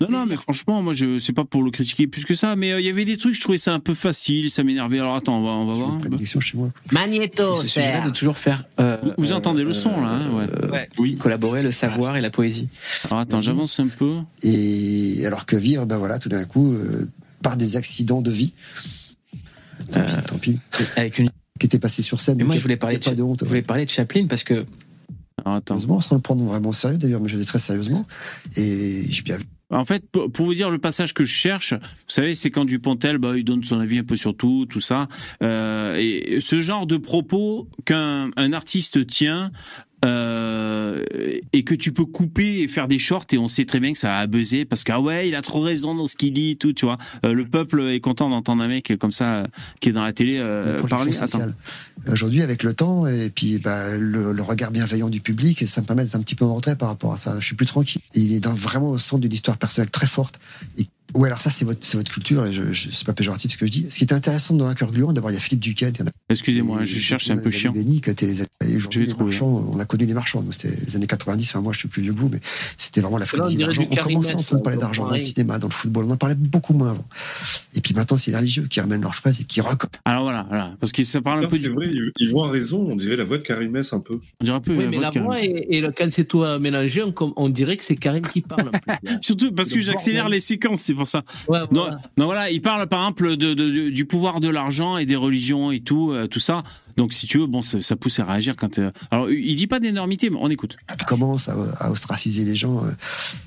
[0.00, 2.72] Non, non, mais franchement, moi, je c'est pas pour le critiquer plus que ça, mais
[2.72, 4.98] euh, il y avait des trucs, je trouvais ça un peu facile, ça m'énervait.
[4.98, 6.40] Alors attends, on va, on va voir.
[6.40, 6.70] chez moi.
[6.90, 8.64] Magnéto, C'est ce sujet-là de toujours faire.
[8.80, 10.30] euh, Vous, vous entendez le son là, hein,
[10.70, 10.88] ouais.
[10.98, 11.16] Oui.
[11.16, 12.68] Collaborer le savoir et la poésie.
[13.04, 14.16] Alors attends, j'avance un peu.
[14.42, 17.08] Et alors que vivre, ben voilà, tout d'un coup, euh,
[17.42, 18.54] par des accidents de vie.
[19.90, 20.58] Tant pis, tant pis.
[20.96, 21.28] Avec une.
[21.60, 22.38] Qui était passé sur scène.
[22.38, 23.40] Mais moi, je voulais parler, pas de, honte.
[23.42, 24.64] je voulais parler de Chaplin parce que.
[25.44, 28.04] Heureusement, sans le prendre vraiment au sérieux d'ailleurs, mais je l'ai très sérieusement.
[28.56, 29.44] Et j'ai bien vu.
[29.72, 33.18] En fait, pour vous dire le passage que je cherche, vous savez, c'est quand Dupontel,
[33.18, 35.08] bah, il donne son avis un peu sur tout, tout ça.
[35.42, 39.50] Euh, et ce genre de propos qu'un un artiste tient
[40.04, 41.04] euh,
[41.52, 43.98] et que tu peux couper et faire des shorts et on sait très bien que
[43.98, 46.52] ça a buzzé parce que ah ouais, il a trop raison dans ce qu'il dit,
[46.52, 46.98] et tout, tu vois.
[47.24, 49.44] Euh, le peuple est content d'entendre un mec comme ça euh,
[49.80, 51.12] qui est dans la télé euh, parler.
[52.08, 55.86] Aujourd'hui, avec le temps et puis bah, le, le regard bienveillant du public, ça me
[55.86, 57.36] permet d'être un petit peu en retrait par rapport à ça.
[57.38, 58.00] Je suis plus tranquille.
[58.14, 60.38] Il est dans, vraiment au centre d'une histoire personnelle très forte.
[60.78, 63.52] Et, ouais, alors ça, c'est votre, c'est votre culture et je, je, c'est pas péjoratif
[63.52, 63.86] ce que je dis.
[63.90, 65.96] Ce qui est intéressant dans un cœur gluant, d'abord, il y a Philippe Duquette.
[65.98, 67.72] il y en a- Excusez-moi, je cherche, c'est un peu chiant.
[67.72, 69.24] Béni, étaient les, Je vais les trouver.
[69.26, 70.42] marchands, on a connu les marchands.
[70.42, 71.48] Nous, c'était les années 90.
[71.50, 72.40] Enfin, moi, je suis plus vieux que vous, mais
[72.76, 73.86] c'était vraiment la folie d'argent.
[73.90, 76.04] On commençait à entendre parler d'argent dans le cinéma, dans le football.
[76.06, 77.06] On en parlait beaucoup moins avant.
[77.74, 79.98] Et puis maintenant, c'est les religieux qui ramènent leurs fraises et qui racontent.
[80.04, 81.74] Alors voilà, voilà, parce que ça parle un peu C'est du.
[81.74, 84.18] vrai, ils- vont à raison, on dirait la voix de Karimès un peu.
[84.40, 85.56] On dirait un peu Oui, la mais voix la voix Karim.
[85.56, 87.02] et, et le, quand c'est tout euh, mélangé,
[87.36, 88.70] on, dirait que c'est Karim qui parle.
[89.20, 91.22] Surtout parce que j'accélère les séquences, c'est pour ça.
[91.48, 91.60] Ouais,
[92.16, 92.50] voilà.
[92.50, 95.80] il parle par exemple de, de- de- du pouvoir de l'argent et des religions et
[95.80, 96.62] tout, euh, tout ça.
[96.96, 98.78] Donc si tu veux, bon, ça, ça pousse à réagir quand.
[98.78, 100.76] euh, Alors, il dit pas d'énormité, mais on écoute.
[101.06, 102.84] commence à, à ostraciser les gens.
[102.84, 102.90] euh,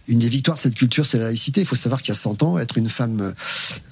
[0.08, 1.62] Une des victoires de cette culture, c'est la laïcité.
[1.62, 3.22] Il faut savoir qu'il y a 100 ans, être une femme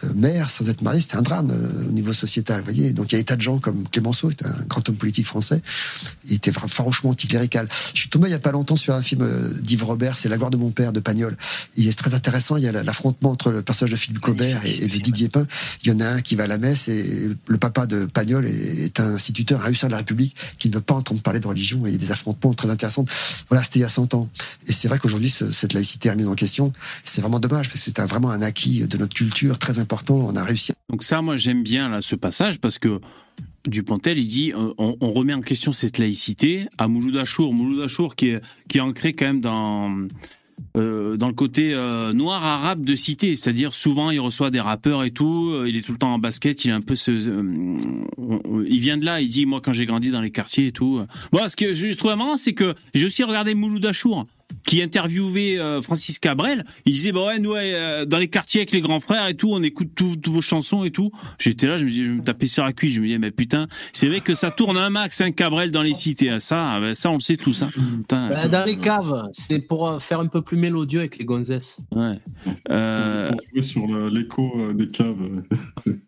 [0.04, 2.60] euh, mère sans être mariée, c'était un drame euh, au niveau sociétal.
[2.60, 4.56] Vous voyez Donc il y a des tas de gens comme Clémenceau, qui était un
[4.68, 5.62] grand homme politique français.
[6.28, 7.68] Il était farouchement anticlérical.
[7.94, 10.30] Je suis tombé il y a pas longtemps sur un film euh, d'Yves Robert, c'est
[10.30, 11.38] La gloire de mon père de Pagnol.
[11.76, 12.58] Il est très intéressant.
[12.58, 15.30] Il y a la- l'affrontement entre le personnage de Philippe Cobert et, et de Didier
[15.30, 15.48] Pain,
[15.84, 18.46] il y en a un qui va à la messe et le papa de Pagnol
[18.46, 21.40] est, est un instituteur, un hussard de la République qui ne veut pas entendre parler
[21.40, 23.06] de religion et des affrontements très intéressants.
[23.50, 24.30] Voilà, c'était il y a 100 ans.
[24.68, 26.74] Et c'est vrai qu'aujourd'hui, ce- cette laïcité est remise en question.
[27.06, 30.16] C'est vraiment dommage parce que c'est vraiment un acquis de notre culture très important.
[30.16, 30.72] On a réussi.
[30.90, 33.00] Donc ça, moi, j'aime bien là ce passage parce que
[33.66, 37.54] Dupontel, il dit, euh, on, on remet en question cette laïcité à Mouloud Achour.
[37.54, 39.90] Mouloud Achour qui est, qui est ancré quand même dans,
[40.76, 43.36] euh, dans le côté euh, noir arabe de cité.
[43.36, 45.52] C'est-à-dire, souvent, il reçoit des rappeurs et tout.
[45.52, 46.66] euh, il est tout le temps en basket.
[46.66, 49.22] Il est un peu ce, il vient de là.
[49.22, 51.02] Il dit, moi, quand j'ai grandi dans les quartiers et tout.
[51.32, 54.24] Bon, ce que je trouve marrant, c'est que j'ai aussi regardé Mouloud Achour
[54.66, 58.62] qui interviewait euh, Francis Cabrel, il disait bah ouais nous ouais, euh, dans les quartiers
[58.62, 61.12] avec les grands frères et tout, on écoute tout- toutes vos chansons et tout.
[61.40, 63.32] J'étais là, je me disais je me taper sur la cuisse, je me disais mais
[63.32, 66.40] putain, c'est vrai que ça tourne un max un Cabrel dans les cités, hein.
[66.40, 67.70] ça ben, ça on le sait tous hein.
[67.74, 71.26] Putain, Bah, dans les caves, c'est pour euh, faire un peu plus mélodieux avec les
[71.26, 71.78] gonzesses.
[71.92, 72.20] Ouais.
[72.70, 75.16] Euh, Pour jouer sur l'écho euh, des caves.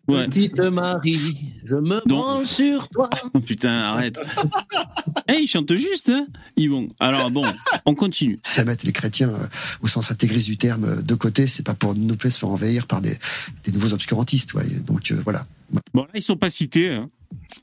[0.08, 0.26] Ouais.
[0.26, 1.18] Petite Marie,
[1.64, 3.10] je me branle sur toi.
[3.34, 4.20] Oh, putain, arrête.
[5.28, 6.26] Eh, ils chantent juste, hein
[6.56, 6.86] Ils vont.
[7.00, 7.42] Alors bon,
[7.84, 8.35] on continue.
[8.44, 9.46] Ça mettre les chrétiens euh,
[9.80, 12.48] au sens intégriste du terme euh, de côté, c'est pas pour nous plaire se faire
[12.48, 13.16] envahir par des,
[13.64, 14.54] des nouveaux obscurantistes.
[14.54, 14.64] ouais.
[14.86, 15.46] Donc euh, voilà.
[15.94, 17.10] Bon là ils sont pas cités, hein.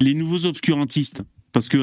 [0.01, 1.21] les nouveaux obscurantistes,
[1.53, 1.77] parce que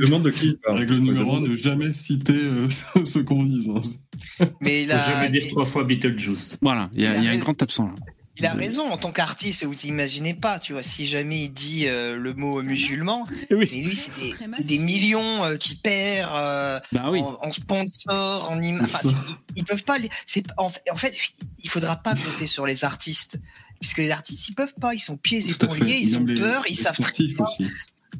[0.00, 2.68] demande de qui Règle numéro 1, ne jamais citer euh,
[3.04, 3.68] ce qu'on dise.
[3.68, 4.46] hein.
[4.60, 6.58] Mais a, jamais dire trois fois Beetlejuice.
[6.62, 7.94] Voilà, il y a, il y a un grand absent là.
[8.38, 9.64] Il a raison en tant qu'artiste.
[9.64, 13.96] Vous imaginez pas, tu vois, si jamais il dit euh, le mot musulman, mais lui,
[13.96, 17.20] c'est des, c'est des millions euh, qui perd euh, Bah oui.
[17.20, 18.82] en, en sponsor, en images.
[18.84, 19.08] Enfin,
[19.56, 19.98] ils, peuvent pas.
[19.98, 21.14] les- C'est en, fait- en fait,
[21.62, 23.38] il faudra pas compter sur les artistes.
[23.80, 26.74] Puisque les artistes, ils peuvent pas, ils sont pieds liés, ils ont les- peur, ils
[26.76, 27.36] savent très bien.
[27.44, 27.64] aussi.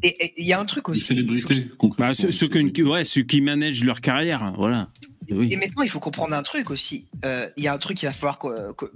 [0.04, 1.02] Et il y a un truc aussi.
[1.02, 4.88] Célébrités, Bah, ceux, ceux que- ouais, ceux qui managent leur carrière, voilà.
[5.30, 5.48] Oui.
[5.50, 7.06] Et maintenant, il faut comprendre un truc aussi.
[7.24, 8.92] Euh, Il y a un truc qu'il va falloir que- que-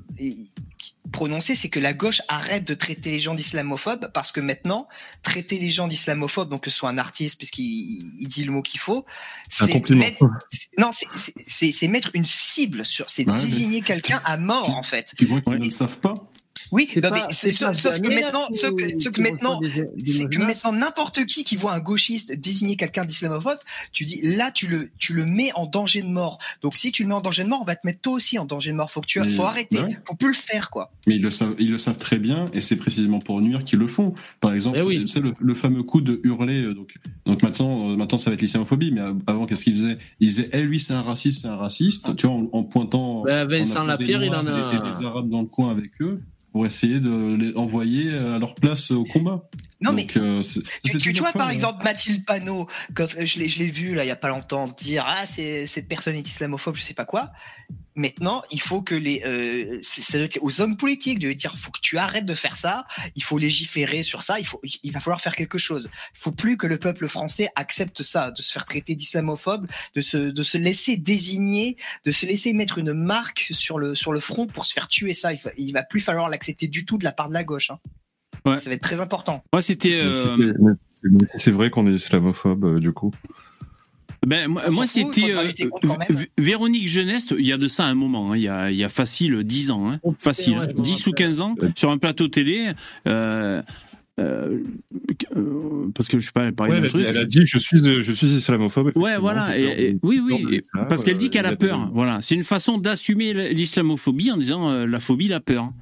[1.11, 4.87] prononcer, c'est que la gauche arrête de traiter les gens d'islamophobes parce que maintenant,
[5.23, 8.63] traiter les gens d'islamophobes, donc que ce soit un artiste puisqu'il il dit le mot
[8.63, 9.05] qu'il faut,
[9.49, 10.25] c'est mettre,
[10.79, 15.13] non, c'est- mettre une cible sur, c'est Ouais, mais- désigner quelqu'un à mort en fait.
[15.19, 16.15] Tu vois qu'ils ne savent pas
[16.73, 19.61] Oui, C'est non, pas- mais c'est sauf, que maintenant, que, sauf que qui maintenant,
[20.05, 23.59] c'est que maintenant n'importe qui qui voit un gauchiste désigner quelqu'un d'islamophobe,
[23.93, 26.39] tu dis là tu le tu le mets en danger de mort.
[26.63, 28.39] Donc si tu le mets en danger de mort, on va te mettre toi aussi
[28.39, 28.91] en danger de mort.
[28.91, 29.99] Faut que tu Mais- faut arrêter, ouais.
[30.07, 30.91] faut plus le faire quoi.
[31.07, 33.79] Mais ils le savent, ils le savent très bien, et c'est précisément pour nuire qu'ils
[33.79, 34.15] le font.
[34.41, 35.01] Par exemple, Eh oui.
[35.01, 36.63] tu sais, le, le fameux coup de hurler.
[36.63, 36.95] euh, Donc,
[37.27, 38.93] donc maintenant, euh, maintenant, ça va être l'islamophobie.
[38.93, 39.99] Mais avant, qu'est-ce qu'ils faisaient?
[40.21, 42.17] Ils disaient, eh, lui, c'est un raciste, c'est un raciste.
[42.17, 43.23] Tu vois, en, en pointant.
[43.25, 46.21] Bah, Vincent Lapierre, il en a- Et, et des Arabes dans le coin avec eux
[46.53, 49.49] pour essayer de les envoyer à leur place au combat.
[49.83, 50.43] Non, Donc, euh,
[50.85, 51.51] Tu, tu- vois par hein.
[51.51, 54.29] exemple Mathilde Panot, quand euh, je l'ai je l'ai vu là il y a pas
[54.29, 57.31] longtemps dire ah c'est cette personne est islamophobe, je sais pas quoi.
[57.95, 61.55] Maintenant, il faut que les euh, c'est- ça doit être aux hommes politiques de dire
[61.59, 64.93] faut que tu arrêtes de faire ça, il faut légiférer sur ça, il faut il
[64.93, 65.91] va falloir faire quelque chose.
[66.15, 70.01] Il faut plus que le peuple français accepte ça, de se faire traiter d'islamophobe, de
[70.01, 71.77] se de se laisser désigner,
[72.07, 75.13] de se laisser mettre une marque sur le sur le front pour se faire tuer
[75.13, 75.35] ça.
[75.35, 77.71] Il, va- il va plus falloir l'accepter du tout de la part de la gauche.
[77.71, 77.79] hein.
[78.47, 78.59] Ouais.
[78.59, 79.43] Ça va être très important.
[79.53, 80.01] Moi, c'était.
[80.03, 80.15] Euh,
[81.37, 83.13] c'est- vrai qu'on est islamophobe, euh, du coup.
[84.27, 85.45] Ben, moi, c'était euh,
[86.39, 88.85] Véronique Jeunesse, il y a de ça un moment, hein, il, y a, il y
[88.85, 91.99] a facile 10 ans, hein, facile, ouais, je me 10 ou 15 ans, sur un
[91.99, 92.71] plateau télé,
[93.09, 93.61] euh,
[94.21, 94.59] euh,
[95.37, 97.05] euh, parce que je sais pas, elle Ouais, elle, a dit, truc.
[97.09, 98.93] elle a dit, je suis, je suis islamophobe.
[98.95, 99.49] Ouais, voilà.
[99.57, 100.47] j'ai Et, peur et- de- oui, oui.
[100.57, 101.91] et- parce qu'elle dit qu'elle a peur.
[101.93, 102.19] Voilà.
[102.21, 105.73] C'est une façon d'assumer l'islamophobie en disant euh, la phobie, la peur.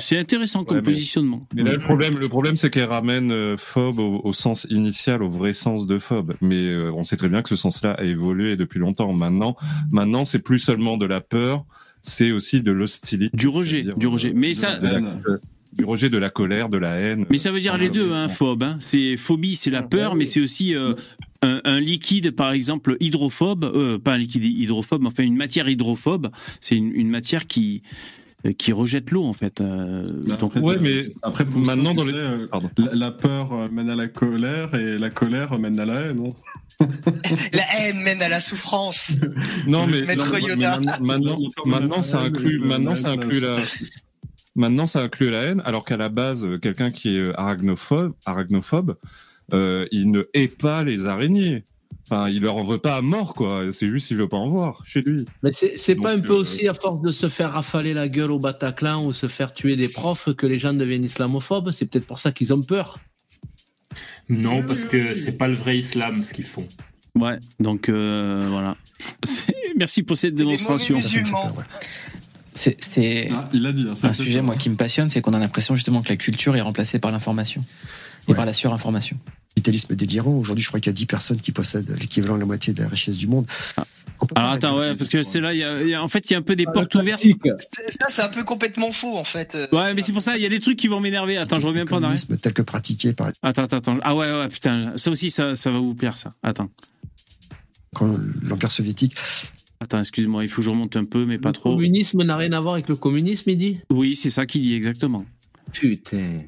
[0.00, 1.46] C'est intéressant comme Ouais, mais- positionnement.
[1.54, 5.22] Mais là, le problème, le problème, c'est qu'elle ramène euh, phobe au, au sens initial,
[5.22, 6.34] au vrai sens de phobe.
[6.40, 9.12] Mais euh, on sait très bien que ce sens-là a évolué depuis longtemps.
[9.12, 9.56] Maintenant,
[9.92, 11.64] maintenant, c'est plus seulement de la peur,
[12.02, 13.36] c'est aussi de l'hostilité.
[13.36, 14.32] Du rejet, du rejet.
[14.34, 15.40] Mais de ça- la- de-
[15.72, 17.26] du rejet, de la colère, de la haine.
[17.30, 18.62] Mais ça veut dire les deux, hein, phobe.
[18.62, 18.76] Hein.
[18.78, 20.92] C'est phobie, c'est la peur, mais c'est aussi euh,
[21.42, 25.68] un, un liquide, par exemple, hydrophobe, euh, pas un liquide hydrophobe, mais enfin une matière
[25.68, 26.30] hydrophobe.
[26.60, 29.60] C'est une, une matière qui euh, qui rejette l'eau en fait.
[29.62, 30.04] Euh,
[30.38, 33.52] donc, ouais, mais Après, pour maintenant, ça, dans tu les- sais, euh, la, la peur
[33.54, 36.16] euh, mène à la colère et la colère mène à la haine.
[36.18, 36.34] non
[37.52, 39.12] La haine mène à la souffrance.
[39.66, 40.78] Non, mais, Maître non, mais Yoda.
[40.80, 43.56] maintenant, maintenant, maintenant, ça inclut, maintenant, ça inclut la,
[44.56, 48.12] maintenant, ça inclut la haine, alors qu'à la base, euh, quelqu'un qui est euh, arachnophobe,
[48.26, 48.96] arachnophobe,
[49.52, 51.64] euh, il ne hait pas les araignées.
[52.14, 53.72] Enfin, il leur en veut pas à mort, quoi.
[53.72, 55.24] C'est juste qu'il veut pas en voir chez lui.
[55.42, 58.30] Mais c'est pas un peu euh, aussi à force de se faire rafaler la gueule
[58.30, 61.70] au Bataclan ou se faire tuer des profs que les gens deviennent islamophobes?
[61.72, 63.00] C'est peut-être pour ça qu'ils ont peur.
[64.28, 66.66] Non, parce que c'est pas le vrai islam ce qu'ils font.
[67.14, 68.76] Ouais, donc euh, voilà.
[69.76, 70.98] Merci pour cette démonstration.
[72.54, 73.86] C'est Ah, il l'a dit.
[73.88, 76.56] hein, un sujet moi qui me passionne, c'est qu'on a l'impression justement que la culture
[76.56, 77.64] est remplacée par l'information
[78.28, 79.18] et par la surinformation.
[79.54, 80.32] Capitalisme délirant.
[80.36, 82.82] Aujourd'hui, je crois qu'il y a 10 personnes qui possèdent l'équivalent de la moitié de
[82.82, 83.46] la richesse du monde.
[84.36, 86.28] Alors attends, ouais, parce que c'est là, il y a- il y a- en fait,
[86.30, 87.22] il y a un peu des portes ouvertes.
[87.22, 89.54] Ça, c'est un peu complètement faux, en fait.
[89.54, 89.66] euh.
[89.70, 91.36] Ouais, mais c'est pour ça, il y a des trucs qui vont m'énerver.
[91.36, 92.18] Attends, je reviens pas en arrière.
[92.20, 93.98] communisme tel que pratiqué par Attends, attends, attends.
[94.02, 96.30] Ah ouais, ouais, putain, ça aussi, ça, ça va vous plaire, ça.
[96.42, 96.68] Attends.
[97.94, 99.14] quand l'Empire soviétique.
[99.78, 101.74] Attends, excuse-moi, il faut que je remonte un peu, mais pas Le trop.
[101.76, 103.78] communisme n'a rien à voir avec le communisme, il dit?
[103.88, 105.24] Oui, c'est ça qu'il dit exactement.
[105.72, 106.38] Putain.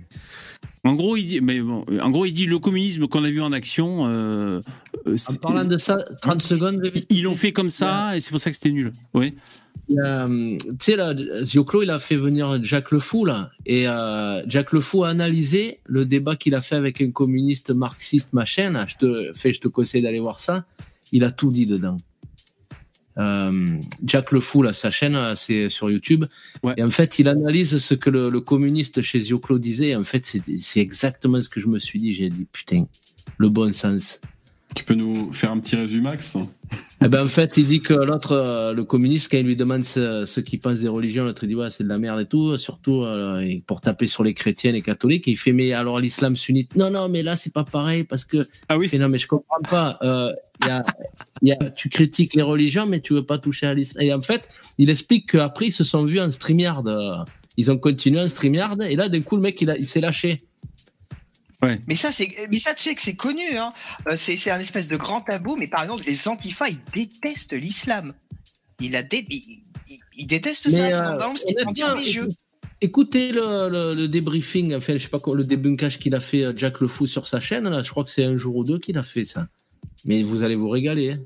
[0.85, 3.41] En gros, il dit, mais bon, en gros, il dit le communisme qu'on a vu
[3.41, 4.07] en action.
[4.07, 4.61] euh,
[5.09, 6.81] euh, En parlant de ça, 30 secondes.
[7.11, 8.93] Ils l'ont fait comme ça et c'est pour ça que c'était nul.
[9.13, 9.35] Oui.
[9.89, 11.13] Il y a, hum, Tu sais, là,
[11.43, 13.51] Zioclo, il a fait venir Jacques Le Fou, là.
[13.67, 17.71] Et euh, Jacques Le Fou a analysé le débat qu'il a fait avec un communiste
[17.71, 18.71] marxiste, machin.
[18.71, 18.87] là.
[18.87, 20.65] Je te, fais, je te conseille d'aller voir ça.
[21.13, 21.97] Il a tout dit dedans.
[23.19, 26.25] Euh, Jack Le Fou, là, sa chaîne, c'est sur YouTube.
[26.77, 29.89] Et en fait, il analyse ce que le, le communiste chez Zioclo disait.
[29.89, 32.15] Et en fait, c'est exactement ce que je me suis dit.
[32.15, 32.85] J'ai dit, putain,
[33.39, 34.21] le bon sens.
[34.77, 36.37] Tu peux nous faire un petit résumé, Max
[37.03, 39.85] Eh ben, en fait, il dit que l'autre, euh, le communiste, quand il lui demande
[39.85, 42.27] ce, ce qu'il pense des religions, l'autre il dit ouais, c'est de la merde et
[42.27, 45.29] tout, surtout euh, pour taper sur les chrétiens et les catholiques.
[45.29, 48.27] Et il fait mais alors l'islam sunnite, non non, mais là c'est pas pareil parce
[48.27, 49.99] que ah oui, fait, non mais je comprends pas.
[50.03, 50.31] Euh,
[50.61, 50.85] il y a,
[51.41, 54.05] il y a, tu critiques les religions, mais tu veux pas toucher à l'islam.
[54.05, 54.47] Et en fait,
[54.77, 57.25] il explique qu'après ils se sont vus en StreamYard.
[57.57, 60.39] Ils ont continué en StreamYard et là d'un coup le mec il s'est lâché.
[61.87, 63.73] Mais ça, c'est, mais ça, tu sais que c'est connu, hein.
[64.11, 67.53] Euh, c'est, c'est un espèce de grand tabou, mais par exemple, les antifas, ils détestent
[67.55, 68.13] l'islam.
[68.81, 69.63] Ils la dé- ils,
[70.17, 71.19] ils- détestent Mais, ça, euh,
[72.83, 76.43] Écoutez le, le, le débriefing, enfin, je sais pas quoi, le débunkage qu'il a fait
[76.45, 78.65] euh, Jack Le Fou sur sa chaîne, là, je crois que c'est un jour ou
[78.65, 79.49] deux qu'il a fait ça.
[80.05, 81.13] Mais vous allez vous régaler.
[81.13, 81.21] hein.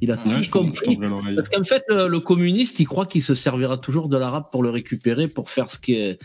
[0.00, 0.96] Il a Ouais, tout compris.
[1.36, 4.62] Parce qu'en fait, le, le communiste, il croit qu'il se servira toujours de l'arabe pour
[4.62, 6.18] le récupérer, pour faire ce qui est.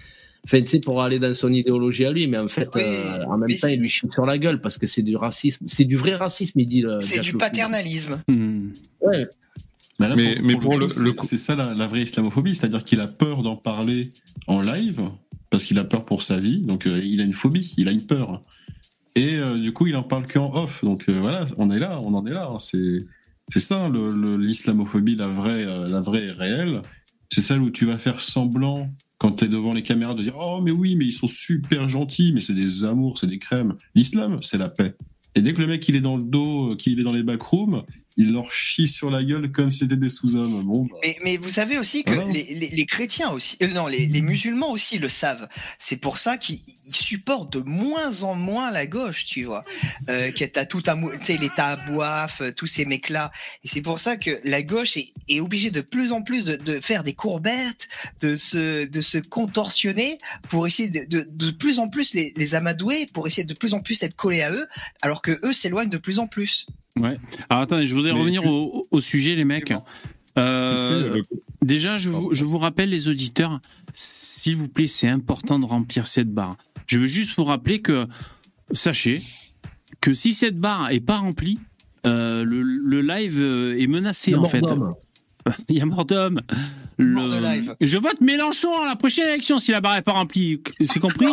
[0.46, 3.38] Enfin, tu sais, pour aller dans son idéologie à lui, mais en fait, euh, en
[3.38, 5.66] même temps, il lui chie sur la gueule parce que c'est du racisme.
[5.70, 6.84] C'est du vrai racisme, il dit.
[7.00, 8.22] C'est du paternalisme.
[8.28, 9.26] Ouais.
[10.00, 12.56] Bah là, Mais- pour, mais pour pour le, le- c'est- ça la, la vraie islamophobie,
[12.56, 14.10] c'est-à-dire qu'il a peur d'en parler
[14.48, 15.02] en live
[15.50, 17.92] parce qu'il a peur pour sa vie, donc euh, il a une phobie, il a
[17.92, 18.42] une peur.
[19.16, 20.84] Et euh, du coup, il en parle qu'en off.
[20.84, 22.50] Donc euh, voilà, on est là, on en est là.
[22.52, 22.58] hein.
[22.60, 23.06] C'est
[23.50, 23.88] c'est ça
[24.40, 26.82] l'islamophobie, la vraie, euh, la vraie et réelle.
[27.32, 28.90] C'est celle où tu vas faire semblant
[29.24, 31.88] quand tu es devant les caméras de dire oh mais oui mais ils sont super
[31.88, 33.76] gentils mais c'est des amours c'est des crèmes.
[33.96, 34.96] L'islam c'est la paix.
[35.34, 37.24] Et dès que le mec il est dans le dos euh, qu'il est dans les
[37.24, 37.84] backrooms
[38.18, 41.38] il leur chie sur la gueule comme si c'était des sous-hommes bon bah, Mais, mais
[41.38, 45.00] vous savez aussi que les, les- les chrétiens aussi, euh, non, les, les musulmans aussi
[45.00, 45.48] le savent.
[45.80, 49.64] C'est pour ça qu'ils ils supportent de moins en moins la gauche, tu vois.
[50.10, 51.02] Euh, que t'as tout un,
[51.58, 53.32] à boif, euh, tous ces mecs-là.
[53.64, 56.56] Et c'est pour ça que la gauche est, est obligée de plus en plus de,
[56.56, 57.88] de faire des courbettes,
[58.22, 60.18] de se, de se contorsionner
[60.50, 63.74] pour essayer de, de, de plus en plus les, les amadouer, pour essayer de plus
[63.74, 64.68] en plus être collés à eux,
[65.02, 66.68] alors que eux s'éloignent de plus en plus.
[67.00, 67.18] Ouais.
[67.50, 69.74] Alors attendez, je voudrais Mais revenir tu- au, au sujet, les mecs.
[70.38, 71.22] Euh,
[71.62, 73.60] déjà, je vous, je vous rappelle, les auditeurs,
[73.94, 76.56] s'il vous plaît, c'est important de remplir cette barre.
[76.88, 78.08] Je veux juste vous rappeler que,
[78.74, 79.22] sachez
[80.02, 81.60] que si cette barre est pas remplie,
[82.06, 84.62] euh, le, le live euh, est menacé en fait.
[85.70, 86.42] Il y a mort d'homme.
[86.98, 87.76] Le-.
[87.82, 90.62] Je vote Mélenchon à la prochaine élection si la barre est pas remplie.
[90.84, 91.26] C'est compris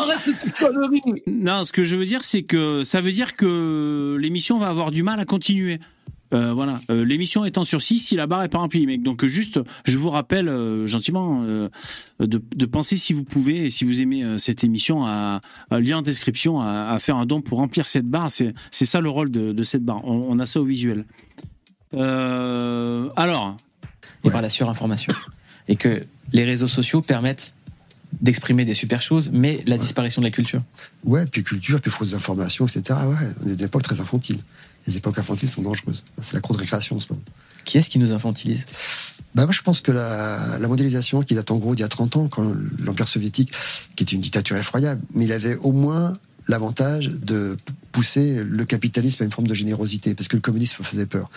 [1.26, 4.90] Non, ce que je veux dire, c'est que ça veut dire que l'émission va avoir
[4.90, 5.78] du mal à continuer.
[6.32, 9.02] Euh, voilà, Euh, l'émission étant sur 6 si la barre est pas remplie, mec.
[9.02, 11.68] Donc juste, je vous rappelle euh, gentiment de,
[12.20, 16.02] de penser si vous pouvez et si vous aimez cette émission à, à lire en
[16.02, 18.30] description, à, à faire un don pour remplir cette barre.
[18.30, 18.54] C'est
[18.86, 20.04] ça le rôle de, de cette barre.
[20.04, 21.04] On, on a ça au visuel.
[21.92, 23.56] Alors,
[24.24, 25.14] et par la surinformation.
[25.68, 27.54] Et que les réseaux sociaux permettent
[28.20, 30.62] d'exprimer des super choses, mais la disparition de la culture.
[31.04, 32.98] Ouais, puis culture, puis fausses informations, etc.
[33.06, 34.40] Ouais, on est d'époque très infantile.
[34.86, 36.02] Les époques infantiles sont dangereuses.
[36.20, 37.22] C'est la cour de récréation en ce moment.
[37.64, 38.64] Qui est-ce qui nous infantilise?
[39.34, 41.88] Bah moi je pense que la, la mondialisation qui date en gros d'il y a
[41.88, 42.52] 30 ans, quand
[42.82, 43.52] l'Empire soviétique,
[43.94, 46.14] qui était une dictature effroyable, mais il avait au moins
[46.48, 47.56] l'avantage de
[47.92, 51.30] pousser le capitalisme à une forme de générosité, parce que le communisme faisait peur.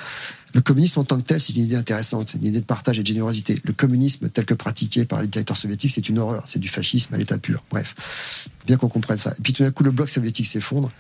[0.54, 3.00] Le communisme en tant que tel, c'est une idée intéressante, c'est une idée de partage
[3.00, 3.60] et de générosité.
[3.64, 7.14] Le communisme tel que pratiqué par les dictateurs soviétiques, c'est une horreur, c'est du fascisme
[7.14, 7.64] à l'état pur.
[7.72, 7.96] Bref,
[8.68, 9.34] bien qu'on comprenne ça.
[9.38, 10.92] Et puis tout d'un coup, le bloc soviétique s'effondre.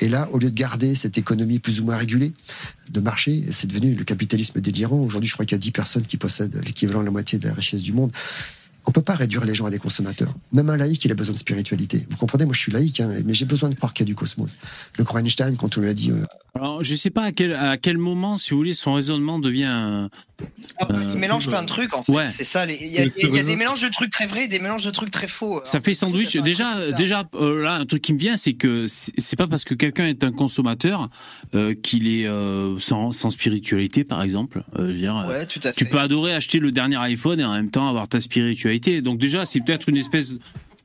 [0.00, 2.32] Et là, au lieu de garder cette économie plus ou moins régulée
[2.90, 4.98] de marché, c'est devenu le capitalisme délirant.
[4.98, 7.46] Aujourd'hui, je crois qu'il y a 10 personnes qui possèdent l'équivalent de la moitié de
[7.46, 8.10] la richesse du monde.
[8.86, 10.34] On peut pas réduire les gens à des consommateurs.
[10.52, 12.06] Même un laïc, il a besoin de spiritualité.
[12.10, 14.10] Vous comprenez, moi je suis laïque, hein, mais j'ai besoin de croire qu'il y a
[14.10, 14.56] du cosmos.
[14.98, 16.10] Le grand Einstein, quand on lui a dit...
[16.10, 16.24] euh,
[16.54, 19.64] Alors, je sais pas à quel, à quel moment, si vous voulez, son raisonnement devient.
[19.72, 20.08] euh,
[20.78, 22.12] Ah, parce qu'il mélange plein de trucs, en fait.
[22.12, 22.26] Ouais.
[22.26, 22.66] C'est ça.
[22.66, 24.84] Il y, a- il y a des mélanges de trucs très vrais et des mélanges
[24.84, 25.60] de trucs très faux.
[25.64, 26.36] Ça fait sandwich.
[26.36, 29.74] Déjà, déjà, euh, là, un truc qui me vient, c'est que c'est pas parce que
[29.74, 31.08] quelqu'un est un consommateur
[31.54, 34.62] euh, qu'il est euh, sans, sans spiritualité, par exemple.
[34.76, 37.40] Euh, je veux dire, euh, Ouais, tout à Tu peux adorer acheter le dernier iPhone
[37.40, 38.73] et en même temps avoir ta spiritualité.
[39.02, 40.34] Donc déjà, c'est peut-être une espèce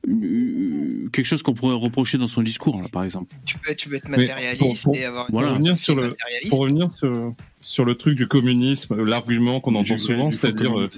[0.08, 3.34] euh, quelque chose qu'on pourrait reprocher dans son discours, là, par exemple.
[3.44, 6.14] Tu peux, tu peux être matérialiste pour- pour- et avoir une pour revenir sur le
[6.48, 10.88] pour revenir sur sur le truc du communisme, l'argument qu'on entend Du- souvent, c'est-à-dire euh,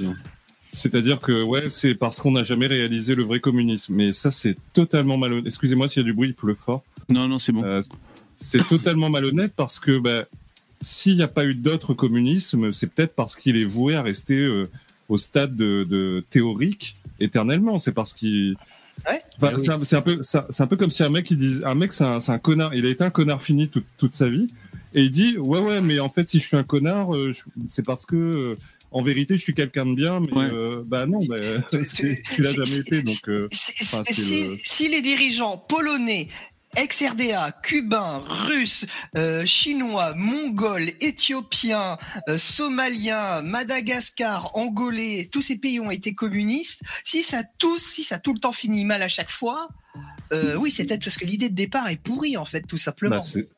[0.70, 3.94] c'est-à-dire que ouais, c'est parce qu'on n'a jamais réalisé le vrai communisme.
[3.94, 5.46] Mais ça, c'est totalement malhonnête.
[5.46, 6.82] Excusez-moi s'il y a du bruit, il pleut fort.
[7.10, 7.62] Non, non, c'est bon.
[7.64, 7.82] Euh,
[8.36, 10.24] c'est totalement malhonnête parce que bah,
[10.80, 14.38] s'il n'y a pas eu d'autres communismes, c'est peut-être parce qu'il est voué à rester
[14.38, 14.70] euh,
[15.12, 17.78] au stade de, de théorique éternellement.
[17.78, 18.56] C'est parce qu'il
[19.40, 21.60] Enfin, c'est un- c'est un, peu, c'est un peu comme si un mec, il dit,
[21.64, 22.74] un mec, c'est un, connard.
[22.74, 24.46] Il a été un connard fini toute, toute sa vie,
[24.94, 27.32] et il dit, ouais, ouais, mais en fait, si je suis un connard, euh,
[27.68, 28.54] c'est parce que, euh,
[28.90, 31.36] en vérité, je suis quelqu'un de bien, mais euh, bah non, bah,
[31.70, 31.76] tu
[32.42, 33.28] l'as jamais été, donc.
[33.28, 33.72] euh, si,
[34.50, 36.28] le- si les dirigeants polonais,
[36.76, 38.86] ex-RDA, cubains, russes,
[39.16, 47.22] euh, chinois, mongols, éthiopiens, euh, somaliens, Madagascar, angolais, tous ces pays ont été communistes, si
[47.22, 49.68] ça tous, si ça tout le temps fini mal à chaque fois,
[50.32, 53.16] euh, oui, c'est peut-être parce que l'idée de départ est pourrie en fait, tout simplement.
[53.16, 53.48] bah, c'est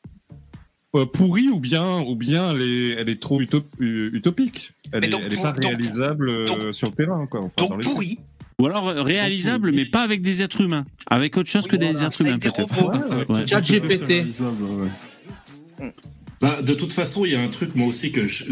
[0.97, 4.73] euh, pourri ou bien, ou bien elle est, elle est trop utop- utopique.
[4.93, 7.41] Elle Mais est, donc elle est pour- pas donc- réalisable sur le terrain, quoi.
[7.43, 8.19] Enfin, dans les faits.
[8.59, 10.87] Ou alors euh, réalisable, mais pas avec des êtres humains.
[11.09, 13.29] Avec autre chose que des êtres humains, peut-être.
[15.81, 15.93] Ouais.
[16.41, 18.45] Bah, de toute façon, il y a un truc, moi aussi, que je,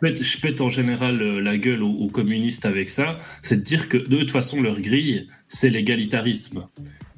[0.00, 3.62] pète, je pète en général euh, la gueule aux, aux communistes avec ça, c'est de
[3.62, 6.66] dire que de toute façon, leur grille, c'est l'égalitarisme.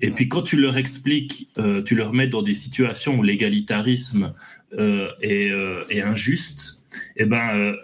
[0.01, 4.35] Et puis quand tu leur expliques, euh, tu leur mets dans des situations où l'égalitarisme
[4.79, 6.81] euh, est, euh, est injuste,
[7.17, 7.77] et ben euh,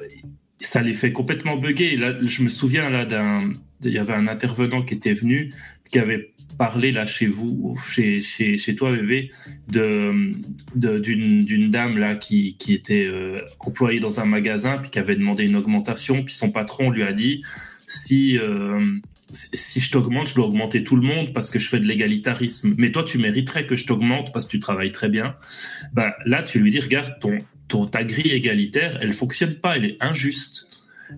[0.59, 1.97] ça les fait complètement bugger.
[1.97, 3.51] Là, je me souviens là d'un,
[3.85, 5.53] il y avait un intervenant qui était venu,
[5.91, 10.31] qui avait parlé là chez vous, chez, chez, chez toi, de-
[10.99, 15.17] d'une, d'une dame là qui, qui était euh, employée dans un magasin, puis qui avait
[15.17, 17.43] demandé une augmentation, puis son patron lui a dit
[17.87, 18.81] si euh,
[19.33, 22.75] si je t'augmente, je dois augmenter tout le monde parce que je fais de l'égalitarisme.
[22.77, 25.37] Mais toi, tu mériterais que je t'augmente parce que tu travailles très bien.
[25.95, 29.87] Ben, là, tu lui dis, regarde, ton, ton, ta grille égalitaire, elle fonctionne pas, elle
[29.87, 30.69] est injuste.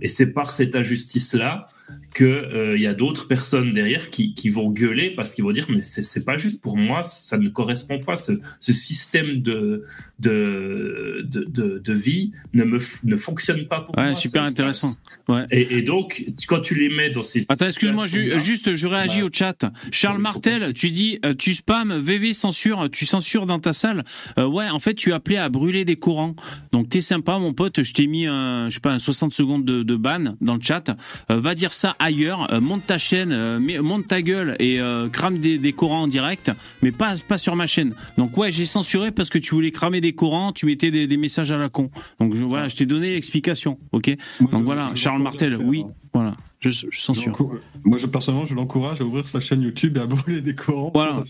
[0.01, 1.69] Et c'est par cette injustice-là
[2.13, 5.67] que euh, y a d'autres personnes derrière qui, qui vont gueuler parce qu'ils vont dire
[5.69, 9.85] mais c'est pas juste pour moi ça ne correspond pas ce, ce système de
[10.19, 14.95] de, de de de vie ne me ne fonctionne pas pour moi super intéressant.
[15.29, 15.45] Ouais.
[15.51, 19.27] et, et donc quand tu les mets dans ces Attends, excuse-moi, juste, je réagis bah,
[19.27, 19.65] au chat.
[19.91, 24.05] Charles Martel, tu dis, euh, tu spam, VV censure, tu censures dans ta salle.
[24.39, 26.35] Euh, ouais, en fait, tu appelais à brûler des courants.
[26.73, 27.83] Donc, t'es sympa, mon pote.
[27.83, 30.61] Je t'ai mis un, je sais pas, un 60 secondes de, de ban dans le
[30.61, 30.97] chat.
[31.31, 32.53] Euh, va dire ça ailleurs.
[32.53, 36.09] Euh, monte ta chaîne, euh, monte ta gueule et euh, crame des, des courants en
[36.09, 36.51] direct,
[36.83, 37.95] mais pas, pas sur ma chaîne.
[38.19, 41.17] Donc, ouais, j'ai censuré parce que tu voulais cramer des courants, tu mettais des, des
[41.17, 41.91] messages à la con.
[42.21, 43.79] Donc, je, voilà, je t'ai donné l'explication.
[43.93, 44.15] Ok?
[44.41, 46.35] Donc voilà, Charles Martel, oui, voilà,
[46.71, 47.37] je, je censure.
[47.85, 50.91] Moi, je, personnellement, je l'encourage à ouvrir sa chaîne YouTube et à brûler des Corans.
[50.95, 51.25] Voilà.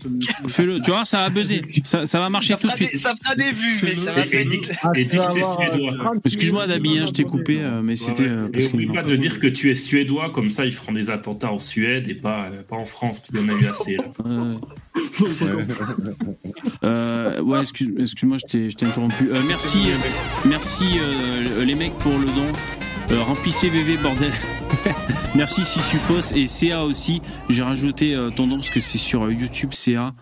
[0.47, 1.61] Fais-le, tu vois, ça va buzzer.
[1.83, 2.99] Ça, ça va marcher Ça tout de des, suite.
[2.99, 6.11] ça fera des vues, mais ça va t'es suédois.
[6.23, 8.23] Excuse-moi, Dabi, je t'ai coupé, mais c'était.
[8.23, 10.73] euh, parce Et que- oublie pas de dire que tu es suédois, comme ça ils
[10.73, 13.55] feront des attentats en Suède et pas, euh, pas en France, parce qu'il y en
[13.55, 13.97] a eu assez.
[13.97, 14.03] Là.
[16.83, 19.29] Euh, ouais, excuse, excuse-moi, je t'ai, je t'ai interrompu.
[19.31, 19.95] Euh, merci, euh,
[20.45, 22.51] merci euh, les mecs pour le don.
[23.11, 24.33] Euh, remplissez VV bordel.
[25.35, 27.21] merci Sissufos et CA aussi.
[27.49, 30.13] J'ai rajouté euh, ton nom parce que c'est sur euh, YouTube CA.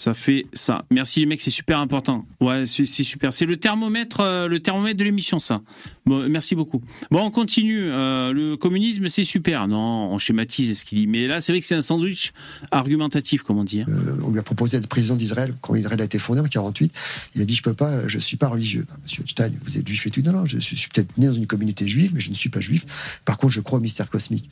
[0.00, 0.86] Ça fait ça.
[0.90, 2.24] Merci les mecs, c'est super important.
[2.40, 3.34] Ouais, c'est super.
[3.34, 5.60] C'est le thermomètre, euh, le thermomètre de l'émission, ça.
[6.06, 6.80] Merci beaucoup.
[7.10, 7.82] Bon, on continue.
[7.90, 9.68] Euh, le communisme, c'est super.
[9.68, 11.06] Non, on schématise ce qu'il dit.
[11.06, 12.32] Mais là, c'est vrai que c'est un sandwich
[12.70, 13.82] argumentatif, comme on dit.
[13.82, 13.86] hein.
[13.90, 16.94] Euh, on lui a proposé d'être président d'Israël quand Israël a été fondé en 48.
[17.34, 18.86] Il a dit je peux pas, je suis pas religieux.
[19.02, 20.22] Monsieur Einstein, vous êtes juif et tout.
[20.22, 22.60] Non, non, je suis peut-être né dans une communauté juive, mais je ne suis pas
[22.60, 22.86] juif.
[23.26, 24.48] Par contre, je crois au mystère cosmique.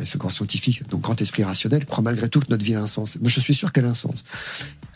[0.00, 2.82] Et Ce grand scientifique, donc grand esprit rationnel, croit malgré tout que notre vie a
[2.82, 3.18] un sens.
[3.20, 4.24] Moi, je suis sûr qu'elle a un sens.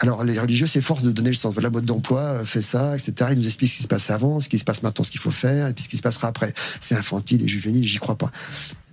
[0.00, 1.54] Alors, les religieux s'efforcent de donner le sens.
[1.54, 3.30] Voilà, mode d'emploi, euh, fait ça, etc.
[3.32, 5.20] Ils nous expliquent ce qui se passe avant, ce qui se passe maintenant, ce qu'il
[5.20, 6.54] faut faire, et puis ce qui se passera après.
[6.80, 8.30] C'est infantile et juvénile, j'y crois pas.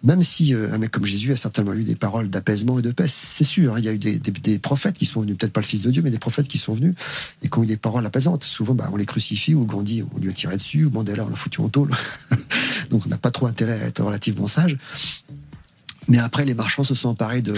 [0.03, 2.91] Même si euh, un mec comme Jésus a certainement eu des paroles d'apaisement et de
[2.91, 5.59] paix, c'est sûr, hein, il y a eu des prophètes qui sont venus, peut-être pas
[5.59, 6.95] le Fils de Dieu, mais des prophètes qui sont venus
[7.41, 8.43] et qui ont eu des paroles apaisantes.
[8.43, 11.29] Souvent, bah, on les crucifie, ou Gandhi, on lui a tiré dessus, ou Mandela, on
[11.29, 11.91] l'a foutu en tôle.
[12.89, 14.77] Donc, on n'a pas trop intérêt à être relativement sage.
[16.09, 17.53] Mais après, les marchands se sont emparés de.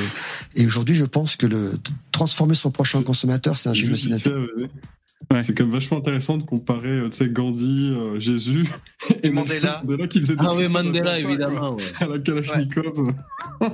[0.55, 1.73] Et aujourd'hui, je pense que le
[2.11, 4.13] transformer son prochain consommateur, c'est un génocide.
[5.31, 5.43] ouais.
[5.43, 8.67] C'est quand même vachement intéressant de comparer euh, tu sais, Gandhi, euh, Jésus
[9.23, 9.81] et Mandela.
[9.83, 11.75] Mandela qui faisait des Ah oui, Mandela, évidemment.
[11.75, 11.83] ouais.
[12.01, 13.13] À la Kalachnikov.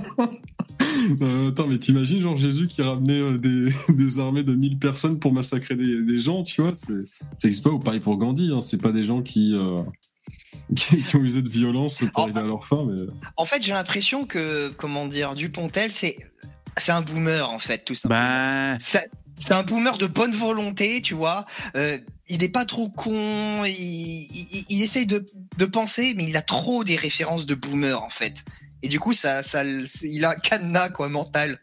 [1.21, 5.19] Euh, attends, mais t'imagines genre Jésus qui ramenait euh, des, des armées de 1000 personnes
[5.19, 8.51] pour massacrer des, des gens, tu vois c'est- Ça n'existe pas, ou pareil pour Gandhi,
[8.53, 9.77] hein, c'est pas des gens qui, euh,
[10.76, 13.02] qui, qui ont usé de violence pour arriver à leur fin, mais...
[13.35, 16.18] En fait, j'ai l'impression que, comment dire, Dupontel, c'est
[16.77, 18.22] c'est un boomer en fait, tout simplement.
[18.22, 21.45] Bah, C'est c'est un boomer de bonne volonté, tu vois.
[21.76, 25.26] Euh, il est pas trop con, il, il, il essaye de,
[25.57, 28.44] de penser, mais il a trop des références de boomer en fait.
[28.84, 31.60] Et du coup, ça, ça, il a un cadenas quoi mental.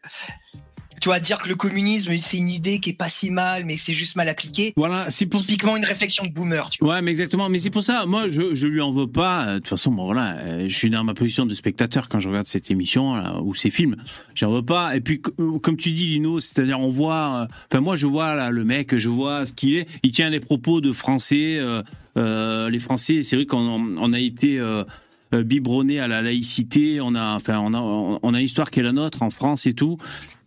[1.05, 3.77] Tu vois, dire que le communisme, c'est une idée qui est pas si mal, mais
[3.77, 4.73] c'est juste mal appliqué.
[4.75, 6.71] Voilà, c'est pour typiquement une réflexion de boomer.
[6.71, 7.51] Tu Ouais, mais exactement.
[7.51, 9.45] Mais c'est pour ça, moi, je, je lui en veux pas.
[9.45, 12.21] Euh, De toute façon, bon, voilà, euh, je suis dans ma position de spectateur quand
[12.21, 13.97] je regarde cette émission là, ou ces films.
[14.35, 14.97] J'en veux pas.
[14.97, 17.49] Et puis, euh, comme tu dis, Lino, c'est-à-dire, on voit.
[17.71, 19.87] Enfin, moi, je vois là, le mec, je vois ce qu'il est.
[20.05, 21.59] Il tient les propos de Français.
[21.59, 21.83] euh,
[22.17, 23.59] euh, les Français, c'est vrai qu'on
[23.99, 24.59] on a été.
[24.59, 24.85] Euh,
[25.35, 28.81] euh, biberonné à la laïcité, on a, enfin, on a, on a une histoire qui
[28.81, 29.99] est la nôtre en France et tout,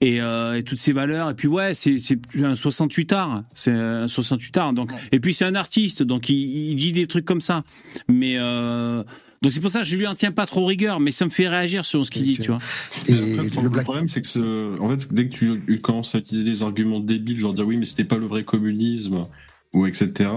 [0.01, 1.29] et, euh, et toutes ces valeurs.
[1.29, 1.97] Et puis ouais, c'est
[2.41, 4.73] un 68 art, c'est un 68 art.
[4.73, 7.63] Donc, et puis c'est un artiste, donc il, il dit des trucs comme ça.
[8.07, 9.03] Mais euh,
[9.41, 11.29] donc c'est pour ça que je lui en tiens pas trop rigueur, mais ça me
[11.29, 12.59] fait réagir sur ce qu'il dit, tu vois.
[13.01, 16.49] Après, le, problème, c'est que ce- en fait, dès que tu, tu commences à utiliser
[16.49, 19.21] des arguments débiles, genre dire oui, mais c'était pas le vrai communisme,
[19.73, 20.29] ou etc.,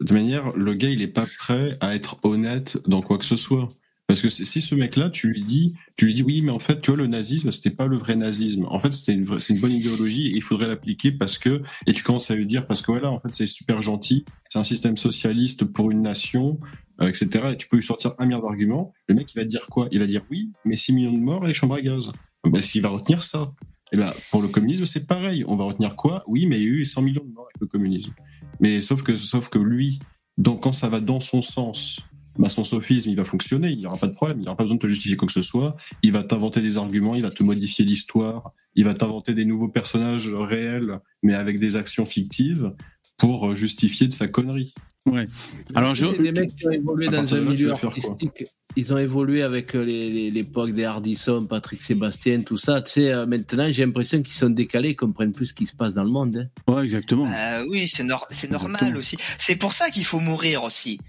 [0.00, 3.36] de manière, le gars, il est pas prêt à être honnête dans quoi que ce
[3.36, 3.68] soit.
[4.06, 6.80] Parce que si ce mec-là, tu lui dis, tu lui dis oui, mais en fait,
[6.82, 8.66] tu vois, le nazisme, c'était pas le vrai nazisme.
[8.68, 12.30] En fait, c'était une, bonne idéologie et il faudrait l'appliquer parce que, et tu commences
[12.30, 15.64] à lui dire parce que voilà, en fait, c'est super gentil, c'est un système socialiste
[15.64, 16.60] pour une nation,
[17.00, 17.52] euh, etc.
[17.52, 18.92] Et tu peux lui sortir un milliard d'arguments.
[19.08, 19.88] Le mec, il va dire quoi?
[19.92, 22.10] Il va dire oui, mais 6 millions de morts et les chambres à gaz.
[22.44, 23.52] Bah, s'il va retenir ça.
[23.92, 25.44] Et ben, pour le communisme, c'est pareil.
[25.46, 26.24] On va retenir quoi?
[26.26, 28.12] Oui, mais il y a eu 100 millions de morts avec le communisme.
[28.60, 30.00] Mais sauf que, sauf que lui,
[30.44, 32.00] quand ça va dans son sens,
[32.38, 34.56] bah, son sophisme, il va fonctionner, il n'y aura pas de problème, il n'y aura
[34.56, 35.76] pas besoin de te justifier quoi que ce soit.
[36.02, 39.68] Il va t'inventer des arguments, il va te modifier l'histoire, il va t'inventer des nouveaux
[39.68, 42.72] personnages réels, mais avec des actions fictives
[43.18, 44.74] pour euh, justifier de sa connerie.
[45.04, 45.26] Ouais.
[45.74, 46.06] Alors, je.
[46.06, 48.44] C'est des mecs qui ont évolué À dans un là, milieu artistique?
[48.76, 52.80] Ils ont évolué avec euh, les- les- l'époque des Hardisson, Patrick Sébastien, tout ça.
[52.82, 55.74] Tu sais, euh, maintenant, j'ai l'impression qu'ils sont décalés, ils comprennent plus ce qui se
[55.74, 56.48] passe dans le monde.
[56.68, 56.72] hein.
[56.72, 57.26] Ouais, exactement.
[57.26, 59.16] Euh, oui, c'est nor- c'est normal aussi.
[59.38, 61.00] C'est pour ça qu'il faut mourir aussi.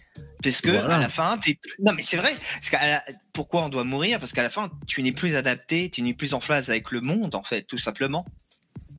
[0.41, 0.95] Parce que Voilà.
[0.95, 1.57] à la fin, t'es...
[1.79, 2.33] non mais c'est vrai.
[2.55, 4.19] Parce qu'à la- Pourquoi on doit mourir?
[4.19, 7.01] Parce qu'à la fin, tu n'es plus adapté, tu n'es plus en phase avec le
[7.01, 8.25] monde, en fait, tout simplement.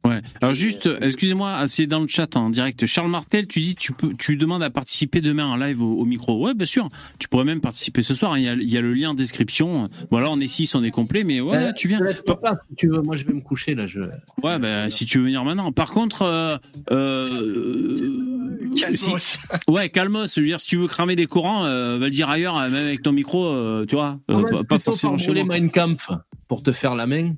[0.07, 0.21] Ouais.
[0.43, 2.85] Alors juste, excusez-moi, c'est dans le chat en direct.
[2.85, 6.05] Charles Martel, tu dis, tu peux, tu demandes à participer demain en live au, au
[6.05, 6.45] micro.
[6.45, 6.89] Ouais, bien sûr.
[7.19, 8.33] Tu pourrais même participer ce soir.
[8.33, 8.39] hein.
[8.39, 9.89] Il y a, il y a le lien en description.
[10.11, 12.01] Voilà, on est six, on est complet, mais ouais, Euh, tu viens.
[12.01, 13.01] ma place, si tu veux.
[13.01, 13.87] Moi, je vais me coucher là.
[13.87, 14.01] Je...
[14.43, 15.73] Ouais, bah, si tu veux venir maintenant.
[15.73, 16.59] Par contre, euh,
[16.91, 18.99] euh, Calmos.
[19.19, 20.35] si- ouais, calmos.
[20.35, 22.69] Je veux dire, si tu veux cramer des courants, euh, va le dire ailleurs, euh,
[22.69, 24.19] même avec ton micro, euh, tu vois.
[24.31, 25.45] euh, pas, pas forcément par chez moi.
[25.45, 26.11] Mein Kampf
[26.49, 27.35] pour te faire la main?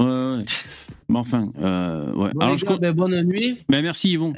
[0.00, 0.44] Ouais, ouais.
[1.08, 2.30] Mais enfin, euh, ouais.
[2.34, 3.56] Bon, Alors, je gars, ben, bonne nuit.
[3.68, 4.32] ben, merci Yvon.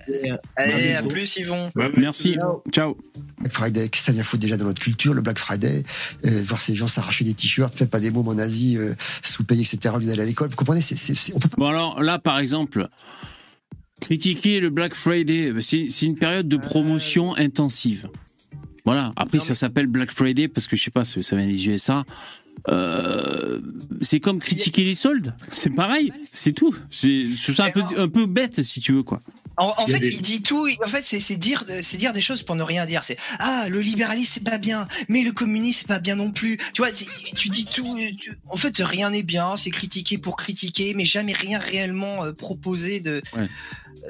[0.57, 1.71] Allez, à plus, Yvon.
[1.97, 2.37] Merci.
[2.73, 2.97] Ciao.
[3.39, 5.85] Black Friday, ça vient foutre déjà dans notre culture, le Black Friday,
[6.25, 9.63] euh, voir ces gens s'arracher des t-shirts, faites pas des mômes en Asie, euh, sous-payés,
[9.63, 10.49] etc., au lieu d'aller à l'école.
[10.49, 11.57] Vous comprenez c'est, c'est, c'est- on peut pas...
[11.59, 12.89] Bon alors là, par exemple,
[14.01, 18.09] critiquer le Black Friday, c'est c'est une période de promotion intensive.
[18.87, 19.13] Voilà.
[19.17, 22.05] Après, ça s'appelle Black Friday parce que je sais pas, ça ça vient des USA.
[22.69, 23.61] Euh,
[24.01, 25.35] c'est comme critiquer les soldes.
[25.53, 26.13] C'est pareil.
[26.33, 26.75] C'est tout.
[26.91, 27.29] C'est
[27.61, 29.19] un peu un peu bête si tu veux quoi.
[29.59, 30.69] En, Il fait, des- il dit tout.
[30.85, 33.05] En fait, c'est dire, c'est dire des choses pour ne rien dire.
[33.05, 36.59] C'est ah, le libéralisme c'est pas bien, mais le communisme c'est pas bien non plus.
[36.75, 37.97] Tu vois, tu dis tout.
[38.21, 39.57] tu- en fait, rien n'est bien.
[39.57, 43.49] C'est critiquer pour critiquer, mais jamais rien réellement euh, proposé de, Ouais.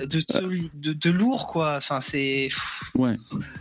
[0.04, 1.76] De, soli- de, de lourd quoi.
[1.76, 2.48] Enfin, c'est
[2.94, 3.16] Ouais.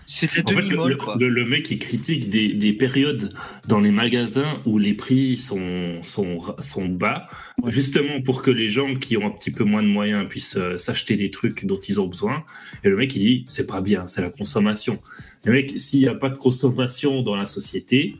[0.05, 1.15] c'est de la En fait, le, demi-molle le- quoi.
[1.19, 3.31] le- le mec il critique des, des périodes
[3.67, 7.27] dans les magasins où les prix sont, sont, sont bas,
[7.67, 10.77] justement pour que les gens qui ont un petit peu moins de moyens puissent euh,
[10.77, 12.43] s'acheter des trucs dont ils ont besoin.
[12.83, 14.99] Et le mec il dit c'est pas bien, c'est la consommation.
[15.43, 18.15] Le mec, s'il n'y a pas de consommation dans la société,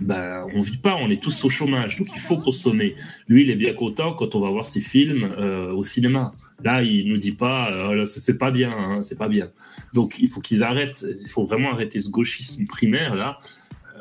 [0.00, 2.94] ben on vit pas, on est tous au chômage, donc il faut consommer.
[3.28, 6.34] Lui, il est bien content quand on va voir ses films euh, au cinéma.
[6.64, 9.50] Là, il nous dit pas, euh, c'est pas bien, hein, c'est pas bien.
[9.92, 13.38] Donc il faut qu'ils arrêtent, il faut vraiment arrêter ce gauchisme primaire là.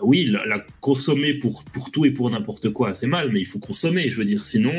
[0.02, 3.46] Oui, la, la consommer pour, pour tout et pour n'importe quoi, c'est mal, mais il
[3.46, 4.10] faut consommer.
[4.10, 4.74] Je veux dire, sinon,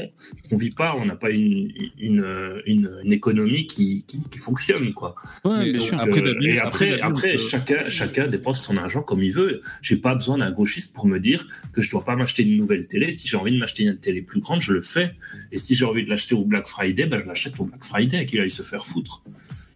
[0.51, 2.25] on vit pas, on n'a pas une, une,
[2.67, 5.15] une, une économie qui, qui, qui fonctionne, quoi.
[5.45, 5.95] Ouais, bien Donc, sûr.
[5.99, 9.61] euh, Après, David- et après, après, euh, chacun, chacun dépense son argent comme il veut.
[9.83, 12.87] J'ai pas besoin d'un gauchiste pour me dire que je dois pas m'acheter une nouvelle
[12.87, 13.13] télé.
[13.13, 15.13] Si j'ai envie de m'acheter une télé plus grande, je le fais.
[15.53, 18.27] Et si j'ai envie de l'acheter au Black Friday, ben je l'achète au Black Friday,
[18.27, 19.23] qu'il aille se faire foutre.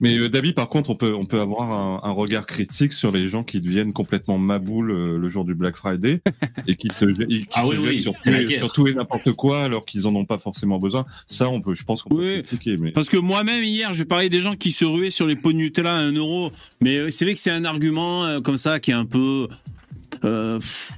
[0.01, 3.13] Mais euh, David, par contre, on peut, on peut avoir un, un regard critique sur
[3.13, 6.23] les gens qui deviennent complètement maboules euh, le jour du Black Friday
[6.67, 8.61] et qui se, qui Ah se oui, jettent oui, sur, tout et, guerre.
[8.65, 11.05] sur tout et n'importe quoi alors qu'ils en ont pas forcément besoin.
[11.27, 12.41] Ça, on peut, je pense qu'on peut Oui.
[12.43, 12.77] critiquer.
[12.81, 15.53] Mais Parce que moi-même, hier, je parlais des gens qui se ruaient sur les pots
[15.53, 16.51] de Nutella à 1 euro.
[16.81, 19.49] Mais euh, c'est vrai que c'est un argument euh, comme ça qui est un peu.
[20.25, 20.93] euh, pff,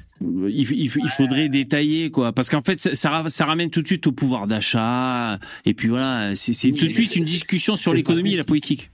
[0.49, 2.33] il, il- il faudrait détailler, quoi.
[2.33, 5.39] Parce qu'en fait, ça, ça ra- ça ramène tout de suite au pouvoir d'achat.
[5.65, 8.91] Et puis voilà, c'est Oui, tout de suite une discussion sur l'économie et la politique.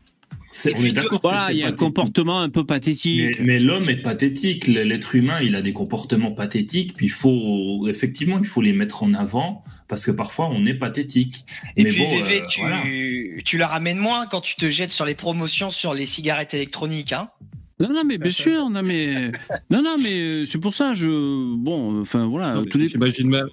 [0.51, 1.21] C'est- on est d'accord.
[1.23, 3.21] Voilà, il y a un comportement un peu pathétique.
[3.41, 4.67] Mais, mais l'homme est pathétique.
[4.67, 6.95] L'être humain, il a des comportements pathétiques.
[6.97, 10.75] Puis il faut, effectivement, il faut les mettre en avant parce que parfois on est
[10.75, 11.45] pathétique.
[11.77, 12.83] Et Mais puis bon, VV, euh, tu, voilà.
[13.45, 17.13] tu la ramènes moins quand tu te jettes sur les promotions sur les cigarettes électroniques,
[17.13, 17.29] hein
[17.81, 19.31] Non, non, mais bien sûr, non, mais
[19.71, 22.87] non, non, mais euh, c'est pour ça, je bon, enfin voilà, dépend.
[22.87, 23.49] J'imagine mal,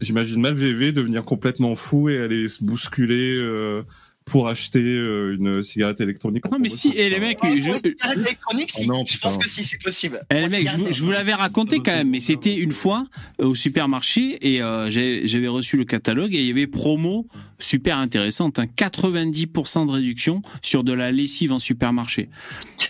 [0.00, 3.82] j'imagine mal VV devenir complètement fou et aller se bousculer euh,
[4.24, 6.44] pour acheter euh, une cigarette électronique.
[6.50, 9.48] Non, mais si, et les mecs, je, cigarettes électroniques, si, Ah non, je pense que
[9.48, 10.20] si, c'est possible.
[10.30, 12.72] Eh, les mecs, je, vous- cigarettes je vous l'avais raconté quand même, mais c'était une
[12.72, 13.04] fois
[13.40, 17.26] euh, au supermarché et euh, j'avais reçu le catalogue et il y avait promo
[17.58, 22.28] super intéressante, hein, 90% de réduction sur de la lessive en supermarché.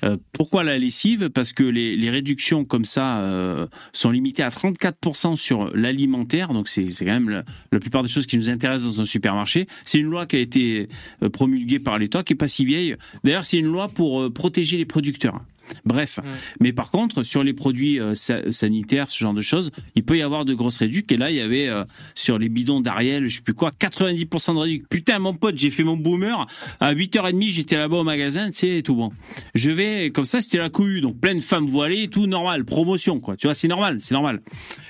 [0.04, 1.30] Euh, pourquoi la lessive?
[1.30, 6.68] Parce que les, les réductions comme ça euh, sont limitées à 34% sur l'alimentaire, donc
[6.68, 9.66] c'est quand même la, la plupart des choses qui nous intéressent dans un supermarché.
[9.84, 10.88] C'est une loi qui a été
[11.30, 12.96] promulguée par l'État, qui est pas si vieille.
[13.22, 15.40] D'ailleurs, c'est une loi pour euh, protéger les producteurs.
[15.84, 16.20] Bref,
[16.60, 20.16] mais par contre, sur les produits euh, sa- sanitaires, ce genre de choses, il peut
[20.16, 21.14] y avoir de grosses réductions.
[21.14, 21.84] Et là, il y avait euh,
[22.14, 24.86] sur les bidons d'Ariel, je sais plus quoi, 90% de réduction.
[24.90, 26.46] Putain, mon pote, j'ai fait mon boomer.
[26.80, 29.10] À 8h30, j'étais là-bas au magasin, tu sais, tout bon.
[29.54, 31.00] Je vais, comme ça, c'était la couille.
[31.00, 32.64] Donc, plein de femmes voilées, tout normal.
[32.64, 33.36] Promotion, quoi.
[33.36, 34.40] Tu vois, c'est normal, c'est normal.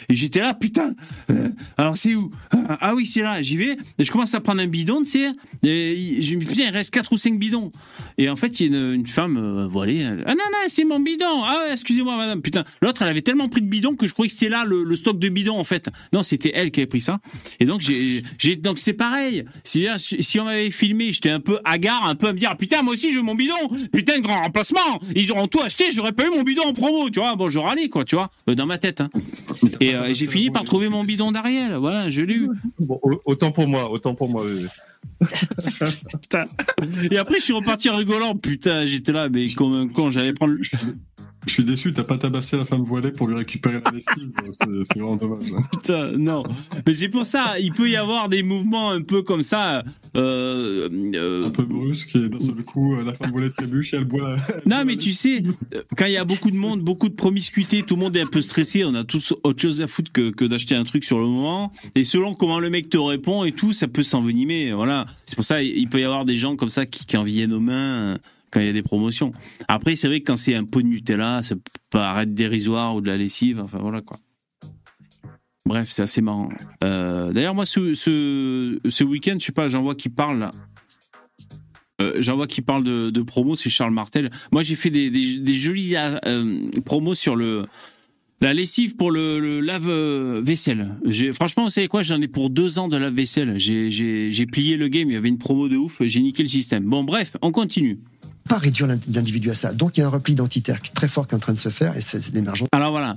[0.08, 0.94] Et j'étais là, putain.
[1.30, 1.48] euh,
[1.78, 2.30] alors, c'est où?
[2.52, 3.40] Ah ah oui, c'est là.
[3.42, 3.76] J'y vais.
[3.98, 5.32] Et je commence à prendre un bidon, tu sais.
[5.62, 7.70] Et je me dis, putain, il reste 4 ou 5 bidons.
[8.18, 9.98] Et en fait, il y a une, femme euh, voilée.
[9.98, 11.42] elle, ah non, non, c'est mon bidon.
[11.44, 12.42] Ah excusez-moi, madame.
[12.42, 12.64] Putain.
[12.80, 15.18] L'autre, elle avait tellement pris de bidons que je croyais que c'était là le, stock
[15.18, 15.88] de bidons, en fait.
[16.12, 17.18] Non, c'était elle qui avait pris ça.
[17.60, 19.44] Et donc, j'ai, donc c'est pareil.
[19.64, 19.88] Si,
[20.38, 23.10] on m'avait filmé, j'étais un peu hagard, un peu à me dire, putain, moi aussi,
[23.10, 23.54] je veux mon bidon.
[23.92, 25.00] Putain, grand remplacement.
[25.14, 27.34] Ils auront tout acheté, j'aurais pas eu mon bidon en promo, tu vois.
[27.36, 29.00] Bon, je râlais, quoi, tu vois, euh, dans ma tête.
[29.00, 29.10] Hein.
[29.80, 31.74] Et euh, j'ai fini par trouver mon bidon d'Ariel.
[31.74, 32.48] Voilà, je l'ai eu.
[32.80, 34.44] Bon, au- autant pour moi, autant pour moi.
[36.22, 36.46] Putain.
[37.10, 38.34] Et après, je suis reparti rigolant.
[38.34, 40.54] Putain, j'étais là, mais comme un con, j'allais prendre.
[41.46, 44.30] Je suis déçu, t'as pas tabassé la femme voilée pour lui récupérer la lessive.
[44.50, 45.48] C'est vraiment dommage.
[45.72, 46.42] Putain, non.
[46.86, 49.82] Mais c'est pour ça, il peut y avoir des mouvements un peu comme ça.
[50.16, 53.98] Euh, euh, Un peu brusque et d'un seul coup, euh, la femme voilée trébuche et
[53.98, 54.36] elle boit la...
[54.66, 55.42] Non, mais tu sais,
[55.96, 58.26] quand il y a beaucoup de monde, beaucoup de promiscuité, tout le monde est un
[58.26, 61.18] peu stressé, on a tous autre chose à foutre que, que d'acheter un truc sur
[61.18, 61.70] le moment.
[61.94, 64.72] Et selon comment le mec te répond et tout, ça peut s'envenimer.
[64.72, 65.06] Voilà.
[65.26, 67.52] C'est pour ça, il peut y avoir des gens comme ça qui, qui en viennent
[67.52, 68.18] aux mains
[68.54, 69.32] quand il y a des promotions.
[69.66, 71.60] Après, c'est vrai que quand c'est un pot de Nutella, ça peut
[71.90, 73.60] paraître dérisoire ou de la lessive.
[73.60, 74.16] Enfin, voilà quoi.
[75.66, 76.50] Bref, c'est assez marrant.
[76.84, 80.50] Euh, D'ailleurs, moi, ce, ce, ce week-end, je sais pas, j'en vois qui parle.
[82.00, 84.30] Euh, J'en vois qui parle de, de promo, c'est Charles Martel.
[84.52, 87.66] Moi, j'ai fait des, des, des jolies euh, promos sur le
[88.40, 90.96] la lessive pour le, le lave-vaisselle.
[91.34, 93.58] Franchement, vous savez quoi J'en ai pour deux ans de lave-vaisselle.
[93.58, 96.84] J'ai- plié le game, il y avait une promo de ouf, j'ai niqué le système.
[96.84, 97.98] Bon, bref, on continue.
[98.48, 99.72] Pas réduire l'in- l'individu à ça.
[99.72, 101.70] Donc il y a un repli identitaire très fort qui est en train de se
[101.70, 102.68] faire et c'est l'émergence.
[102.72, 103.14] Alors voilà.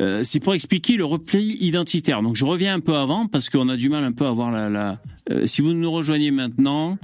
[0.00, 2.22] Euh, c'est pour expliquer le repli identitaire.
[2.22, 4.50] Donc je reviens un peu avant parce qu'on a du mal un peu à voir
[4.50, 4.68] la.
[4.68, 6.98] la- Euh, si vous nous rejoignez maintenant,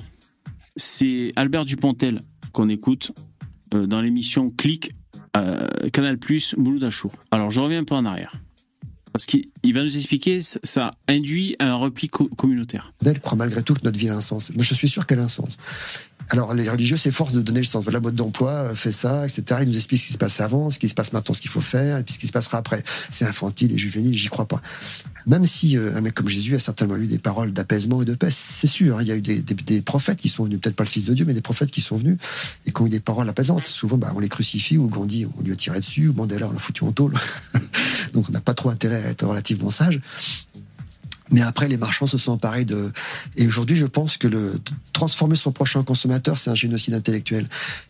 [0.76, 2.20] c'est Albert Dupontel
[2.52, 3.12] qu'on écoute
[3.74, 4.92] euh, dans l'émission Click, euh,
[5.92, 7.12] Canal Plus, Mouloud Achour.
[7.30, 8.32] Alors je reviens un peu en arrière.
[9.12, 12.92] Parce qu'il il va nous expliquer, ça- induit un repli co- communautaire.
[13.04, 14.52] Elle croit malgré tout que notre vie a un sens.
[14.54, 15.56] Moi, je suis sûr qu'elle a un sens.
[16.30, 17.84] Alors, les religieux s'efforcent de donner le sens.
[17.86, 19.60] La mode d'emploi euh, fait ça, etc.
[19.62, 21.50] Ils nous expliquent ce qui se passe avant, ce qui se passe maintenant, ce qu'il
[21.50, 22.82] faut faire, et puis ce qui se passera après.
[23.10, 24.60] C'est infantile et juvénile, j'y crois pas.
[25.26, 28.14] Même si euh, un mec comme Jésus a certainement eu des paroles d'apaisement et de
[28.14, 28.98] paix, c'est sûr.
[28.98, 30.88] hein, Il y a eu des, des- des prophètes qui sont venus, peut-être pas le
[30.88, 32.18] Fils de Dieu, mais des prophètes qui sont venus
[32.66, 33.66] et qui ont eu des paroles apaisantes.
[33.66, 36.52] Souvent, bah, on les crucifie ou Gandhi, on lui a tiré dessus, ou Mandela, on
[36.52, 37.14] l'a foutu en tôle.
[38.14, 40.00] Donc, on n'a pas trop intérêt à être relativement sage.
[41.34, 42.92] Mais après, les marchands se sont emparés de.
[43.36, 44.54] Et aujourd'hui, je pense que le
[44.92, 47.48] transformer son prochain consommateur, c'est un génocide intellectuel.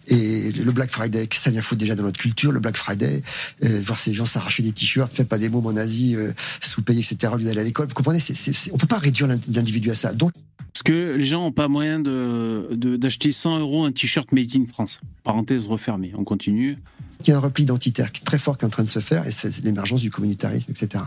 [0.09, 2.53] Et le Black Friday, ça vient foutre déjà dans notre culture.
[2.53, 3.23] Le Black Friday,
[3.63, 7.01] euh, voir ces gens s'arracher des t-shirts, faites pas des mômes en Asie, euh, sous-payés,
[7.03, 7.33] etc.
[7.35, 7.87] Au lieu d'aller à l'école.
[7.89, 10.15] Vous comprenez c'est, c'est, c'est- On peut pas réduire l'individu à ça.
[10.15, 10.33] Donc,
[10.73, 14.51] Parce que les gens n'ont pas moyen de, de- d'acheter 100 euros un t-shirt made
[14.57, 15.01] in France.
[15.23, 16.13] Parenthèse refermée.
[16.17, 16.77] On continue.
[17.21, 18.89] il y a un repli identitaire qui est très fort qui est en train de
[18.89, 21.05] se faire, et c'est l'émergence du communautarisme, etc.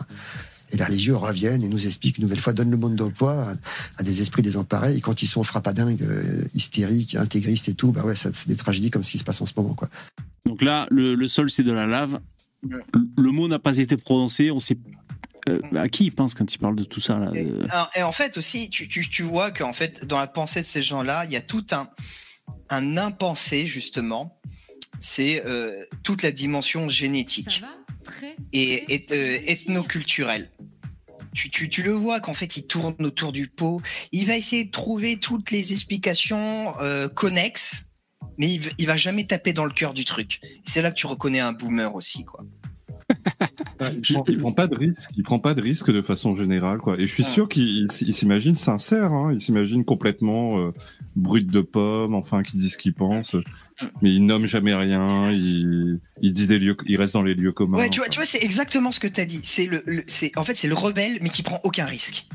[0.72, 3.54] Et les religieux reviennent et nous expliquent une nouvelle fois, donnent le monde d'emploi à,
[4.00, 8.04] à des esprits désemparés, et quand ils sont frappadingues, euh, hystériques, intégristes et tout, bah
[8.04, 9.90] ouais, c'est des tragédies comme ce qui se passe en ce moment, quoi.
[10.46, 12.20] Donc là, le, le sol, c'est de la lave.
[12.68, 12.82] Le,
[13.18, 14.50] le mot n'a pas été prononcé.
[14.52, 14.78] On sait.
[15.50, 17.32] euh, à qui il pense quand il parle de tout ça là
[17.70, 20.66] Alors, et en fait aussi, tu, tu, tu vois qu'en fait, dans la pensée de
[20.66, 21.88] ces gens-là, il y a tout un,
[22.70, 24.40] un impensé, justement.
[25.00, 25.72] C'est euh,
[26.04, 27.62] toute la dimension génétique
[28.54, 30.50] et, et, euh, ethnoculturelle.
[31.34, 33.80] Tu, tu, tu le vois qu'en fait, il tourne autour du pot.
[34.12, 37.92] Il va essayer de trouver toutes les explications euh, connexes,
[38.38, 40.42] mais il, il va jamais taper dans le cœur du truc.
[40.64, 42.44] C'est là que tu reconnais un boomer aussi, quoi.
[43.82, 46.80] il, prend, il prend pas de risque, il prend pas de risque de façon générale,
[46.80, 46.96] quoi.
[46.98, 50.72] Et je suis sûr qu'il s'imagine sincère, hein, il s'imagine complètement euh,
[51.18, 53.36] brut de pomme, enfin, qui dit ce qu'il pense,
[54.02, 57.52] mais il nomme jamais rien, il, il dit des lieux, il reste dans les lieux
[57.52, 57.78] communs.
[57.78, 59.42] Ouais, tu vois, tu vois, c'est exactement ce que tu as dit.
[59.44, 62.28] C'est le, le- c'est en fait c'est le rebelle mais qui prend aucun risque.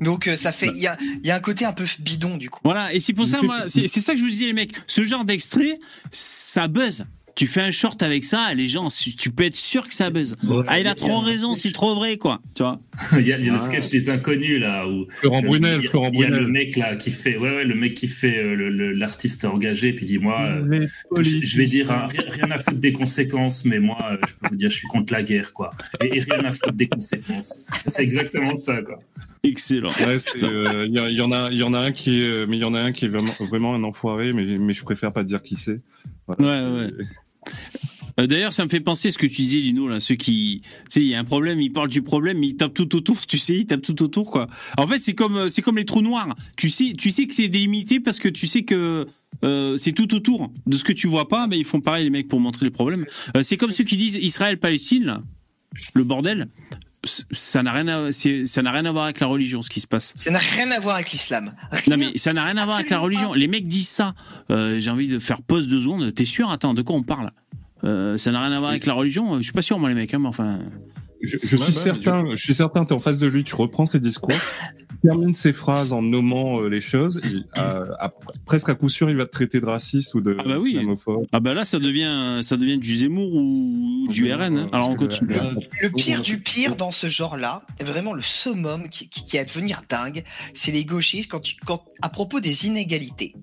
[0.00, 2.36] Donc euh, ça fait il y a, il y a un côté un peu bidon
[2.36, 2.60] du coup.
[2.64, 4.72] Voilà, et c'est pour ça, moi, c'est c'est ça que je vous disais, les mecs.
[4.88, 5.78] Ce genre d'extrait,
[6.10, 7.04] ça buzz.
[7.34, 8.88] Tu fais un short avec ça, les gens,
[9.18, 10.36] tu peux être sûr que ça buzz.
[10.44, 12.40] Ouais, ah, il a trop raison, c'est trop vrai, quoi.
[12.54, 12.78] Tu vois
[13.18, 13.64] il y a, il y a le Ah.
[13.64, 16.20] sketch des inconnus là où Florent il y a- Brunel, il y a- Florent il
[16.20, 16.42] y a Brunel.
[16.44, 20.04] le mec là qui fait ouais ouais le mec qui fait euh, l'artiste engagé puis
[20.04, 20.86] dit moi euh,
[21.22, 24.34] je, je vais dire hein, rien, rien à foutre des conséquences mais moi euh, je
[24.34, 25.70] peux vous dire je suis contre la guerre quoi
[26.02, 27.54] et, et rien à foutre des conséquences
[27.86, 28.98] c'est exactement ça quoi
[29.44, 29.88] Excellent.
[30.06, 32.60] Ouais, euh, Il y, en a, il y en a un qui est, mais il
[32.60, 35.24] y en a un qui est vraiment, vraiment un enfoiré, mais, mais je préfère pas
[35.24, 35.80] dire qui c'est.
[36.28, 36.92] Voilà, Ouais, ouais.
[38.20, 40.62] Euh, D'ailleurs, ça me fait penser à ce que tu disais, Lino, là, ceux qui,
[40.62, 42.94] tu sais, il y a un problème, ils parlent du problème, mais ils tapent tout
[42.94, 44.48] autour, tu sais, ils tapent tout autour, quoi.
[44.76, 46.34] En fait, c'est comme, euh, c'est comme les trous noirs.
[46.56, 49.06] Tu sais, tu sais que c'est délimité parce que tu sais que
[49.44, 52.10] euh, c'est tout autour de ce que tu vois pas, mais ils font pareil, les
[52.10, 53.06] mecs, pour montrer les problèmes.
[53.42, 55.20] C'est comme ceux qui disent Israël-Palestine,
[55.94, 56.48] le bordel.
[57.04, 59.86] Ça n'a rien, à, ça n'a rien à voir avec la religion, ce qui se
[59.88, 60.12] passe.
[60.16, 61.52] Ça n'a rien à voir avec l'islam.
[61.88, 63.34] Non mais ça n'a rien à voir avec la religion.
[63.34, 64.14] Les mecs disent ça.
[64.50, 66.14] Euh, J'ai envie de faire pause deux secondes.
[66.14, 66.50] T'es sûr?
[66.50, 67.32] Attends, de quoi on parle?
[67.84, 69.38] Euh, Ça n'a rien à voir avec la religion?
[69.38, 70.14] Je suis pas sûr moi les mecs.
[70.14, 70.60] hein, mais enfin.
[71.22, 73.86] Je, je suis bah, certain, je suis certain, t'es en face de lui, tu reprends
[73.86, 74.34] ses discours,
[74.90, 78.12] tu termines ses phrases en nommant euh, les choses, et, euh, à-
[78.44, 80.72] presque à coup sûr, il va te traiter de raciste ou de Ah bah oui.
[80.72, 81.26] islamophobe.
[81.32, 84.58] Ah bah là ça devient ça devient du Zemmour ou du RN.
[84.58, 84.66] hein.
[84.72, 85.34] Alors on continue.
[85.80, 89.44] Le pire du pire dans ce genre-là, vraiment le summum qui, qui, qui est à
[89.44, 90.24] devenir dingue,
[90.54, 93.34] c'est les gauchistes quand tu, quand, à propos des inégalités.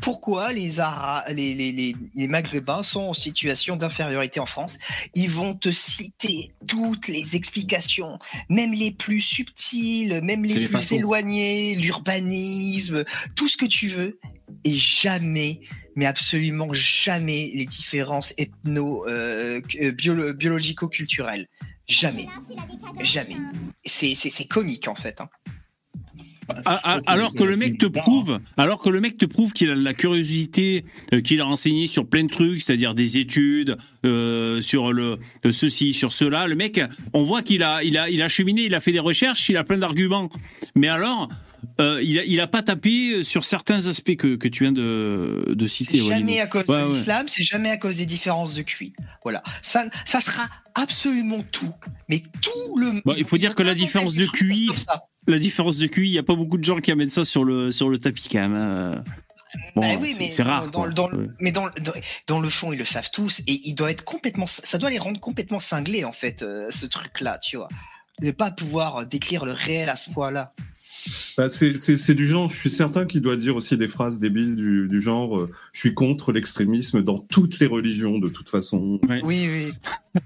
[0.00, 4.78] Pourquoi les, Ara- les, les, les, les Maghrébins sont en situation d'infériorité en France?
[5.14, 8.18] Ils vont te citer toutes les explications,
[8.48, 13.04] même les plus subtiles, même les plus éloignées, l'urbanisme,
[13.36, 14.18] tout ce que tu veux,
[14.64, 15.60] et jamais,
[15.96, 21.48] mais absolument jamais les différences ethno, euh, euh, biologico-culturelles.
[21.88, 22.26] Jamais.
[23.02, 23.36] Jamais.
[23.84, 25.20] C'est comique en fait.
[25.20, 25.28] hein.
[26.64, 29.70] Ah, ah, alors que le mec te prouve, alors que le mec te prouve qu'il
[29.70, 33.76] a de la curiosité, euh, qu'il a renseigné sur plein de trucs, c'est-à-dire des études
[34.04, 36.46] euh, sur le euh, ceci, sur cela.
[36.46, 36.80] Le mec,
[37.12, 39.56] on voit qu'il a, il a, il a cheminé, il a fait des recherches, il
[39.56, 40.28] a plein d'arguments.
[40.74, 41.28] Mais alors,
[41.80, 45.44] euh, il a, il a pas tapé sur certains aspects que, que tu viens de,
[45.54, 45.98] de citer.
[45.98, 46.92] C'est jamais à cause Ouais, de ouais.
[46.92, 48.92] l'islam, c'est jamais à cause des différences de QI.
[49.22, 49.42] Voilà.
[49.62, 51.72] Ça, ça sera absolument tout.
[52.08, 53.00] Mais tout le.
[53.04, 54.68] Bon, il faut dire que la différence de QI,
[55.26, 57.44] la différence de QI, il y a pas beaucoup de gens qui amènent ça sur
[57.44, 59.02] le sur le tapis quand même.
[59.76, 60.70] Bon, Bah oui, c'est- mais c'est dans- rare.
[60.70, 61.10] Dans.
[61.38, 61.92] Mais dans, le- dans,
[62.26, 64.46] dans le fond, ils le savent tous et il doit être complètement.
[64.46, 67.68] Ça doit les rendre complètement cinglés en fait, euh, ce truc-là, tu vois.
[68.22, 70.54] De pas pouvoir décrire le réel à ce point-là.
[71.36, 74.86] Bah, c'est du genre, je suis certain qu'il doit dire aussi des phrases débiles du,
[74.88, 79.00] du genre euh, je suis contre l'extrémisme dans toutes les religions de toute façon.
[79.08, 79.72] Oui, oui.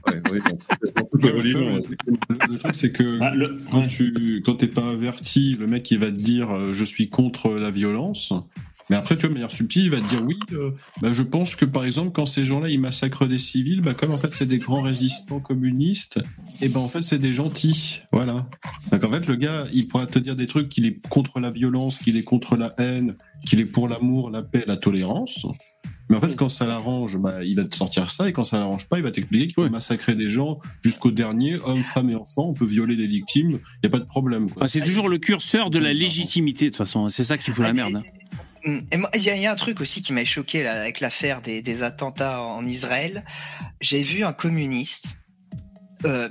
[0.07, 0.59] Ouais, ouais, dans,
[0.97, 1.81] dans toutes les religions.
[2.29, 5.99] Le, le truc, c'est que Ah, le- quand tu t'es pas averti, le mec il
[5.99, 8.33] va te dire euh, je suis contre la violence.
[8.89, 10.39] Mais après, tu vois, de manière subtile, il va te dire oui.
[10.53, 10.71] euh,
[11.03, 14.13] bah, je pense que par exemple, quand ces gens-là ils massacrent des civils, bah, comme
[14.13, 16.21] en fait c'est des grands résistants communistes,
[16.61, 18.01] et ben en fait c'est des gentils.
[18.13, 18.47] Voilà.
[18.93, 21.51] Donc en fait, le gars, il pourra te dire des trucs qu'il est contre la
[21.51, 25.47] violence, qu'il est contre la haine, qu'il est pour l'amour, la paix, la tolérance.
[26.09, 28.61] Mais en fait, quand ça l'arrange, bah, il va te sortir ça, et quand ça
[28.61, 32.15] l'arrange pas, il va t'expliquer qu'il faut massacrer des gens jusqu'au dernier, hommes, femmes et
[32.15, 34.49] enfants, on peut violer des victimes, il n'y a pas de problème.
[34.49, 34.63] quoi.
[34.65, 37.09] Ah, c'est toujours le curseur de la légitimité, de toute façon.
[37.09, 37.97] C'est ça qui fout la merde.
[37.97, 38.03] hein.
[38.67, 38.79] Mm.
[39.15, 42.67] Il y, a- un truc aussi qui m'a choqué avec l'affaire des, des attentats en
[42.67, 43.25] Israël.
[43.81, 45.19] J'ai vu un communiste
[46.05, 46.29] euh,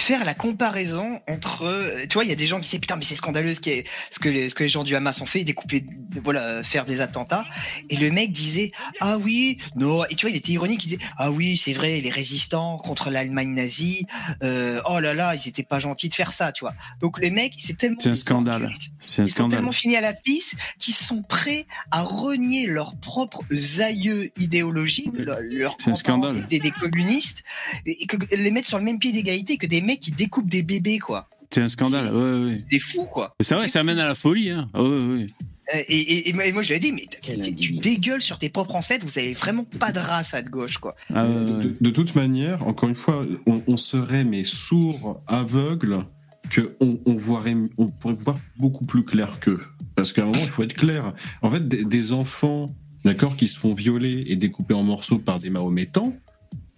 [0.00, 2.96] faire la comparaison entre, euh, tu vois, il y a des gens qui disent putain
[2.96, 5.20] mais c'est scandaleux ce, qui est, ce que les, ce que les gens du Hamas
[5.20, 5.84] ont fait, découper,
[6.24, 7.44] voilà, faire des attentats.
[7.90, 11.04] Et le mec disait ah oui, non, et tu vois il était ironique, il disait
[11.18, 14.06] ah oui c'est vrai les résistants contre l'Allemagne nazie,
[14.42, 16.74] euh, oh là là ils étaient pas gentils de faire ça, tu vois.
[17.00, 18.72] Donc les mecs c'est tellement C'est un scandale.
[19.00, 22.96] C'est un ils sont tellement finis à la pisse qu'ils sont prêts à renier leurs
[22.96, 23.42] propres
[23.80, 26.38] aïeux idéologiques, leur- leurs scandale.
[26.38, 27.42] étaient des communistes,
[27.86, 30.62] et que les mettre sur le même pied d'égalité que des mecs qui découpent des
[30.62, 31.28] bébés, quoi.
[31.52, 32.14] C'est un scandale.
[32.14, 32.54] Ouais, ouais.
[32.70, 33.34] C'est fou, quoi.
[33.40, 34.50] C'est vrai, ça amène à la folie.
[34.50, 34.68] Hein.
[34.74, 35.26] Ouais, ouais, ouais.
[35.74, 37.04] Euh, Et, et- et moi- je lui ai dit, mais
[37.56, 40.78] tu dégueules sur tes propres ancêtres, vous avez vraiment pas de race à de gauche,
[40.78, 40.96] quoi.
[41.14, 46.04] Ah, de, de- de toute manière, encore une fois, on, on serait mais sourd, aveugle,
[46.50, 49.60] que on, on, voirait, on pourrait voir beaucoup plus clair qu'eux.
[49.94, 51.14] Parce qu'à un moment, il faut être clair.
[51.42, 52.66] En fait, des, des enfants,
[53.04, 56.14] d'accord, qui se font violer et découper en morceaux par des mahométans,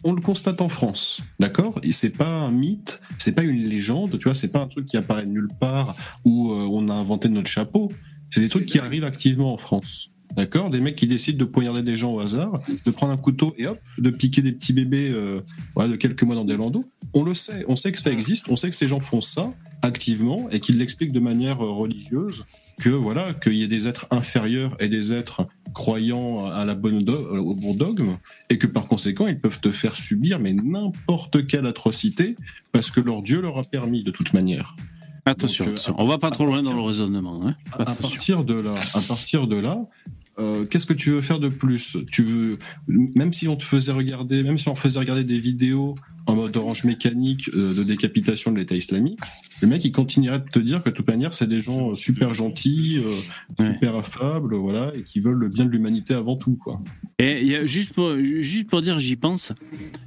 [0.04, 1.78] on le constate en France, d'accord?
[1.82, 4.86] Et c'est pas un mythe, c'est pas une légende, tu vois, c'est pas un truc
[4.86, 7.90] qui apparaît nulle part où euh, on a inventé notre chapeau.
[8.30, 10.10] C'est des trucs qui arrivent activement en France.
[10.36, 10.70] D'accord?
[10.70, 13.66] Des mecs qui décident de poignarder des gens au hasard, de prendre un couteau et
[13.66, 15.42] hop, de piquer des petits bébés euh,
[15.74, 16.86] voilà, de quelques mois dans des landaux.
[17.12, 19.52] On le sait, on sait que ça existe, on sait que ces gens font ça
[19.82, 22.44] activement et qu'ils l'expliquent de manière euh, religieuse,
[22.82, 27.08] que voilà, qu'il y ait des êtres inférieurs et des êtres croyants à la bonne
[27.08, 28.16] euh, au bon dogme,
[28.50, 32.34] et que par conséquent, ils peuvent te faire subir mais n'importe quelle atrocité
[32.72, 34.74] parce que leur Dieu leur a permis de toute manière.
[35.24, 35.94] Attention, Donc, euh, attention.
[35.96, 37.46] on va pas trop loin dans le raisonnement.
[37.46, 37.54] Hein.
[37.78, 39.78] à partir de là, à partir de là,
[40.40, 41.98] euh, qu'est-ce que tu veux faire de plus?
[42.10, 45.94] Tu veux, même si on te faisait regarder, même si on faisait regarder des vidéos
[46.26, 49.20] en mode orange mécanique euh, de décapitation de l'État islamique,
[49.60, 52.34] le mec il continuerait de te dire que de toute manière c'est des gens super
[52.34, 56.80] gentils, euh, super affables, voilà, et qui veulent le bien de l'humanité avant tout, quoi.
[57.18, 59.52] Et il y a, juste, pour, juste pour dire, j'y pense,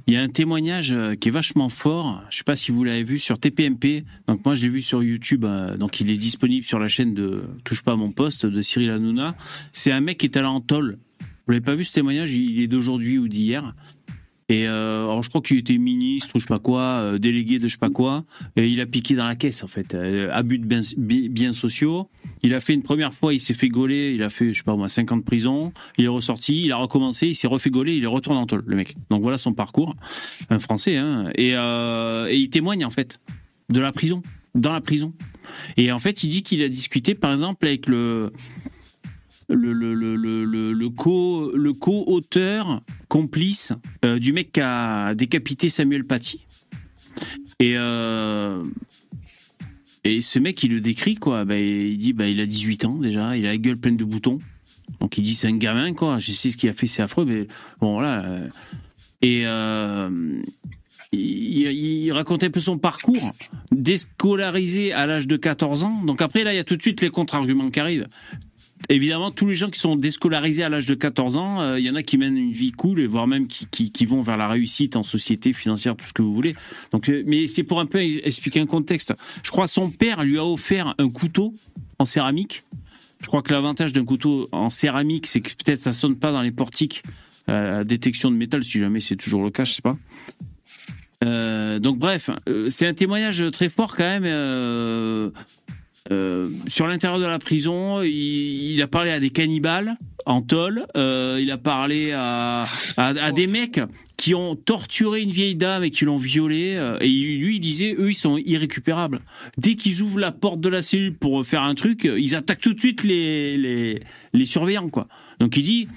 [0.06, 2.22] il y a un témoignage euh, qui est vachement fort.
[2.28, 4.04] Je sais pas si vous l'avez vu sur TPMP.
[4.26, 5.46] Donc moi, je l'ai vu sur YouTube.
[5.46, 8.60] euh, donc il est disponible sur la chaîne de Touche pas à mon poste de
[8.60, 9.34] Cyril Hanouna.
[9.72, 10.98] C'est un mec qui est allé en tôle.
[11.46, 12.34] Vous l'avez pas vu ce témoignage?
[12.34, 13.74] Il est d'aujourd'hui ou d'hier.
[14.48, 17.58] Et euh, alors je crois qu'il était ministre ou je sais pas quoi, euh, délégué
[17.58, 18.24] de je sais pas quoi,
[18.54, 21.52] et il a piqué dans la caisse en fait, euh, abus de biens, bi- biens
[21.52, 22.08] sociaux.
[22.44, 24.62] Il a fait une première fois, il s'est fait gauler, il a fait je sais
[24.62, 27.70] pas moi 5 ans de prison, il est ressorti, il a recommencé, il s'est refait
[27.70, 28.94] gauler, il est retourné en tôle le mec.
[29.10, 29.96] Donc voilà son parcours,
[30.48, 33.18] un français hein, et, euh, et il témoigne en fait
[33.68, 34.22] de la prison,
[34.54, 35.12] dans la prison.
[35.76, 38.30] Et en fait il dit qu'il a discuté par exemple avec le
[39.48, 43.72] le, le, le, le, co le co-auteur complice
[44.04, 46.46] euh, du mec qui a décapité Samuel Paty.
[47.60, 48.62] Et euh,
[50.04, 51.44] et ce mec il le décrit quoi.
[51.44, 53.36] Bah, il dit bah il a 18 ans déjà.
[53.36, 54.40] Il a la gueule pleine de boutons.
[55.00, 56.18] Donc il dit c'est un gamin quoi.
[56.18, 57.46] Je sais ce qu'il a fait c'est affreux mais
[57.80, 58.24] bon voilà.
[59.22, 60.10] Et euh,
[61.12, 63.32] il, il racontait un peu son parcours,
[63.72, 66.02] déscolarisé à l'âge de 14 ans.
[66.04, 68.06] Donc après, là, il y a tout de suite les contre-arguments qui arrivent.
[68.88, 71.90] Évidemment, tous les gens qui sont déscolarisés à l'âge de 14 ans, euh, il y
[71.90, 74.96] en a qui mènent une vie cool, et voire même qui, vont vers la réussite
[74.96, 76.54] en société, financière, tout ce que vous voulez.
[76.92, 79.14] Donc, euh, mais c'est pour un peu expliquer un contexte.
[79.42, 81.54] Je crois son père lui a offert un couteau
[81.98, 82.62] en céramique.
[83.20, 86.42] Je crois que l'avantage d'un couteau en céramique, c'est que peut-être ça sonne pas dans
[86.42, 87.02] les portiques
[87.48, 89.96] euh, à détection de métal, si jamais c'est toujours le cas, je sais pas.
[91.24, 95.32] Euh, donc bref, euh, c'est un témoignage très fort quand même.
[96.12, 100.86] Euh, sur l'intérieur de la prison, il, a parlé à des cannibales en tôle.
[100.96, 102.64] euh, il a parlé à,
[103.34, 103.80] des mecs
[104.16, 106.74] qui ont torturé une vieille dame et qui l'ont violée.
[106.76, 109.20] euh, et lui, il disait, eux, ils sont irrécupérables.
[109.58, 112.74] Dès qu'ils ouvrent la porte de la cellule pour faire un truc, ils attaquent tout
[112.74, 114.00] de suite les, les,
[114.32, 115.08] les surveillants, quoi.
[115.40, 115.88] Donc il dit,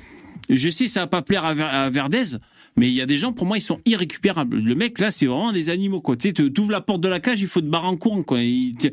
[0.49, 2.38] je sais, ça va pas plaire à, Ver- à Verdez,
[2.80, 4.57] mais il y a des gens, pour moi, ils sont irrécupérables.
[4.57, 6.15] Le mec, là, c'est vraiment des animaux, quoi.
[6.15, 8.23] Tu sais, tu ouvres la porte de la cage, il faut te barrer en courant,
[8.23, 8.89] quoi euh, tu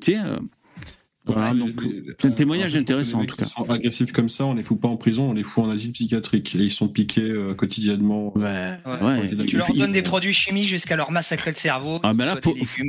[0.00, 0.38] sais, euh,
[1.24, 1.80] voilà, donc,
[2.20, 3.44] c'est un témoignage intéressant, en tout cas.
[3.46, 5.70] Ils sont agressifs comme ça, on les fout pas en prison, on les fout en
[5.70, 6.54] asile psychiatrique.
[6.56, 8.36] Et ils sont piqués euh, quotidiennement.
[8.36, 8.78] Ouais.
[9.46, 12.00] Tu leur donnes des produits chimiques jusqu'à leur massacrer le cerveau.
[12.02, 12.36] Ah ben là,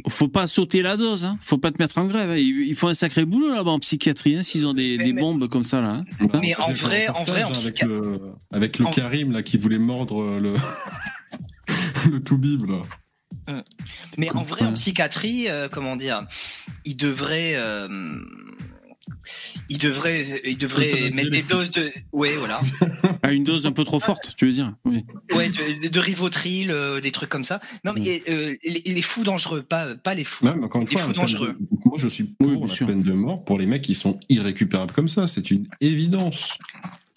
[0.10, 1.38] faut, pas sauter la dose, hein.
[1.41, 2.31] Faut pas te mettre en grève.
[2.31, 2.35] hein.
[2.38, 5.47] Ils, ils font un sacré boulot là-bas en psychiatrie, hein, s'ils ont des, des bombes
[5.47, 6.01] comme ça là.
[6.22, 6.27] hein.
[6.41, 8.19] Mais en vrai, en vrai, en avec le,
[8.51, 10.53] avec le En- Karim là qui voulait mordre euh, le
[12.11, 12.64] le Toubib
[13.47, 13.63] là.
[14.17, 16.25] Mais en vrai, en psychiatrie, euh, comment dire,
[16.85, 17.87] il devrait, euh,
[19.69, 22.59] il devrait, il devrait mettre des doses de, ouais, voilà.
[23.21, 25.05] À une dose un peu trop forte, tu veux dire Oui.
[25.33, 27.59] Ouais, de, de Rivotril, euh, des trucs comme ça.
[27.85, 30.45] Non, mais euh, les, les fous dangereux, pas, pas les fous.
[30.45, 31.55] Même, encore une les fois, fous dangereux.
[31.59, 34.93] de- moi je suis pour la peine de mort pour les mecs qui sont irrécupérables
[34.93, 35.27] comme ça.
[35.27, 36.57] C'est une évidence.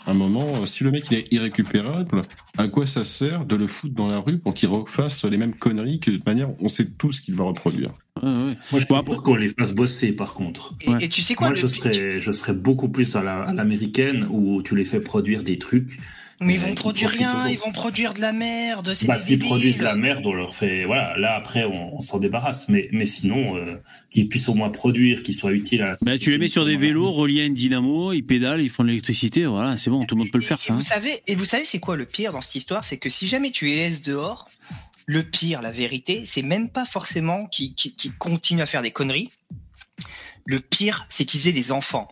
[0.08, 2.22] Un moment, euh, si le mec il est irrécupérable,
[2.58, 5.54] à quoi ça sert de le foutre dans la rue pour qu'il refasse les mêmes
[5.54, 7.90] conneries que de toute manière on sait tous qu'il va reproduire?
[8.22, 10.74] Moi, je suis pour qu'on les fasse bosser, par contre.
[11.00, 13.42] Et, et tu sais quoi Moi, le je serais, je serais beaucoup plus à la-
[13.42, 15.98] à l'américaine où tu les fais produire des trucs.
[16.40, 18.92] Mais ils vont produire rien, ils vont produire de la merde.
[18.92, 19.48] C'est Bah, s'ils débiles.
[19.48, 20.84] produisent de la merde, on leur fait.
[20.84, 22.68] Voilà, là, après, on, on s'en débarrasse.
[22.68, 23.76] Mais, mais sinon, euh,
[24.10, 26.66] qu'ils puissent au moins produire, qu'ils soient utiles à la Bah, tu les mets sur
[26.66, 30.04] des vélos reliés à une dynamo, ils pédalent, ils font de l'électricité, voilà, c'est bon,
[30.04, 30.74] tout le monde peut le faire ça.
[30.74, 30.76] hein.
[30.76, 32.84] Vous savez, et vous savez, c'est quoi le pire dans cette histoire?
[32.84, 34.48] C'est que si jamais tu les laisses dehors,
[35.06, 37.74] le pire, la vérité, c'est même pas forcément qu'ils
[38.18, 39.30] continuent à faire des conneries.
[40.44, 42.08] Le pire, c'est qu'ils aient des enfants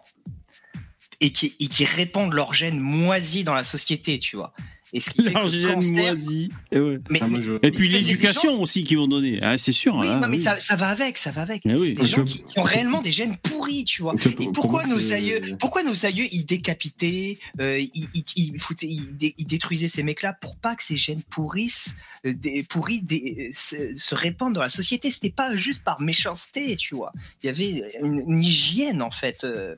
[1.21, 4.53] et qui répandent leur gène moisi dans la société, tu vois.
[4.97, 6.51] Et ce qui fait Leur que le gène cancer- moisi.
[6.71, 6.99] Et, ouais.
[7.11, 9.97] Mais- Ah, moi, je- et puis l'éducation aussi qu'ils vont donner, ah, c'est sûr.
[9.97, 10.43] Oui, ah, non, mais oui.
[10.43, 11.65] ça, ça va avec, ça va avec.
[11.65, 11.95] Mais C'est oui.
[11.95, 14.15] des gens qui, qui ont réellement des gènes pourris, tu vois.
[14.15, 18.59] Et pour- pourquoi pour nos aïeux, pourquoi nos aïeux, ils décapitaient, euh, ils, ils, ils
[18.61, 22.33] foutaient- ils dé- ils détruisaient ces mecs-là pour pas que ces gènes pourrissent, euh,
[22.69, 25.11] pourris des- se, se répandent dans la société.
[25.11, 27.11] C'était pas juste par méchanceté, tu vois.
[27.43, 29.75] Il y avait une, une hygiène, en fait, euh,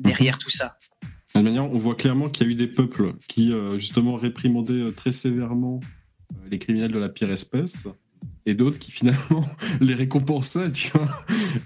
[0.00, 0.76] derrière tout ça.
[1.34, 4.16] De toute manière, on voit clairement qu'il y a eu des peuples qui, euh, justement,
[4.16, 5.78] réprimandaient euh, très sévèrement
[6.32, 7.86] euh, les criminels de la pire espèce,
[8.46, 9.44] et d'autres qui, finalement,
[9.80, 11.08] les récompensaient, tu vois.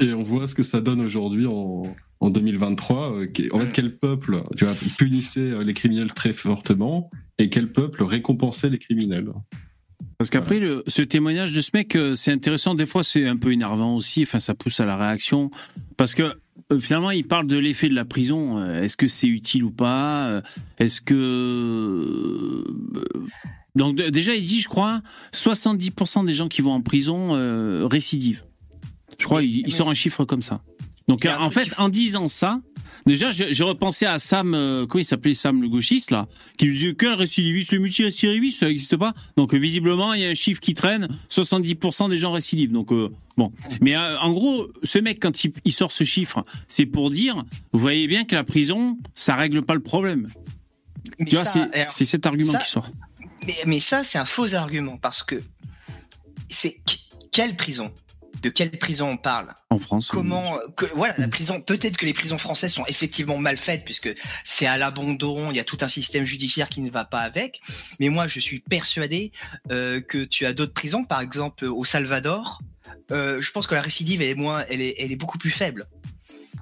[0.00, 1.82] Et on voit ce que ça donne aujourd'hui en,
[2.20, 3.12] en 2023.
[3.20, 7.48] euh, qui- en fait, quel peuple, tu vois, punissait euh, les criminels très fortement, et
[7.48, 9.32] quel peuple récompensait les criminels.
[10.18, 12.74] Parce qu'après, ce témoignage de ce mec, c'est intéressant.
[12.74, 14.22] Des fois, c'est un peu énervant aussi.
[14.22, 15.50] Enfin, ça pousse à la réaction.
[15.96, 16.32] Parce que
[16.80, 18.58] finalement, il parle de l'effet de la prison.
[18.58, 20.40] Euh, Est-ce que c'est utile ou pas Euh,
[20.78, 21.14] Est-ce que.
[21.14, 22.64] euh,
[23.74, 25.02] Donc, déjà, il dit, je crois,
[25.32, 28.44] 70% des gens qui vont en prison euh, récidivent.
[29.18, 30.60] Je crois, il, il sort un chiffre comme ça.
[31.08, 32.60] Donc, en fait, en disant ça,
[33.06, 36.26] déjà, j'ai repensé à Sam, euh, comment il s'appelait Sam le gauchiste, là,
[36.58, 39.12] qui disait que le récidiviste, le multirécidiviste, ça n'existe pas.
[39.36, 42.72] Donc, euh, visiblement, il y a un chiffre qui traîne, 70% des gens récidivent.
[42.72, 43.52] Donc, euh, bon.
[43.80, 47.44] Mais euh, en gros, ce mec, quand il, il sort ce chiffre, c'est pour dire,
[47.72, 50.28] vous voyez bien que la prison, ça règle pas le problème.
[51.18, 52.88] Mais tu vois, ça, c'est cet argument ça- qui sort.
[53.46, 55.36] Mais, mais ça, c'est un faux argument parce que
[56.48, 56.76] c'est
[57.30, 57.90] quelle prison?
[58.44, 60.08] De quelle prison on parle En France.
[60.08, 64.14] Comment que, voilà la prison peut-être que les prisons françaises sont effectivement mal faites puisque
[64.44, 67.62] c'est à l'abandon il y a tout un système judiciaire qui ne va pas avec.
[68.00, 69.32] Mais moi je suis persuadé
[69.70, 72.60] euh, que tu as d'autres prisons par exemple au Salvador.
[73.12, 75.50] Euh, je pense que la récidive elle est moins elle est elle est beaucoup plus
[75.50, 75.86] faible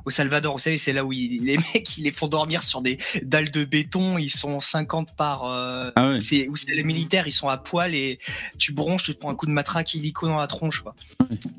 [0.04, 2.82] au Salvador, vous savez, c'est là où ils- les mecs ils les font dormir sur
[2.82, 5.44] des dalles de béton, ils sont 50 par.
[5.44, 6.20] euh, Ah ouais.
[6.20, 8.18] c'est où c'est les militaires, ils sont à poil et
[8.58, 10.94] tu bronches, tu te prends un coup de matraque illico dans la tronche, quoi.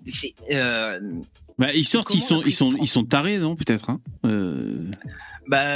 [0.08, 0.34] C'est.
[0.52, 1.00] euh,
[1.60, 3.90] Bah, ils sortent, ils sont, la ils sont, ils sont tarés, non Peut-être.
[3.92, 4.78] Hein Euh,
[5.48, 5.68] bah,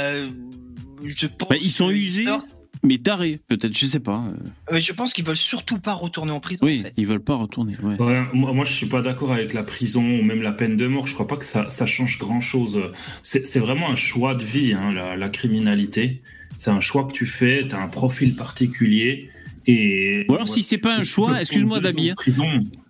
[1.06, 1.48] je pense.
[1.48, 3.76] bah, ils sont usés, sortent- mais tarés, peut-être.
[3.76, 4.24] Je sais pas.
[4.28, 4.36] euh.
[4.72, 6.60] Mais je pense qu'ils veulent surtout pas retourner en prison.
[6.64, 7.74] Oui, ils veulent pas retourner.
[7.82, 8.00] Ouais.
[8.00, 10.86] Ouais, moi, moi, je suis pas d'accord avec la prison ou même la peine de
[10.86, 11.06] mort.
[11.06, 12.80] Je crois pas que ça, ça change grand chose.
[13.22, 16.22] C'est vraiment un choix de vie, hein, la, la criminalité.
[16.56, 17.66] C'est un choix que tu fais.
[17.68, 19.28] Tu as un profil particulier.
[19.66, 22.10] Et Ou alors, si c'est pas un choix, excuse-moi Dabi.
[22.10, 22.14] hein.
[22.16, 22.48] Prison.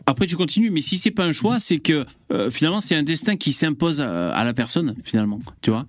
[0.09, 3.02] Après, tu continues, mais si c'est pas un choix, c'est que euh, finalement, c'est un
[3.02, 5.39] destin qui s'impose à, la personne, finalement.
[5.60, 5.86] Tu vois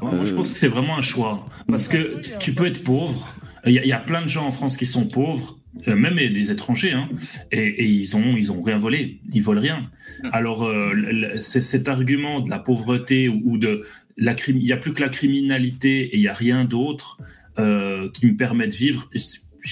[0.00, 1.48] Moi, je pense que c'est vraiment un choix.
[1.66, 3.28] Parce que tu- peux être pauvre.
[3.66, 6.92] Il y, a- plein de gens en France qui sont pauvres, euh, même des étrangers,
[6.92, 7.08] hein,
[7.50, 9.18] et, ils ont ils ont rien volé.
[9.32, 9.80] Ils volent rien.
[10.30, 13.82] Alors, euh, cet argument de la pauvreté ou, de
[14.16, 17.18] la crime, il y a plus que la criminalité et il y a rien d'autre
[17.56, 19.10] qui me permet de vivre.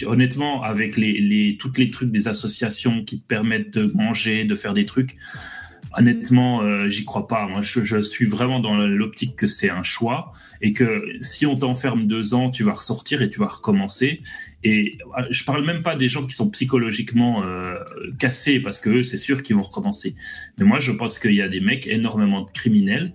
[0.07, 4.55] Honnêtement, avec les, les toutes les trucs des associations qui te permettent de manger, de
[4.55, 5.16] faire des trucs,
[5.97, 7.47] honnêtement, euh, j'y crois pas.
[7.49, 12.07] Moi, je, suis vraiment dans l'optique que c'est un choix et que si on t'enferme
[12.07, 14.21] deux ans, tu vas ressortir et tu vas recommencer.
[14.62, 17.75] Et euh, je parle même pas des gens qui sont psychologiquement euh,
[18.19, 20.15] cassés parce que eux, c'est sûr qu'ils vont recommencer.
[20.59, 23.12] Mais moi, je pense qu'il y a des mecs énormément de criminels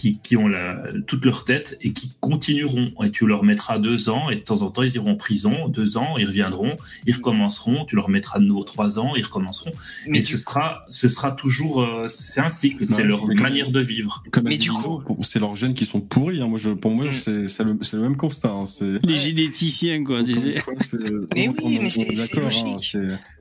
[0.00, 2.90] qui, qui ont la, toute leur tête et qui continueront.
[3.04, 5.68] Et tu leur mettras deux ans et de temps en temps, ils iront en prison.
[5.68, 7.84] Deux ans, ils reviendront, ils recommenceront.
[7.84, 9.72] Tu leur mettras de nouveau trois ans, ils recommenceront.
[10.08, 13.70] Mais et ce sera, ce sera toujours, euh, c'est un cycle, c'est leur comme- manière
[13.70, 14.22] de vivre.
[14.30, 16.40] Comme Mais du pour- c'est leurs gènes qui sont pourris.
[16.40, 16.46] hein.
[16.48, 18.50] Moi, je, pour moi, c'est c'est le, même constat.
[18.50, 18.64] hein.
[19.02, 20.62] Les généticiens, quoi, tu sais.
[20.64, 20.98] Comme quoi, c'est-
[21.34, 22.02] Mais on- oui, on- mais c'est-
[22.38, 22.96] hein, logique.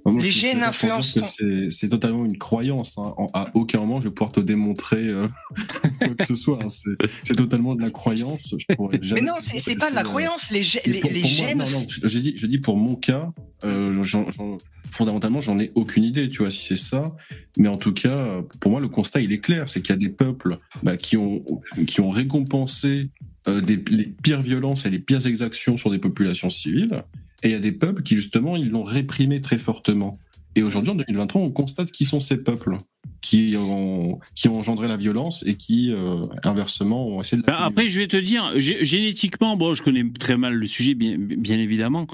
[0.05, 2.97] moi, Les gènes influencent C'est c'est totalement une croyance.
[2.97, 3.13] hein.
[3.17, 5.27] En- À aucun moment, je vais pouvoir te démontrer euh,
[5.99, 6.48] quoi que ce soit.
[6.55, 6.67] Hein.
[6.69, 8.55] C'est totalement de la croyance.
[8.57, 10.51] Je pourrais Mais non, c'est pas de la euh, croyance.
[10.51, 11.63] Les, gè- mais les, les gènes.
[12.43, 13.31] dis pour mon cas,
[13.63, 14.03] euh,
[14.91, 17.15] fondamentalement, j'en ai aucune idée, tu vois, si c'est ça.
[17.57, 19.97] Mais en tout cas, pour moi, le constat, il est clair, c'est qu'il y a
[19.97, 21.43] des peuples bah, qui ont
[21.87, 23.11] qui ont récompensé
[23.47, 27.03] euh, des, les pires violences et les pires exactions sur des populations civiles,
[27.43, 30.17] et il y a des peuples qui justement, ils l'ont réprimé très fortement.
[30.55, 32.75] Et aujourd'hui, en 2023, on constate qui sont ces peuples
[33.21, 37.53] qui ont qui ont engendré la violence et qui euh, inversement ont essayé de Ben,
[37.57, 41.15] après, je vais te dire, gé- génétiquement, bon, je connais très mal le sujet, bien,
[41.17, 42.07] bien évidemment,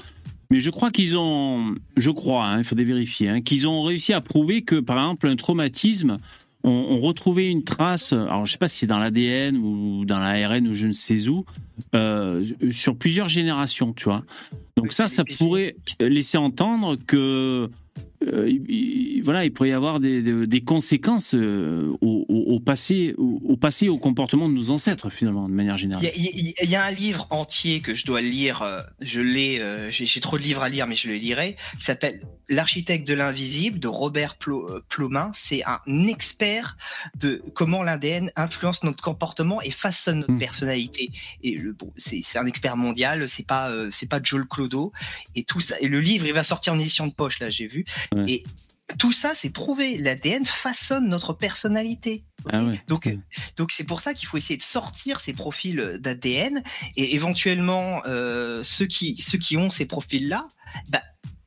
[0.50, 4.12] mais je crois qu'ils ont, je crois, hein, il faudrait vérifier, hein, qu'ils ont réussi
[4.12, 6.16] à prouver que, par exemple, un traumatisme,
[6.64, 10.18] on, on retrouvait une trace, alors je sais pas si c'est dans l'ADN ou dans
[10.18, 11.44] l'ARN ou je ne sais où,
[11.94, 14.24] euh, sur plusieurs générations, tu vois.
[14.76, 17.70] Donc ça, ça pourrait laisser entendre que
[18.26, 23.14] euh, il- il- voilà, il pourrait y avoir des, des- des conséquences euh, au, passé,
[23.18, 26.04] au, au passé, au comportement de nos ancêtres finalement, de manière générale.
[26.16, 29.20] il y a- il y a un livre entier que je dois lire, euh, je
[29.20, 33.08] l'ai, euh, j'ai trop de livres à lire, mais je le lirai, qui s'appelle L'architecte
[33.08, 35.32] de l'invisible de Robert Plo- Plomin.
[35.34, 36.76] C'est un expert
[37.18, 41.10] de comment l'ADN influence notre comportement et façonne notre personnalité.
[41.42, 44.92] Et le, bon, c'est un expert mondial, c'est pas c'est pas Joel Clodo
[45.34, 45.74] et tout ça.
[45.80, 47.84] Et le livre, il va sortir en édition de poche là, j'ai vu.
[48.26, 48.44] Et
[48.98, 49.98] tout ça, c'est prouvé.
[49.98, 52.24] L'ADN façonne notre personnalité.
[52.52, 52.80] Ah ouais.
[52.86, 53.08] Donc,
[53.56, 56.62] donc c'est pour ça qu'il faut essayer de sortir ces profils d'ADN
[56.96, 60.46] et éventuellement euh, ceux qui ceux qui ont ces profils-là,
[60.88, 61.02] bah,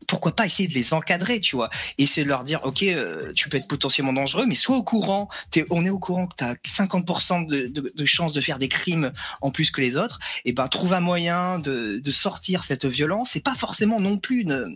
[0.09, 1.69] pourquoi pas essayer de les encadrer, tu vois,
[2.03, 5.29] c'est de leur dire, ok, euh, tu peux être potentiellement dangereux, mais sois au courant.
[5.69, 8.69] On est au courant que tu as 50% de, de, de chances de faire des
[8.69, 10.19] crimes en plus que les autres.
[10.45, 13.29] Et ben trouve un moyen de, de sortir cette violence.
[13.33, 14.75] C'est pas forcément non plus une,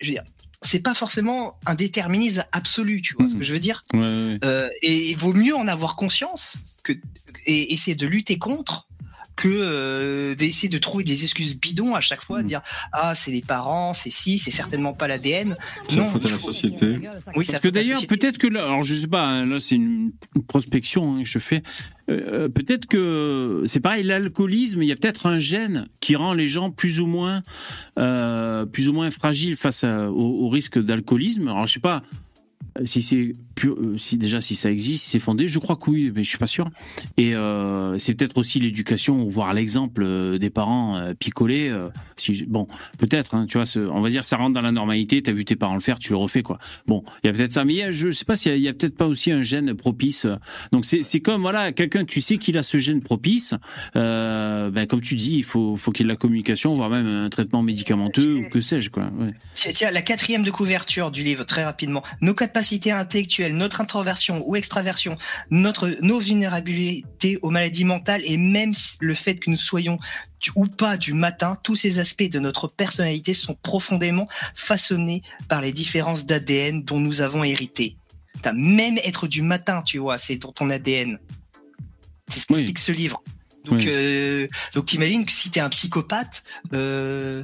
[0.00, 0.24] je veux dire,
[0.64, 3.82] c'est pas forcément un déterminisme absolu, tu vois ce que je veux dire.
[3.92, 4.38] Ouais, ouais.
[4.44, 6.92] Euh, et il vaut mieux en avoir conscience que
[7.46, 8.88] et essayer de lutter contre
[9.36, 12.46] que euh, d'essayer de trouver des excuses bidons à chaque fois, Mm.
[12.46, 12.62] dire
[12.92, 15.56] ah c'est les parents, c'est si, c'est certainement pas l'ADN.
[15.88, 16.86] C'est la faute à la société.
[16.86, 19.08] Oui, c'est Parce la que faute à la d'ailleurs, peut-être que là, alors je sais
[19.08, 21.62] pas, hein, là c'est une, une prospection hein, que je fais.
[22.10, 26.48] Euh, peut-être que c'est pareil, l'alcoolisme, il y a peut-être un gène qui rend les
[26.48, 27.42] gens plus ou moins,
[27.98, 31.48] euh, plus ou moins fragiles face au, risque d'alcoolisme.
[31.48, 32.02] Alors je sais pas
[32.78, 33.32] euh, si c'est
[33.64, 35.46] euh, si déjà si ça existe, c'est fondé.
[35.46, 36.68] Je crois que oui, mais je suis pas sûr.
[37.16, 41.68] Et euh, c'est peut-être aussi l'éducation ou voir l'exemple euh, des parents euh, picoler.
[41.68, 42.66] euh, si, bon,
[42.98, 45.22] peut-être, hein, tu vois, ce- on va dire ça rentre dans la normalité.
[45.22, 46.58] T'as vu tes parents le faire, tu le refais quoi.
[46.86, 48.72] Bon, il y a peut-être ça, mais y a- je sais pas s'il y a,
[48.72, 50.26] peut-être pas aussi un gène propice.
[50.72, 53.54] Donc c'est c'est comme voilà, quelqu'un tu sais qu'il a ce gène propice.
[53.94, 57.06] Ben comme tu dis, il faut faut qu'il y ait de la communication, voire même
[57.06, 59.04] un traitement médicamenteux ou que sais-je quoi.
[59.18, 59.32] Ouais.
[59.54, 62.02] Tiens, tiens, la quatrième de couverture du livre, très rapidement.
[62.20, 65.16] Nos capacités intellectuelles, notre introversion ou extraversion,
[65.50, 69.98] notre, nos vulnérabilités aux maladies mentales et même le fait que nous soyons
[70.56, 75.72] ou pas du matin, tous ces aspects de notre personnalité sont profondément façonnés par les
[75.72, 77.96] différences d'ADN dont nous avons hérité.
[78.42, 81.18] T'as même être du matin, tu vois, c'est dans ton ADN.
[82.28, 83.22] C'est ce qu'explique ce livre.
[83.64, 83.86] Donc, Oui.
[83.88, 86.42] euh, donc imagine que si t'es un psychopathe,
[86.74, 87.42] euh,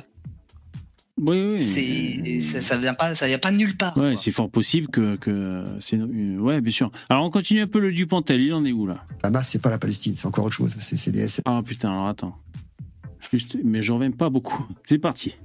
[1.27, 2.43] Oui, oui.
[2.43, 3.97] c'est ça, ça vient pas ça vient pas de nulle part.
[3.97, 6.91] Ouais, c'est fort possible que, que c'est ouais, bien sûr.
[7.09, 8.41] Alors on continue un peu le Dupontel.
[8.41, 9.05] Il en est où là?
[9.23, 10.75] Hamas, c'est pas la Palestine, c'est encore autre chose.
[10.81, 11.43] C'est des SS.
[11.45, 12.37] Ah putain, alors attends.
[13.31, 14.67] Juste, mais j'en reviens pas beaucoup.
[14.85, 15.37] C'est parti.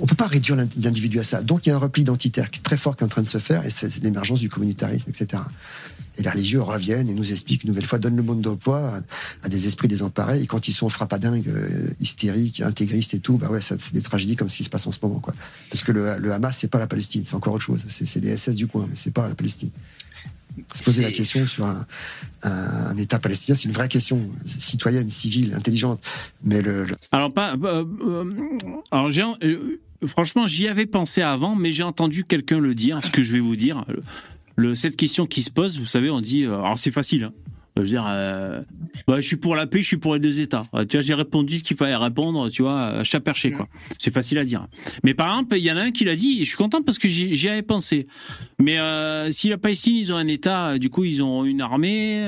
[0.00, 1.42] On peut pas réduire l'in- l'individu à ça.
[1.42, 3.38] Donc il y a un repli identitaire très fort qui est en train de se
[3.38, 5.42] faire, et c'est c'est l'émergence du communautarisme, etc.
[6.18, 8.78] Et les religieux reviennent et nous expliquent une nouvelle fois, donnent le monde d'emploi
[9.42, 13.38] à, à des esprits désemparés, et quand ils sont frappadingues, euh, hystériques, intégristes et tout,
[13.38, 15.34] bah ouais, c'est des tragédies comme ce qui se passe en ce moment, quoi.
[15.70, 17.84] Parce que le, le Hamas, c'est pas la Palestine, c'est encore autre chose.
[17.88, 19.70] C'est des SS du coin, mais c'est pas la Palestine.
[20.74, 21.86] Se poser la question sur un,
[22.42, 24.28] un, un État palestinien, c'est une vraie question
[24.58, 26.02] citoyenne, civile, intelligente.
[26.42, 27.54] Mais le, le- Alors pas.
[27.54, 28.24] euh, euh,
[28.90, 29.22] alors j'ai.
[30.06, 32.98] franchement, j'y avais pensé avant, mais j'ai entendu quelqu'un le dire.
[33.02, 33.84] Ce que je vais vous dire,
[34.74, 36.44] cette question qui se pose, vous savez, on dit.
[36.44, 37.24] euh, alors c'est facile.
[37.24, 37.32] Hein.
[37.76, 38.60] Je veux dire, euh,
[39.06, 40.64] bah, je suis pour la paix, je suis pour les deux États.
[40.74, 43.68] Euh, Tu vois, j'ai répondu ce qu'il fallait répondre, tu vois, chat perché, quoi.
[43.98, 44.66] C'est facile à dire.
[45.04, 46.98] Mais par exemple, il y en a un qui l'a dit, je suis content parce
[46.98, 48.06] que j'y avais pensé.
[48.58, 48.76] Mais
[49.30, 52.26] si la Palestine, ils ont un État, du coup, ils ont une armée.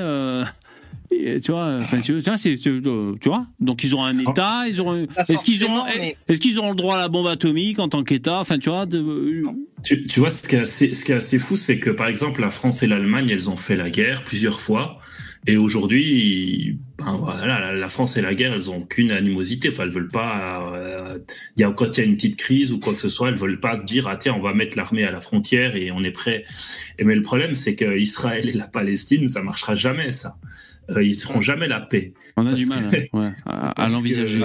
[1.13, 3.47] Et, tu vois, enfin, tu vois, c'est, c'est, euh, tu vois.
[3.61, 5.07] Donc ils auront un État, ils auront.
[5.29, 8.03] Est-ce qu'ils auront, mais- est-ce qu'ils auront le droit à la bombe atomique en tant
[8.05, 8.39] qu'État?
[8.39, 8.87] Enfin, tu vois.
[8.87, 9.43] De...
[9.83, 12.09] Tu, tu vois, ce qui est assez, ce qui est assez fou, c'est que par
[12.09, 14.99] exemple, la France et l'Allemagne, elles ont fait la guerre plusieurs fois.
[15.45, 19.71] Et aujourd'hui, ben voilà, la, France et la guerre, elles ont aucune animosité.
[19.71, 20.73] Enfin, elles veulent pas.
[20.73, 21.19] euh,
[21.57, 23.29] Il y a quand il y a une petite crise ou quoi que ce soit,
[23.29, 26.05] elles veulent pas dire ah tiens, on va mettre l'armée à la frontière et on
[26.05, 26.45] est prêt.
[27.01, 30.37] Et mais le problème, c'est que Israël et la Palestine, ça marchera jamais ça.
[30.91, 32.13] Euh, ils seront jamais la paix.
[32.37, 34.41] On a du mal que- hein, ouais, à, l'envisager.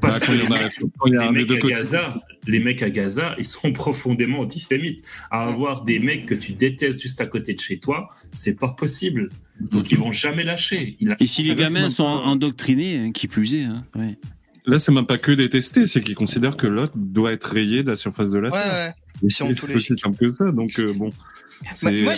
[0.00, 1.68] Parce que y les mecs, à.
[1.68, 5.04] Gaza, les mecs à Gaza, ils sont profondément antisémites.
[5.30, 8.72] À avoir des mecs que tu détestes juste à côté de chez toi, c'est pas
[8.72, 9.28] possible.
[9.60, 10.96] Donc ils vont jamais lâcher.
[11.00, 13.64] Ils Et si les gamins sont endoctrinés, hein, qui plus est.
[13.64, 14.16] Hein, ouais.
[14.66, 17.88] Là, c'est même pas que détester, c'est qu'ils considèrent que l'autre doit être rayé de
[17.90, 18.72] la surface de la Ouais, Terre.
[19.22, 19.26] ouais.
[19.26, 20.52] Et Si on C'est aussi simple que ça.
[20.52, 21.10] Donc, euh, bon.
[21.82, 22.14] Moi,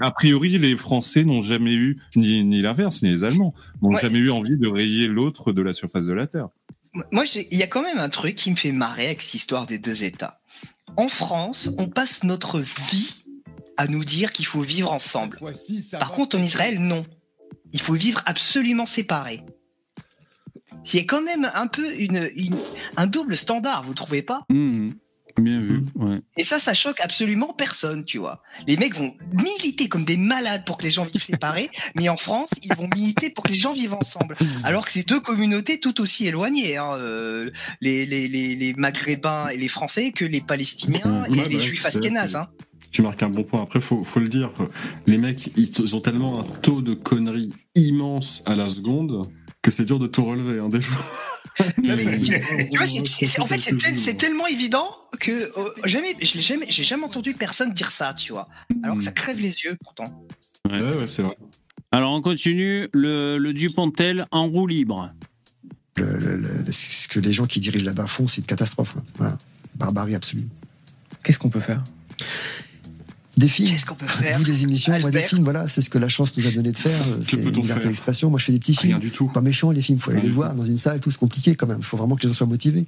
[0.00, 4.00] a, priori, les Français n'ont jamais eu, ni, ni l'inverse, ni les Allemands, n'ont Ouais.
[4.00, 6.48] jamais eu envie de rayer l'autre de la surface de la Terre.
[7.12, 9.34] Moi, j'ai- il y a quand même un truc qui me fait marrer avec cette
[9.34, 10.40] histoire des deux États.
[10.96, 13.24] En France, on passe notre vie
[13.76, 15.38] à nous dire qu'il faut vivre ensemble.
[15.92, 17.04] Par contre, en Israël, non.
[17.72, 19.42] Il faut vivre absolument séparés.
[20.92, 22.58] Il y a quand même un peu une, une-
[22.96, 24.44] un double standard, vous trouvez pas?
[24.48, 24.90] Mmh,
[25.40, 25.82] bien vu.
[25.96, 26.18] Ouais.
[26.38, 28.40] Et ça, ça choque absolument personne, tu vois.
[28.66, 32.16] Les mecs vont militer comme des malades pour que les gens vivent séparés, mais en
[32.16, 34.36] France, ils vont militer pour que les gens vivent ensemble.
[34.64, 37.50] Alors que c'est deux communautés tout aussi éloignées, hein, euh,
[37.80, 41.62] les, les, les, les Maghrébins et les Français, que les Palestiniens et Ouais, les bah,
[41.62, 42.36] Juifs askénazes.
[42.36, 42.48] Hein.
[42.92, 43.62] Tu marques un bon point.
[43.62, 44.50] Après, faut, faut le dire.
[45.06, 49.26] Les mecs, ils ils ont tellement un taux de conneries immense à la seconde
[49.66, 51.04] que c'est dur de tout relever, hein, des fois.
[51.82, 52.38] Non, mais tu,
[52.70, 54.88] tu vois, c'est- c'est- c'est- en fait, c'est tel- c'est tellement évident
[55.18, 58.46] que euh, jamais, je l'ai jamais, j'ai jamais entendu personne dire ça, tu vois.
[58.82, 60.22] Alors que ça crève les yeux, pourtant.
[60.70, 60.80] Ouais.
[60.80, 61.34] ouais, c'est vrai.
[61.92, 62.88] Alors on continue.
[62.92, 65.12] Le, le Dupontel en roue libre.
[65.96, 68.94] Le- le- le- ce que les gens qui dirigent là-bas font, c'est une catastrophe.
[68.96, 69.02] là.
[69.16, 69.38] Voilà.
[69.76, 70.46] Barbarie absolue.
[71.24, 71.82] Qu'est-ce qu'on peut faire?
[73.36, 73.68] Des films.
[73.68, 76.08] Qu'est-ce qu'on peut faire Vous, des émissions, moi, des films, voilà, c'est ce que la
[76.08, 76.98] chance nous a donné de faire.
[77.22, 78.30] C'est une peut-on liberté faire d'expression.
[78.30, 78.92] Moi, je fais des petits films.
[78.94, 79.28] Rien du tout.
[79.28, 79.98] Pas méchants, les films.
[79.98, 81.78] Faut aller Rien les voir dans une salle, tout, c'est compliqué quand même.
[81.80, 82.86] Il faut vraiment que les gens soient motivés.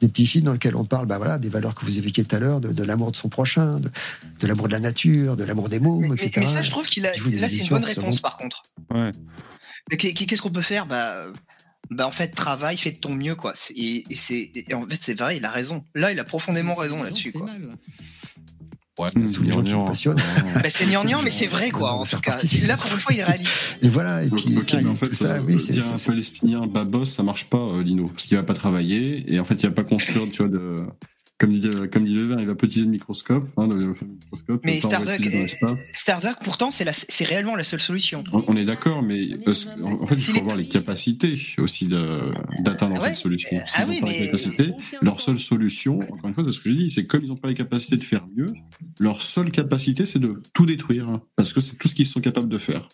[0.00, 2.36] Des petits films dans lesquels on parle, bah voilà, des valeurs que vous évoquiez tout
[2.36, 3.90] à l'heure, de, de l'amour de son prochain, de,
[4.38, 6.30] de l'amour de la nature, de l'amour des mômes, Mais, etc.
[6.36, 8.62] mais ça, je trouve qu'il a, là, c'est une bonne réponse, seront- par contre.
[8.94, 9.10] Ouais.
[9.90, 10.86] Mais qu'est-ce qu'on peut faire?
[10.86, 11.24] Bah,
[11.90, 13.54] bah, en fait, travaille, fais de ton mieux, quoi.
[13.74, 15.84] Et, et c'est, et en fait, c'est vrai, il a raison.
[15.96, 17.48] Là, il a profondément raison là-dessus, quoi.
[18.98, 20.16] Ouais, tous les gens qui me passionnent.
[20.54, 22.36] Bah, c'est gnangnan, mais c'est vrai, quoi, en tout cas.
[22.66, 23.52] Là, pour une fois, il est réaliste.
[23.82, 25.92] Et voilà, et puis, Ok, mais en fait, tout ça, euh, oui, c'est dire c'est-
[26.10, 29.38] un Palestinien bas boss, ça marche pas, euh, Lino, parce qu'il va pas travailler et
[29.38, 30.74] en fait, il va pas construire, tu vois, de
[31.38, 31.60] comme dit
[31.92, 34.60] comme dit Levin, il va pas utiliser le microscope, hein, le, le microscope.
[34.64, 38.24] Mais Starduck, euh, pourtant, c'est, la, c'est réellement la seule solution.
[38.32, 39.54] On, on est d'accord, mais euh,
[39.84, 42.32] en en fait, il faut avoir les capacités aussi de-
[42.62, 43.08] d'atteindre Ouais.
[43.10, 43.56] cette solution.
[43.62, 46.52] Ah S'ils n'ont oui, pas mais- les capacités, leur seule solution, encore une fois, c'est
[46.52, 48.46] ce que j'ai dit, c'est comme ils n'ont pas les capacités de faire mieux,
[48.98, 52.20] leur seule capacité, c'est de tout détruire, hein, parce que c'est tout ce qu'ils sont
[52.20, 52.88] capables de faire.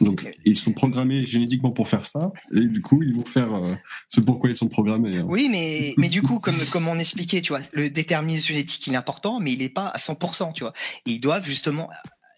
[0.00, 3.74] Donc, ils sont programmés génétiquement pour faire ça, et du coup, ils vont faire euh,
[4.08, 5.16] ce pourquoi ils sont programmés.
[5.18, 5.26] hein.
[5.28, 8.92] Oui, mais, mais du coup, comme, comme on expliquait, tu vois, le déterminisme génétique, il
[8.94, 10.72] est important, mais il n'est pas à 100%, tu vois.
[11.06, 11.88] Et ils doivent justement,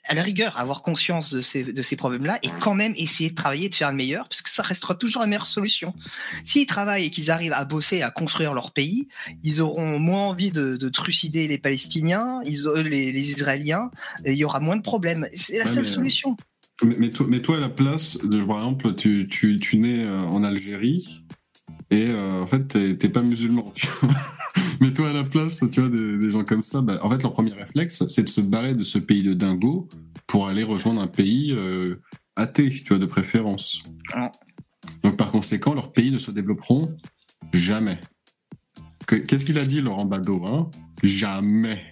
[0.07, 3.35] à la rigueur, avoir conscience de ces, de ces problèmes-là et quand même essayer de
[3.35, 5.95] travailler, de faire le meilleur, parce que ça restera toujours la meilleure solution.
[6.43, 9.07] S'ils travaillent et qu'ils arrivent à bosser, à construire leur pays,
[9.45, 13.91] ils auront moins envie de, de trucider les Palestiniens, ils, auront- les, les Israéliens,
[14.25, 15.29] et il y aura moins de problèmes.
[15.35, 16.37] C'est la Ouais, seule mais, euh, solution.
[16.85, 20.19] Mais toi, mais toi, à la place de, par exemple, tu, tu, tu nais euh,
[20.21, 21.25] en Algérie
[21.91, 23.73] et euh, en fait, t'es pas musulman.
[24.81, 27.23] mais toi, à la place, tu vois, des, des gens comme ça, bah, en fait,
[27.23, 29.89] leur premier réflexe, c'est de se barrer de ce pays de dingo
[30.27, 32.01] pour aller rejoindre un pays euh,
[32.37, 33.83] athée, tu vois, de préférence.
[35.03, 36.97] Donc, par conséquent, leurs pays ne se développeront
[37.53, 37.99] jamais.
[39.07, 40.71] Que- Qu'est-ce qu'il a dit, Laurent Bado hein?
[41.03, 41.90] Jamais.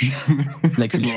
[0.78, 1.14] La culture.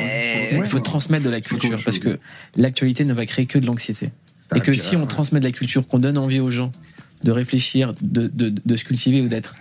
[0.52, 2.20] Il faut transmettre de la culture parce que
[2.56, 4.12] l'actualité ne va créer que de l'anxiété.
[4.56, 6.72] Et que puis, si on transmet de la culture, qu'on donne envie aux gens
[7.24, 9.56] de réfléchir, de, de, de se cultiver ou d'être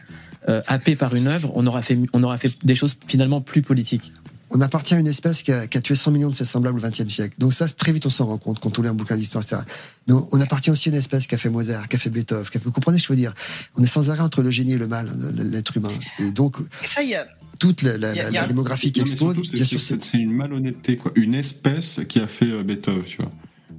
[0.48, 3.62] euh, happé par une œuvre, on aura, fait, on aura fait des choses finalement plus
[3.62, 4.12] politiques.
[4.51, 6.78] On appartient à une espèce qui a, qui a tué 100 millions de ses semblables
[6.78, 7.34] au XXe siècle.
[7.38, 9.62] Donc ça, très vite, on s'en rend compte quand on lit un bouquin d'histoire, etc.
[10.06, 12.44] Mais on, appartient aussi à une espèce qui a fait Mozart, qui a fait Beethoven,
[12.44, 12.64] qui a fait...
[12.64, 13.34] Vous comprenez ce que je veux dire?
[13.76, 15.88] On est sans arrêt entre le génie et le mal, de l'être humain.
[16.20, 17.26] Et donc, Et ça, il y a,
[17.59, 20.05] toute la, la- Il y a- la- démographie qui surtout, c'est- bien sûr, c'est c'est...
[20.05, 21.12] c'est une malhonnêteté, quoi.
[21.16, 23.31] Une espèce qui a fait euh, Beethoven, tu vois.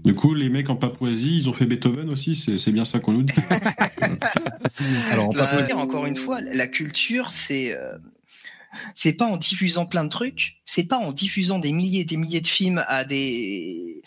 [0.05, 3.11] Du coup, les mecs en Papouasie, ils ont fait Beethoven aussi, c'est bien ça qu'on
[3.13, 3.33] nous dit.
[5.11, 7.97] Alors, en La- Papouasie- encore une fois, la culture, c'est euh,
[8.93, 12.17] c'est pas en diffusant plein de trucs, c'est pas en diffusant des milliers et des
[12.17, 14.01] milliers de films à des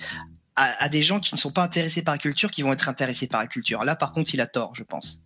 [0.56, 2.88] à, à des gens qui ne sont pas intéressés par la culture, qui vont être
[2.88, 3.82] intéressés par la culture.
[3.84, 5.22] Là, par contre, il a tort, je pense.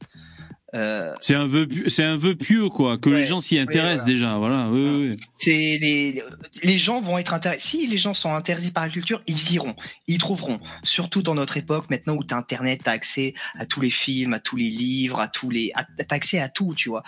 [0.75, 4.13] Euh, C'est un vœu, c'est un vœu pieux quoi, que les gens s'y intéressent voilà.
[4.13, 4.39] déjà.
[4.39, 5.15] Voilà.
[5.37, 6.23] C'est les
[6.63, 7.79] les gens vont être intéressés.
[7.79, 9.75] Si les gens sont intéressés par la culture, ils iront,
[10.09, 10.59] ils trouveront.
[10.83, 14.41] Surtout dans notre époque maintenant où t'as internet, t'as accès à tous les films, à
[14.41, 15.73] tous les livres, à tous les,
[16.09, 17.05] t'as accès à tout, tu vois.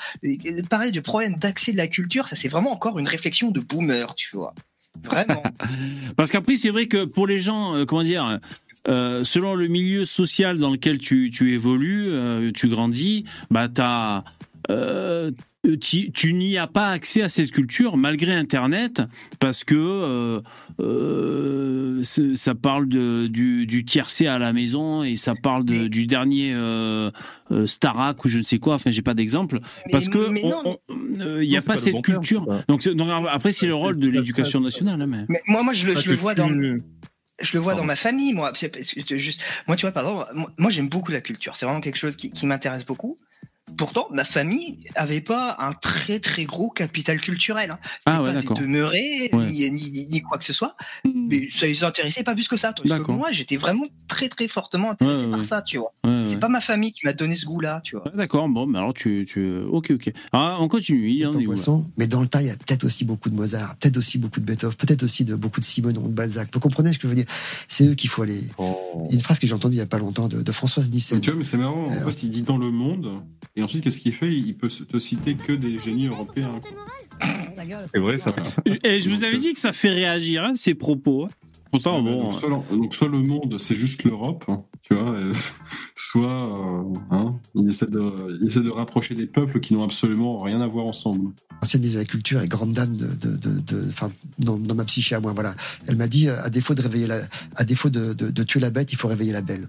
[0.70, 4.14] Pareil, du problème d'accès de la culture, ça c'est vraiment encore une réflexion de boomer,
[4.14, 4.54] tu vois.
[5.02, 5.42] Vraiment.
[6.16, 8.40] Parce qu'après, c'est vrai que pour les gens, euh, comment dire,
[8.88, 14.24] euh, selon le milieu social dans lequel tu, tu évolues, euh, tu grandis, bah t'as,
[14.70, 15.30] euh,
[15.80, 19.02] tu, tu n'y as pas accès à cette culture malgré Internet
[19.40, 20.40] parce que euh,
[20.80, 26.06] euh, ça parle de, du, du tiercé à la maison et ça parle de, du
[26.06, 27.10] dernier euh,
[27.50, 28.74] euh, Starak ou je ne sais quoi.
[28.76, 29.58] Enfin, j'ai pas d'exemple
[29.90, 32.46] parce que euh, il n'y a pas, pas le cette bon culture.
[32.46, 32.86] pas- donc,
[33.30, 35.02] après, c'est le rôle de l'éducation nationale.
[35.02, 35.24] hein, mais...
[35.28, 36.48] Mais moi, moi, je le, Pas je le vois dans,
[37.40, 38.52] je le vois dans ma famille, moi.
[39.10, 41.56] Juste, moi, tu vois, pardon, moi, moi, j'aime beaucoup la culture.
[41.56, 43.18] C'est vraiment quelque chose qui, qui m'intéresse beaucoup.
[43.76, 47.72] Pourtant, ma famille avait pas un très très gros capital culturel.
[47.72, 47.78] Hein.
[48.06, 48.58] Ah ouais, pas des d'accord.
[48.58, 49.50] demeurés, Ouais.
[49.50, 50.76] ni, ni, quoi que ce soit.
[51.04, 52.72] Mais ça les intéressait pas plus que ça.
[52.72, 53.16] Tandis que D'accord.
[53.16, 55.44] moi, j'étais vraiment très très fortement intéressé Ouais, par ouais.
[55.44, 55.92] ça, tu vois.
[56.04, 56.38] Ouais, C'est ouais.
[56.38, 58.04] pas ma famille qui m'a donné ce goût-là, tu vois.
[58.06, 59.58] Ouais, D'accord, bon, mais alors tu, tu...
[59.72, 60.12] Ok, ok.
[60.32, 63.04] Ah, on continue, il y poisson, mais dans le tas, il y a peut-être aussi
[63.04, 66.12] beaucoup de Mozart, peut-être aussi beaucoup de Beethoven, peut-être aussi de, beaucoup de Simenon, de
[66.14, 66.48] Balzac.
[66.52, 67.26] Vous comprenez ce que je veux dire?
[67.68, 68.44] C'est eux qu'il faut aller.
[68.60, 68.64] Il
[69.08, 70.88] y a une phrase que j'ai entendue il y a pas longtemps de, de Françoise
[70.88, 71.20] Nissen.
[71.20, 71.88] Tu vois, mais c'est marrant.
[71.90, 73.20] Euh, En fait, il dit dans le monde,
[73.56, 74.32] et ensuite, qu'est-ce qu'il fait?
[74.34, 76.60] Il peut te citer que des génies européens.
[77.92, 78.34] C'est vrai, ça.
[78.84, 81.24] Et je vous avais dit que ça fait réagir, hein, ces propos.
[81.24, 81.28] hein.
[81.72, 82.24] Pourtant, bon.
[82.24, 85.34] donc, soit, le- donc, soit le monde, c'est juste l'Europe, hein, tu vois, euh,
[85.96, 90.36] soit euh, hein, il, essaie de, il essaie de rapprocher des peuples qui n'ont absolument
[90.38, 91.32] rien à voir ensemble.
[91.60, 93.82] ancienne ministre de la Culture et grande dame de, de, de,
[94.38, 95.54] dans, dans ma psyché à moi, voilà.
[95.88, 97.20] Elle m'a dit, euh, à défaut de réveiller la,
[97.56, 99.68] à défaut de, de, de tuer la bête, il faut réveiller la belle.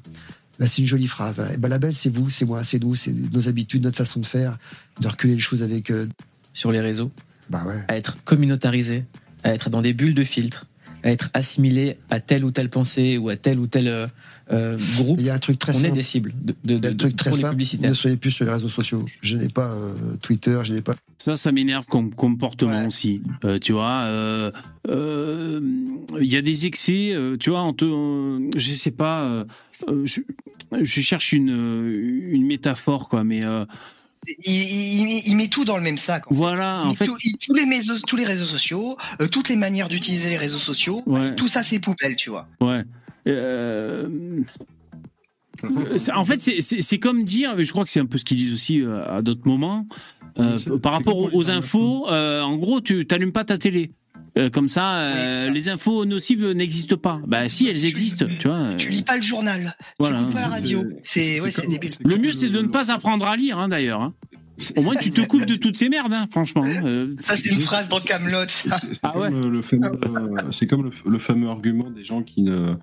[0.59, 1.35] Là, c'est une jolie phrase.
[1.35, 1.53] voilà.
[1.53, 4.19] Et ben, la belle, c'est vous, c'est moi, c'est nous, c'est nos habitudes, notre façon
[4.19, 4.57] de faire,
[5.01, 5.91] de reculer les choses avec.
[5.91, 6.07] euh,
[6.53, 7.11] sur les réseaux,
[7.51, 7.83] bah ouais.
[7.87, 9.05] à être communautarisé,
[9.43, 10.65] à être dans des bulles de filtre,
[11.03, 14.07] à être assimilé à telle ou telle pensée ou à tel ou tel euh,
[14.51, 15.19] euh, groupe.
[15.19, 15.93] Il y a un truc très on est simple.
[15.93, 17.51] des cibles de, de, Il y a de- un truc très pour simple.
[17.51, 17.91] publicitaires.
[17.91, 19.05] Ne soyez plus sur les réseaux sociaux.
[19.21, 19.93] Je n'ai pas euh,
[20.23, 20.95] Twitter, je n'ai pas.
[21.19, 23.21] Ça, ça m'énerve comme comportement aussi.
[23.45, 24.49] Euh, tu vois, euh,
[24.89, 25.61] euh,
[26.19, 27.11] il y a des excès.
[27.13, 29.45] euh, tu vois, on te, on- je sais pas.
[30.05, 30.21] je,
[30.81, 33.23] je cherche une, euh, une métaphore, quoi.
[33.23, 33.65] Mais euh,
[34.45, 36.29] Il, il- il met tout dans le même sac.
[36.31, 39.27] en voilà, Il en fait, tout- il- tous, les méso- tous les réseaux sociaux, euh,
[39.27, 41.35] toutes les manières d'utiliser les réseaux sociaux, Ouais.
[41.35, 42.47] tout ça c'est poubelle, tu vois.
[42.59, 42.83] ouais.
[43.27, 44.07] Euh,
[46.13, 48.53] en fait, c'est- comme dire, mais je crois que c'est un peu ce qu'ils disent
[48.53, 49.85] aussi euh, à d'autres moments,
[50.39, 52.07] euh, par rapport aux, infos.
[52.09, 53.91] euh, en gros, tu t'allumes pas ta télé.
[54.37, 57.19] Euh, comme ça, euh, les infos nocives n'existent pas.
[57.25, 58.75] Bah si, elles existent, tu vois.
[58.77, 60.17] Tu lis pas le journal, Voilà.
[60.17, 60.83] tu écoutes pas la radio.
[61.03, 61.89] C'est ouais, débile.
[62.05, 64.01] Le mieux, c'est de ne pas apprendre à lire, hein, d'ailleurs.
[64.01, 64.13] hein.
[64.75, 66.63] Au moins, tu te coupes de toutes ces merdes, hein, franchement.
[66.83, 68.47] Euh, Ça c'est une phrase dans Camelot.
[68.47, 68.69] C'est
[69.03, 69.31] Ah comme, ouais.
[69.33, 72.73] euh, le fameux, euh, c'est comme le, le fameux argument des gens qui ne,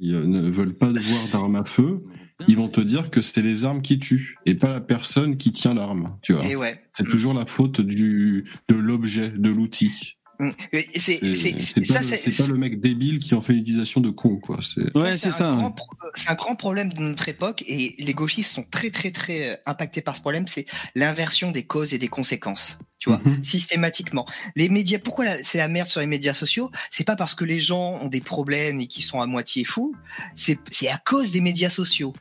[0.00, 2.02] qui, euh, ne veulent pas voir d'armes à feu.
[2.46, 5.50] Ils vont te dire que c'est les armes qui tuent et pas la personne qui
[5.50, 6.16] tient l'arme.
[6.22, 6.46] Tu vois.
[6.46, 6.80] Et ouais.
[6.92, 10.17] C'est toujours la faute du, de l'objet, de l'outil.
[10.40, 10.50] Mm.
[10.72, 13.40] C'est C'est c'est- c'est ça pas, le- c'est c'est pas le mec débile qui en
[13.40, 14.60] fait une utilisation de con, quoi.
[14.62, 15.46] C'est Ouais, c'est un ça.
[15.48, 19.10] grand pro- C'est un grand problème de notre époque et les gauchistes sont très très
[19.10, 20.46] très euh, impactés par ce problème.
[20.46, 22.78] C'est l'inversion des causes et des conséquences.
[22.98, 23.42] Tu vois, Mhm.
[23.44, 24.26] systématiquement.
[24.56, 26.70] Les médias, pourquoi la- c'est la merde sur les médias sociaux?
[26.90, 29.94] C'est pas parce que les gens ont des problèmes et qu'ils sont à moitié fous.
[30.36, 32.12] C'est à cause des médias sociaux.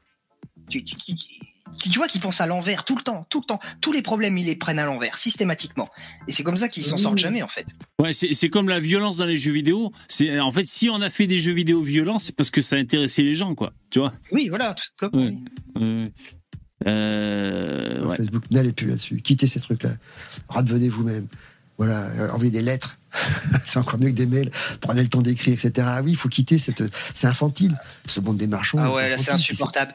[1.78, 3.60] Tu, vois qu'ils pensent à l'envers tout le temps, tout le temps.
[3.82, 5.90] Tous les problèmes, ils les prennent à l'envers, systématiquement.
[6.28, 7.66] Et c'est comme ça qu'ils s'en sortent jamais, en fait.
[8.00, 9.92] Ouais, c'est c'est comme la violence dans les jeux vidéo.
[10.08, 12.76] C'est en fait, si on a fait des jeux vidéo violents, c'est parce que ça
[12.76, 13.74] intéressait les gens, quoi.
[13.90, 14.14] Tu vois?
[14.32, 15.24] Oui, voilà, tout simplement.
[15.24, 15.82] Ouais.
[15.82, 16.12] Ouais.
[16.86, 18.18] Euh, ouais.
[18.18, 19.18] Facebook, n'allez plus là-dessus.
[19.18, 19.92] Quittez ces trucs-là.
[20.48, 21.28] Redevenez vous-même.
[21.78, 22.98] Voilà, euh, envoyez des lettres.
[23.66, 24.52] c'est encore mieux que des mails.
[24.80, 25.88] Prenez le temps d'écrire, etc.
[25.90, 26.84] Ah oui, il faut quitter cette.
[27.14, 27.76] C'est infantile.
[28.06, 28.80] Ce monde des marchands.
[28.80, 29.94] Ah ouais, là c'est insupportable.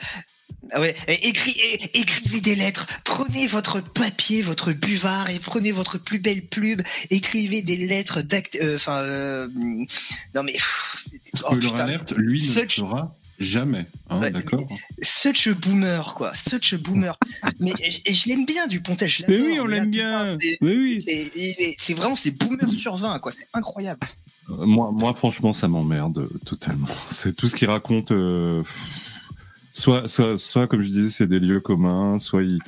[0.71, 1.57] Ah ouais, écri-
[1.93, 7.63] écrivez des lettres, prenez votre papier, votre buvard et prenez votre plus belle plume, écrivez
[7.63, 8.57] des lettres d'acte.
[8.63, 9.49] euh, Enfin, euh,
[10.35, 10.53] non mais.
[10.53, 11.75] pff, c'est- oh, putain.
[11.85, 13.87] alerte, lui ne le Such- fera jamais.
[14.09, 14.67] Hein, Ouais, D'accord
[15.03, 16.33] Such a boomer, quoi.
[16.35, 17.19] Such a boomer.
[17.61, 17.73] mais
[18.07, 19.09] et je l'aime bien, Dupontel.
[19.09, 20.39] je Mais oui, on l'aime bien.
[20.41, 21.75] c'est- Oui, oui.
[21.79, 23.33] C'est vraiment, c'est boomer sur 20, quoi.
[23.33, 24.01] C'est incroyable.
[24.51, 26.89] Euh, Moi, moi, franchement, ça m'emmerde euh, totalement.
[27.11, 28.11] C'est tout ce qu'il raconte.
[28.13, 28.63] euh,
[29.73, 32.59] soit, soit, soit, comme je disais, c'est des lieux communs, soit il.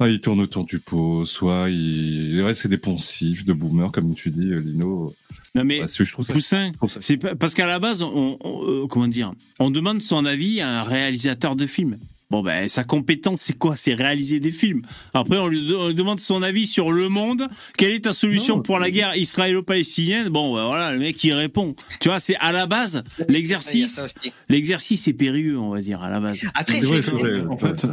[0.00, 4.14] Ah, il tourne autour du pot, soit il, ouais, c'est des poncifs, de boomers, comme
[4.16, 5.14] tu dis, Lino.
[5.54, 8.64] Non mais Bah, c'est- je trouve ça- Poussin, c'est parce qu'à la base, on, on-
[8.66, 11.98] euh, comment dire, on demande son avis à un réalisateur de film.
[12.32, 13.76] Bon ben sa compétence c'est quoi?
[13.76, 14.80] C'est réaliser des films.
[15.12, 17.46] Après on lui, de- on lui demande son avis sur le monde.
[17.76, 20.30] Quelle est ta solution pour la guerre israélo-palestinienne?
[20.30, 21.76] Bon ben voilà le mec il répond.
[22.00, 24.14] Tu vois c'est à la base l'exercice.
[24.48, 26.40] L'exercice est périlleux on va dire à la base.
[26.54, 27.42] Après, vrai.
[27.50, 27.86] En fait,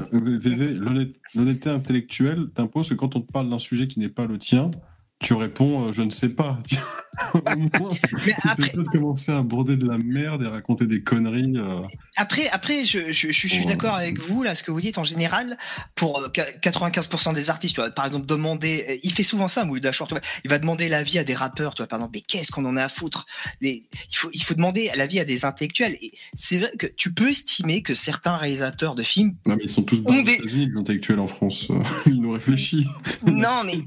[1.36, 4.72] l'honnêteté intellectuelle t'impose que quand on te parle d'un sujet qui n'est pas le tien,
[5.20, 6.60] tu réponds euh, je ne sais pas.
[7.34, 7.40] Au
[7.80, 7.92] moins,
[8.24, 11.54] C'était pas de commencer à broder de la merde et raconter des conneries.
[11.58, 11.82] euh.
[12.16, 13.66] Après, après, je, je, je suis Ouais.
[13.66, 15.58] d'accord avec vous là, ce que vous dites en général
[15.96, 17.76] pour euh, 95% des artistes.
[17.76, 20.08] Tu vois, par exemple, demander, euh, il fait souvent ça, Mouloud Achour,
[20.46, 22.78] il va demander l'avis à des rappeurs, tu vois, par exemple, mais qu'est-ce qu'on en
[22.78, 23.26] a à foutre?
[23.60, 25.98] Les- il faut, il faut demander l'avis à des intellectuels.
[26.02, 29.70] Et c'est vrai que tu peux estimer que certains réalisateurs de films Non, mais ils
[29.70, 30.40] sont tous des,
[30.78, 31.68] intellectuels en France.
[31.70, 32.88] euh, Ils nous réfléchissent.
[33.26, 33.80] non, mais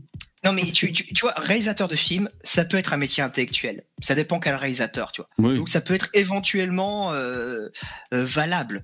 [0.44, 3.84] non, mais tu, tu, tu vois, réalisateur de film, ça peut être un métier intellectuel.
[4.00, 5.30] Ça dépend quel réalisateur, tu vois.
[5.38, 5.56] Oui.
[5.56, 7.68] Donc ça peut être éventuellement euh,
[8.12, 8.82] euh, valable.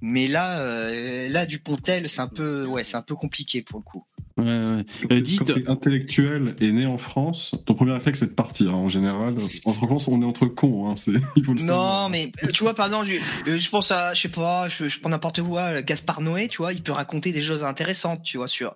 [0.00, 3.80] Mais là, euh, là, du Pontel, c'est un peu, ouais, c'est un peu compliqué pour
[3.80, 4.04] le coup.
[4.38, 4.50] Ouais, ouais.
[4.50, 8.70] Euh, t'es- dites- quand intellectuel et né en France, ton premier réflexe c'est de partir.
[8.70, 9.34] hein, en général,
[9.66, 10.88] en France, on est entre cons.
[10.90, 12.04] Hein, c'est- il faut le savoir.
[12.04, 13.14] Non, mais euh, tu vois, pardon, je,
[13.50, 16.48] euh, je pense à, je sais pas, je, je prends n'importe quoi, euh, Gaspard Noé,
[16.48, 18.74] tu vois, il peut raconter des choses intéressantes, tu vois, sur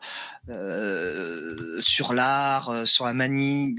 [0.50, 3.74] euh, sur l'art, euh, sur la manie,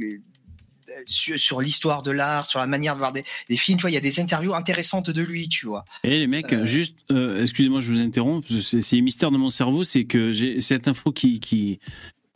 [1.06, 3.91] sur, sur l'histoire de l'art, sur la manière de voir des, des films, tu vois,
[3.91, 5.86] il y a des interviews intéressantes de lui, tu vois.
[6.03, 9.49] Et les mecs, juste, euh, excusez-moi, je vous interromps, c'est c'est le mystère de mon
[9.49, 11.80] cerveau, c'est que j'ai cette info qui, qui,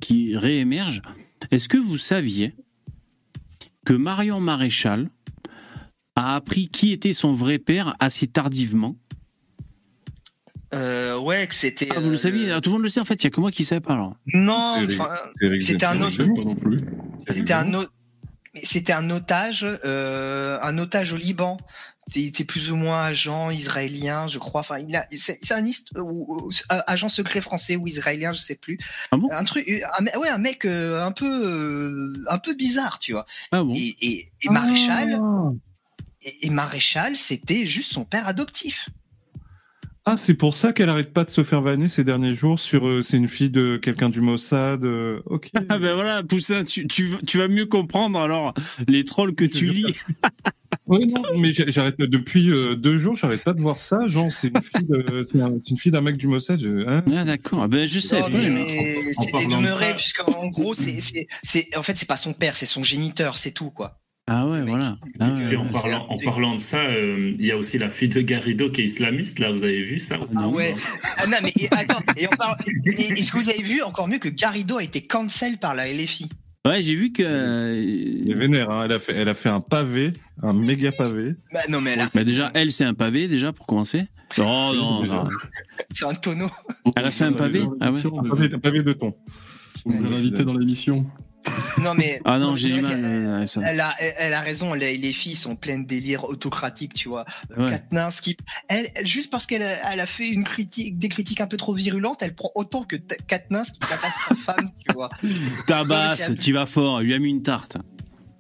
[0.02, 1.02] qui réémerge.
[1.50, 2.54] Est-ce que vous saviez
[3.86, 5.10] que Marion Maréchal
[6.16, 8.96] a appris qui était son vrai père assez tardivement?
[10.74, 11.90] Euh, ouais, que c'était.
[11.92, 13.28] Ah, vous le euh, saviez Ah, Tout le monde le sait en fait, il y
[13.28, 14.16] a que moi qui ne savais pas alors.
[14.34, 14.76] Non,
[15.60, 16.24] c'était un autre.
[17.28, 17.92] C'était un autre.
[18.54, 21.58] Mais C'était un otage, euh, un otage au Liban.
[22.16, 24.62] Il était plus ou moins agent israélien, je crois.
[24.62, 26.52] Enfin, il a, c'est c'est un hist- ou- ou-
[26.88, 28.78] agent secret français ou israélien, je sais plus.
[29.32, 33.26] un truc, un, ouais, un mec euh, un peu, euh, un peu bizarre, tu vois.
[33.52, 33.74] Ah bon?
[33.76, 35.14] Et, et, et Maréchal,
[36.24, 38.90] et, et Maréchal, c'était juste son père adoptif.
[40.06, 42.88] Ah, c'est pour ça qu'elle arrête pas de se faire vanner ces derniers jours sur
[42.88, 44.84] euh, c'est une fille de quelqu'un du Mossad.
[44.84, 45.52] euh, ok.
[45.70, 48.56] Ah ben voilà, Poussin, tu, tu, tu vas mieux comprendre alors
[48.88, 49.96] les trolls que tu lis.
[50.88, 54.08] Oui, non, mais j'arrête depuis euh, deux jours, j'arrête pas de voir ça.
[54.08, 56.60] Genre, c'est une fille, de- c'est un- c'est une fille d'un mec du Mossad.
[56.60, 58.20] je- hein Ah d'accord, ben je sais.
[58.24, 62.82] C'était demeuré, puisqu'en gros, c'est, c'est, c'est, en fait, c'est pas son père, c'est son
[62.82, 64.00] géniteur, c'est tout, quoi.
[64.28, 64.98] Ah ouais, voilà.
[65.20, 67.90] Ah ouais, Puis en, parlant, en parlant de ça, euh, il y a aussi la
[67.90, 70.36] fille de Garrido qui est islamiste, là, vous avez vu ça aussi?
[70.38, 70.76] Ah ouais.
[71.18, 74.08] Ah non, mais et- attends, et, on parle- et- est-ce que vous avez vu encore
[74.08, 76.30] mieux que Garrido a été cancel par la LFI
[76.66, 77.24] Ouais, j'ai vu que.
[77.24, 81.34] Elle est vénère, hein, elle, a fait, elle a fait un pavé, un méga pavé.
[81.52, 84.04] Bah non, mais là, Bah déjà, elle, c'est un pavé, déjà, pour commencer.
[84.38, 84.42] Oh
[84.76, 85.28] non, non.
[85.92, 86.50] c'est un tonneau.
[86.96, 89.14] Elle a fait un pavé Ah ouais Un pavé, un pavé de ton.
[89.86, 91.10] On va l'inviter dans l'émission.
[91.80, 92.20] Non, mais.
[92.26, 93.46] Ah non, non, j'ai du mal.
[93.66, 97.10] Elle a, elle, elle a raison, les, les filles sont pleines de délires autocratiques, tu
[97.10, 97.26] vois.
[97.58, 97.72] Euh, Ouais.
[97.72, 98.38] Katniss, qui,
[98.68, 101.74] elle, juste parce qu'elle a, elle a fait une critique, des critiques un peu trop
[101.74, 105.10] virulentes, elle prend autant que Katniss qui tabasse sa femme, tu vois.
[105.68, 107.78] Tabasse, tu vas fort, il lui a mis une tarte.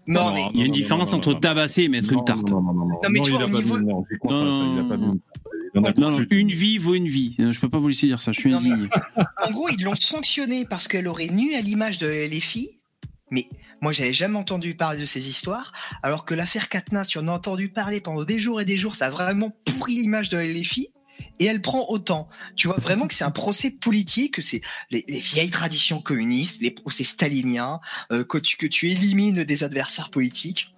[0.07, 2.49] Non, mais- Il y a une différence entre tabasser et mettre une tarte.
[2.49, 2.99] Non, non, non, non.
[3.03, 3.77] Non, mais Non, tu vois, au niveau-
[5.97, 7.35] non, une vie vaut une vie.
[7.39, 8.89] Je peux pas vous laisser dire ça, je suis indigné.
[9.47, 12.69] En gros, ils l'ont sanctionnée parce qu'elle aurait nu à l'image de les filles.
[13.31, 13.47] Mais
[13.81, 15.73] moi, j'avais jamais entendu parler de ces histoires.
[16.03, 18.95] Alors que l'affaire Katniss, tu en as entendu parler pendant des jours et des jours.
[18.95, 20.89] Ça a vraiment pourri l'image de les filles.
[21.39, 22.29] Et elle prend autant.
[22.55, 26.61] Tu vois vraiment que c'est un procès politique, que c'est les, les vieilles traditions communistes,
[26.61, 27.79] les procès staliniens,
[28.11, 30.73] euh, que, tu, que tu élimines des adversaires politiques.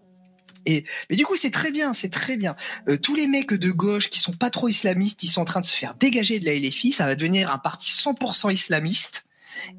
[0.65, 2.55] Et mais du coup c'est très bien, c'est très bien.
[2.87, 5.59] Euh, tous les mecs de gauche qui sont pas trop islamistes, ils sont en train
[5.59, 9.25] de se faire dégager de la LFI, ça va devenir un parti 100% islamiste.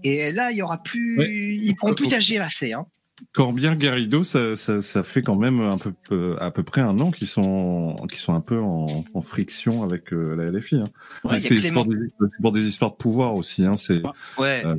[0.02, 1.30] Et là il y aura plus, Ouais.
[1.30, 2.72] ils pourront plus TGLAC.
[2.72, 2.86] Hein.
[3.32, 7.10] Corbien Garrido, ça, ça, ça fait quand même un peu, à peu près un an
[7.12, 10.76] qu'ils sont, qu'ils sont un peu en, en friction avec euh, la LFI.
[10.76, 10.84] Hein.
[11.22, 13.64] Ouais, c'est Clément- pour, des- c'est pour des histoires de pouvoir aussi.
[13.64, 13.76] Hein.
[13.76, 14.02] C'est,
[14.36, 14.62] Ouais.
[14.66, 14.74] euh,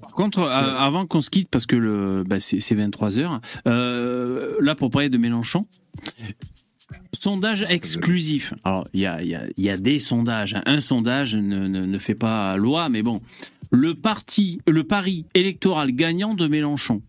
[0.00, 0.46] Par contre, euh,
[0.76, 4.88] avant qu'on se quitte, parce que le, bah, c'est, c'est 23 heures, euh, là pour
[4.90, 5.66] parler de Mélenchon,
[7.12, 8.54] sondage exclusif.
[8.64, 10.54] Alors il y a, il y, a, il y a des sondages.
[10.54, 10.62] hein.
[10.66, 13.20] Un sondage ne, ne, ne fait pas loi, mais bon.
[13.70, 17.02] Le parti, le pari électoral gagnant de Mélenchon.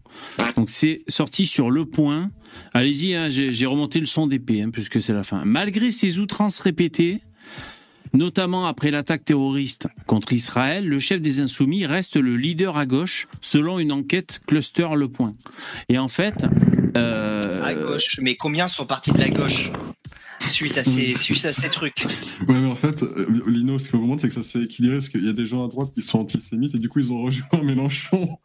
[0.56, 2.32] Donc c'est sorti sur le point.
[2.74, 5.44] Allez-y, hein, j'ai, remonté le son d'épée, hein, puisque c'est la fin.
[5.46, 7.22] Malgré ses outrances répétées,
[8.14, 13.28] notamment après l'attaque terroriste contre Israël, le chef des Insoumis reste le leader à gauche,
[13.42, 15.36] selon une enquête Cluster Le Point.
[15.88, 16.46] Et en fait,
[16.98, 18.20] euh, À gauche.
[18.22, 19.72] Mais combien sont partis de la gauche?
[20.50, 22.06] Suite à ces, suite à ces trucs
[22.48, 24.98] Ouais, mais en fait, euh, Lino, ce qu'on vous montre, c'est que ça s'est équilibré
[24.98, 27.12] parce qu'il y a des gens à droite qui sont antisémites et du coup, ils
[27.12, 28.38] ont rejoint Mélenchon.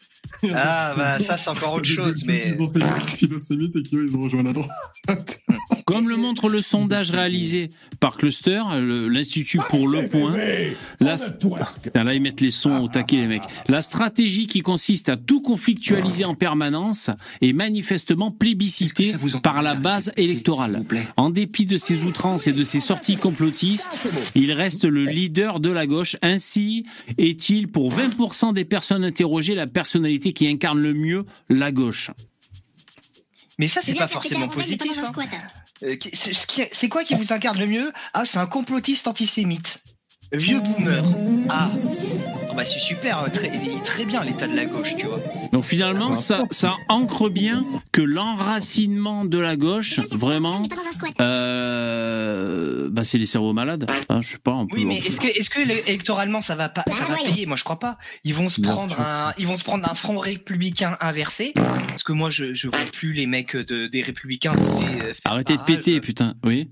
[0.52, 2.56] Ah, bah ça, c'est encore autre chose, mais.
[3.06, 4.70] Philosémites et qui, ils ont rejoint la droite.
[5.86, 7.68] Comme le montre le sondage réalisé
[8.00, 10.34] par Cluster, l'Institut pour le Point,
[11.00, 11.16] la...
[11.94, 13.42] Là ils mettent les sons au taquet les mecs.
[13.68, 17.10] La stratégie qui consiste à tout conflictualiser en permanence
[17.42, 20.84] est manifestement plébiscitée par la base électorale.
[21.16, 25.70] En dépit de ses outrances et de ses sorties complotistes, il reste le leader de
[25.70, 26.16] la gauche.
[26.22, 26.86] Ainsi
[27.18, 32.10] est-il pour 20% des personnes interrogées la personnalité qui incarne le mieux la gauche.
[33.58, 34.90] Mais ça, c'est pas forcément positif.
[34.98, 35.12] hein.
[35.82, 35.96] Euh,
[36.72, 37.92] C'est quoi qui vous incarne le mieux?
[38.12, 39.80] Ah, c'est un complotiste antisémite.
[40.32, 41.02] Vieux boomer.
[41.48, 41.70] Ah.
[42.50, 45.06] Oh, bah, c'est super, euh, très, il est très bien l'état de la gauche, tu
[45.06, 45.20] vois.
[45.52, 50.62] Donc finalement, ça, ça ancre bien que l'enracinement de la gauche, vraiment,
[51.20, 53.86] euh, bah c'est les cerveaux malades.
[54.08, 54.52] Hein, je sais pas.
[54.52, 57.16] On peut, Oui, mais est-ce que, est-ce que le- électoralement ça va pas, ça va
[57.16, 57.46] payer?
[57.46, 57.98] Moi, je crois pas.
[58.24, 61.52] Ils vont se prendre un, ils vont se prendre un front républicain inversé,
[61.88, 64.84] parce que moi, je, je vois plus les mecs de, des républicains voter.
[65.02, 66.34] euh, Arrêtez de péter, putain.
[66.44, 66.70] Oui.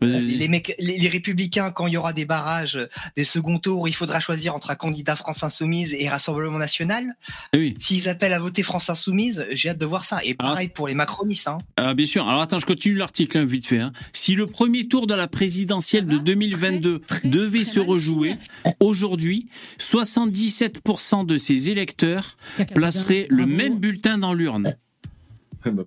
[0.00, 0.22] Vas-y.
[0.36, 3.88] Les mecs, les, les républicains, quand il y aura des barrages, euh, des second tours,
[3.88, 7.14] il faudra choisir entre un candidat France Insoumise et Rassemblement National.
[7.54, 7.74] Oui.
[7.78, 10.20] S'ils appellent à voter France Insoumise, j'ai hâte de voir ça.
[10.24, 11.48] Et pareil pour les macronistes.
[11.48, 11.58] Hein.
[11.76, 12.28] Ah, bien sûr.
[12.28, 13.78] Alors attends, je continue l'article hein, vite fait.
[13.80, 13.92] hein.
[14.12, 18.36] Si le premier tour de la présidentielle de 2022 devait se rejouer,
[18.80, 19.48] aujourd'hui,
[19.80, 22.36] 77% de ses électeurs
[22.74, 24.74] placeraient le même bulletin dans l'urne.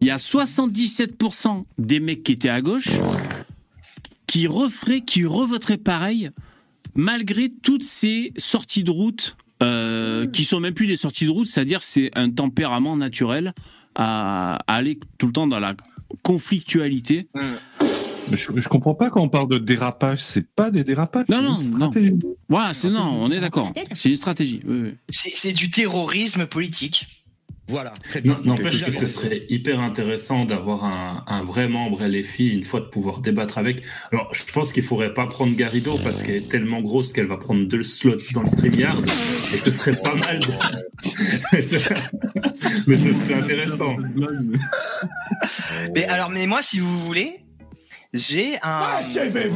[0.01, 2.89] Il y a 77% des mecs qui étaient à gauche
[4.31, 6.29] qui referaient, qui revoteraient pareil,
[6.95, 11.47] malgré toutes ces sorties de route euh, qui sont même plus des sorties de route,
[11.47, 13.53] c'est-à-dire c'est un tempérament naturel
[13.93, 15.75] à, à aller tout le temps dans la
[16.23, 17.27] conflictualité.
[17.35, 21.27] Mais je, je comprends pas quand on parle de dérapage, c'est pas des dérapages.
[21.27, 21.91] Non, c'est non, une non.
[21.91, 22.13] stratégie.
[22.47, 23.73] Voilà, c'est non, on est d'accord.
[23.93, 24.61] C'est une stratégie.
[24.65, 24.93] oui, oui.
[25.09, 27.20] C'est c'est du terrorisme politique.
[27.71, 32.63] Voilà, très N'empêche que ce serait hyper intéressant d'avoir un, un vrai membre LFI, une
[32.65, 33.81] fois de pouvoir débattre avec.
[34.11, 37.37] Alors, je pense qu'il faudrait pas prendre Garrido parce qu'elle est tellement grosse qu'elle va
[37.37, 39.05] prendre deux slots dans le StreamYard.
[39.53, 40.39] Et ce serait pas mal.
[40.41, 40.47] de-
[42.87, 43.95] Mais ce serait intéressant.
[45.95, 47.43] Mais alors, mais moi, si vous voulez,
[48.13, 48.81] j'ai un,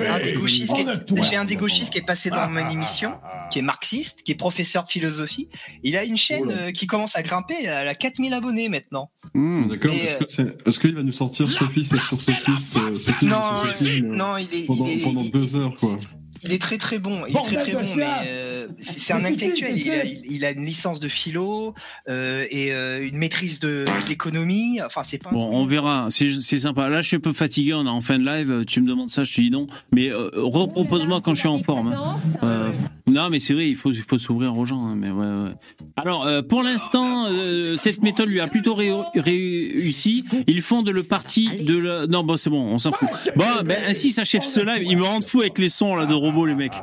[0.10, 3.12] un des gauchistes qui est, j'ai un des gauchistes qui est passé dans mon émission,
[3.52, 5.50] qui est marxiste, qui est professeur de philosophie.
[5.84, 9.12] Il a une chaîne euh, qui commence à grimper, elle a 4000 abonnés maintenant.
[9.34, 13.22] D'accord, Et, est-ce que c'est- est-ce qu'il va nous sortir sophiste sur sophiste, euh, sophiste
[13.24, 15.98] Non, sur sophisme, euh, non, il est- pendant, il est- pendant deux heures, quoi.
[16.46, 19.26] Il est très très bon, il est très très bon, mais euh, c'est c'est un
[19.26, 19.78] intellectuel.
[19.78, 21.74] Il a, il a une licence de philo
[22.10, 24.80] euh, et euh, une maîtrise de d'économie.
[24.86, 25.32] Enfin, c'est pas.
[25.32, 26.08] Bon, on verra.
[26.10, 26.90] C'est c'est sympa.
[26.90, 27.74] Là, je suis un peu fatigué.
[27.74, 28.64] On est en fin de live.
[28.68, 29.68] Tu me demandes ça, je te dis non.
[29.92, 31.94] Mais euh, repropose-moi quand je suis en forme.
[31.94, 32.16] hein.
[32.44, 32.70] Euh,
[33.08, 34.86] non, mais c'est vrai, il faut, il faut s'ouvrir aux gens.
[34.86, 35.52] hein, mais ouais, ouais.
[35.96, 40.26] Alors, euh, pour l'instant, euh, cette méthode lui a plutôt ré- réussi.
[40.48, 42.08] Ils fondent le parti de la...
[42.08, 43.08] Non, bon, c'est bon, on s'en fout.
[43.36, 44.86] Bon, ben, ainsi s'achève ce live.
[44.90, 46.74] Ils me rendent fou avec les sons là de robots, les mecs.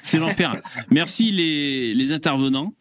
[0.00, 0.56] C'est l'enfer.
[0.90, 2.72] Merci les, les intervenants.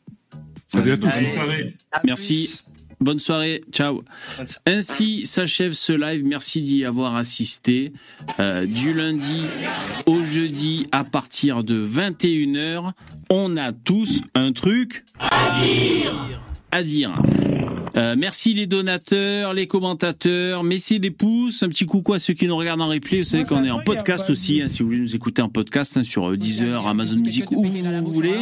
[0.68, 1.10] Salut à tous.
[1.10, 1.76] Bonne soirée.
[2.04, 2.62] Merci.
[3.00, 3.64] Bonne soirée.
[3.72, 4.04] Ciao.
[4.66, 6.24] Ainsi s'achève ce live.
[6.24, 7.92] Merci d'y avoir assisté.
[8.40, 9.42] Euh, du lundi
[10.06, 12.92] au jeudi à partir de 21h,
[13.30, 16.43] on a tous un truc à dire.
[16.74, 17.14] À dire.
[17.96, 22.48] Euh, merci les donateurs, les commentateurs, mettez des pouces, un petit coucou à ceux qui
[22.48, 23.20] nous regardent en replay.
[23.20, 25.98] Vous savez qu'on est en podcast aussi, hein, si vous voulez nous écouter en podcast
[25.98, 28.34] hein, sur Deezer, Amazon Music, où vous voulez.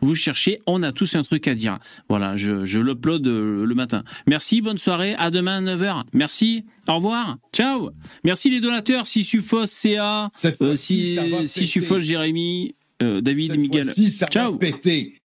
[0.00, 1.80] Vous cherchez, on a tous un truc à dire.
[2.08, 4.04] Voilà, je, je l'upload euh, le matin.
[4.28, 6.04] Merci, bonne soirée, à demain à 9h.
[6.12, 7.90] Merci, au revoir, ciao.
[8.22, 10.30] Merci les donateurs, Sissufos, CA,
[10.60, 13.92] euh, si, Sissufos, Jérémy, euh, David, Miguel.
[14.30, 14.54] ciao.
[14.58, 15.21] péter.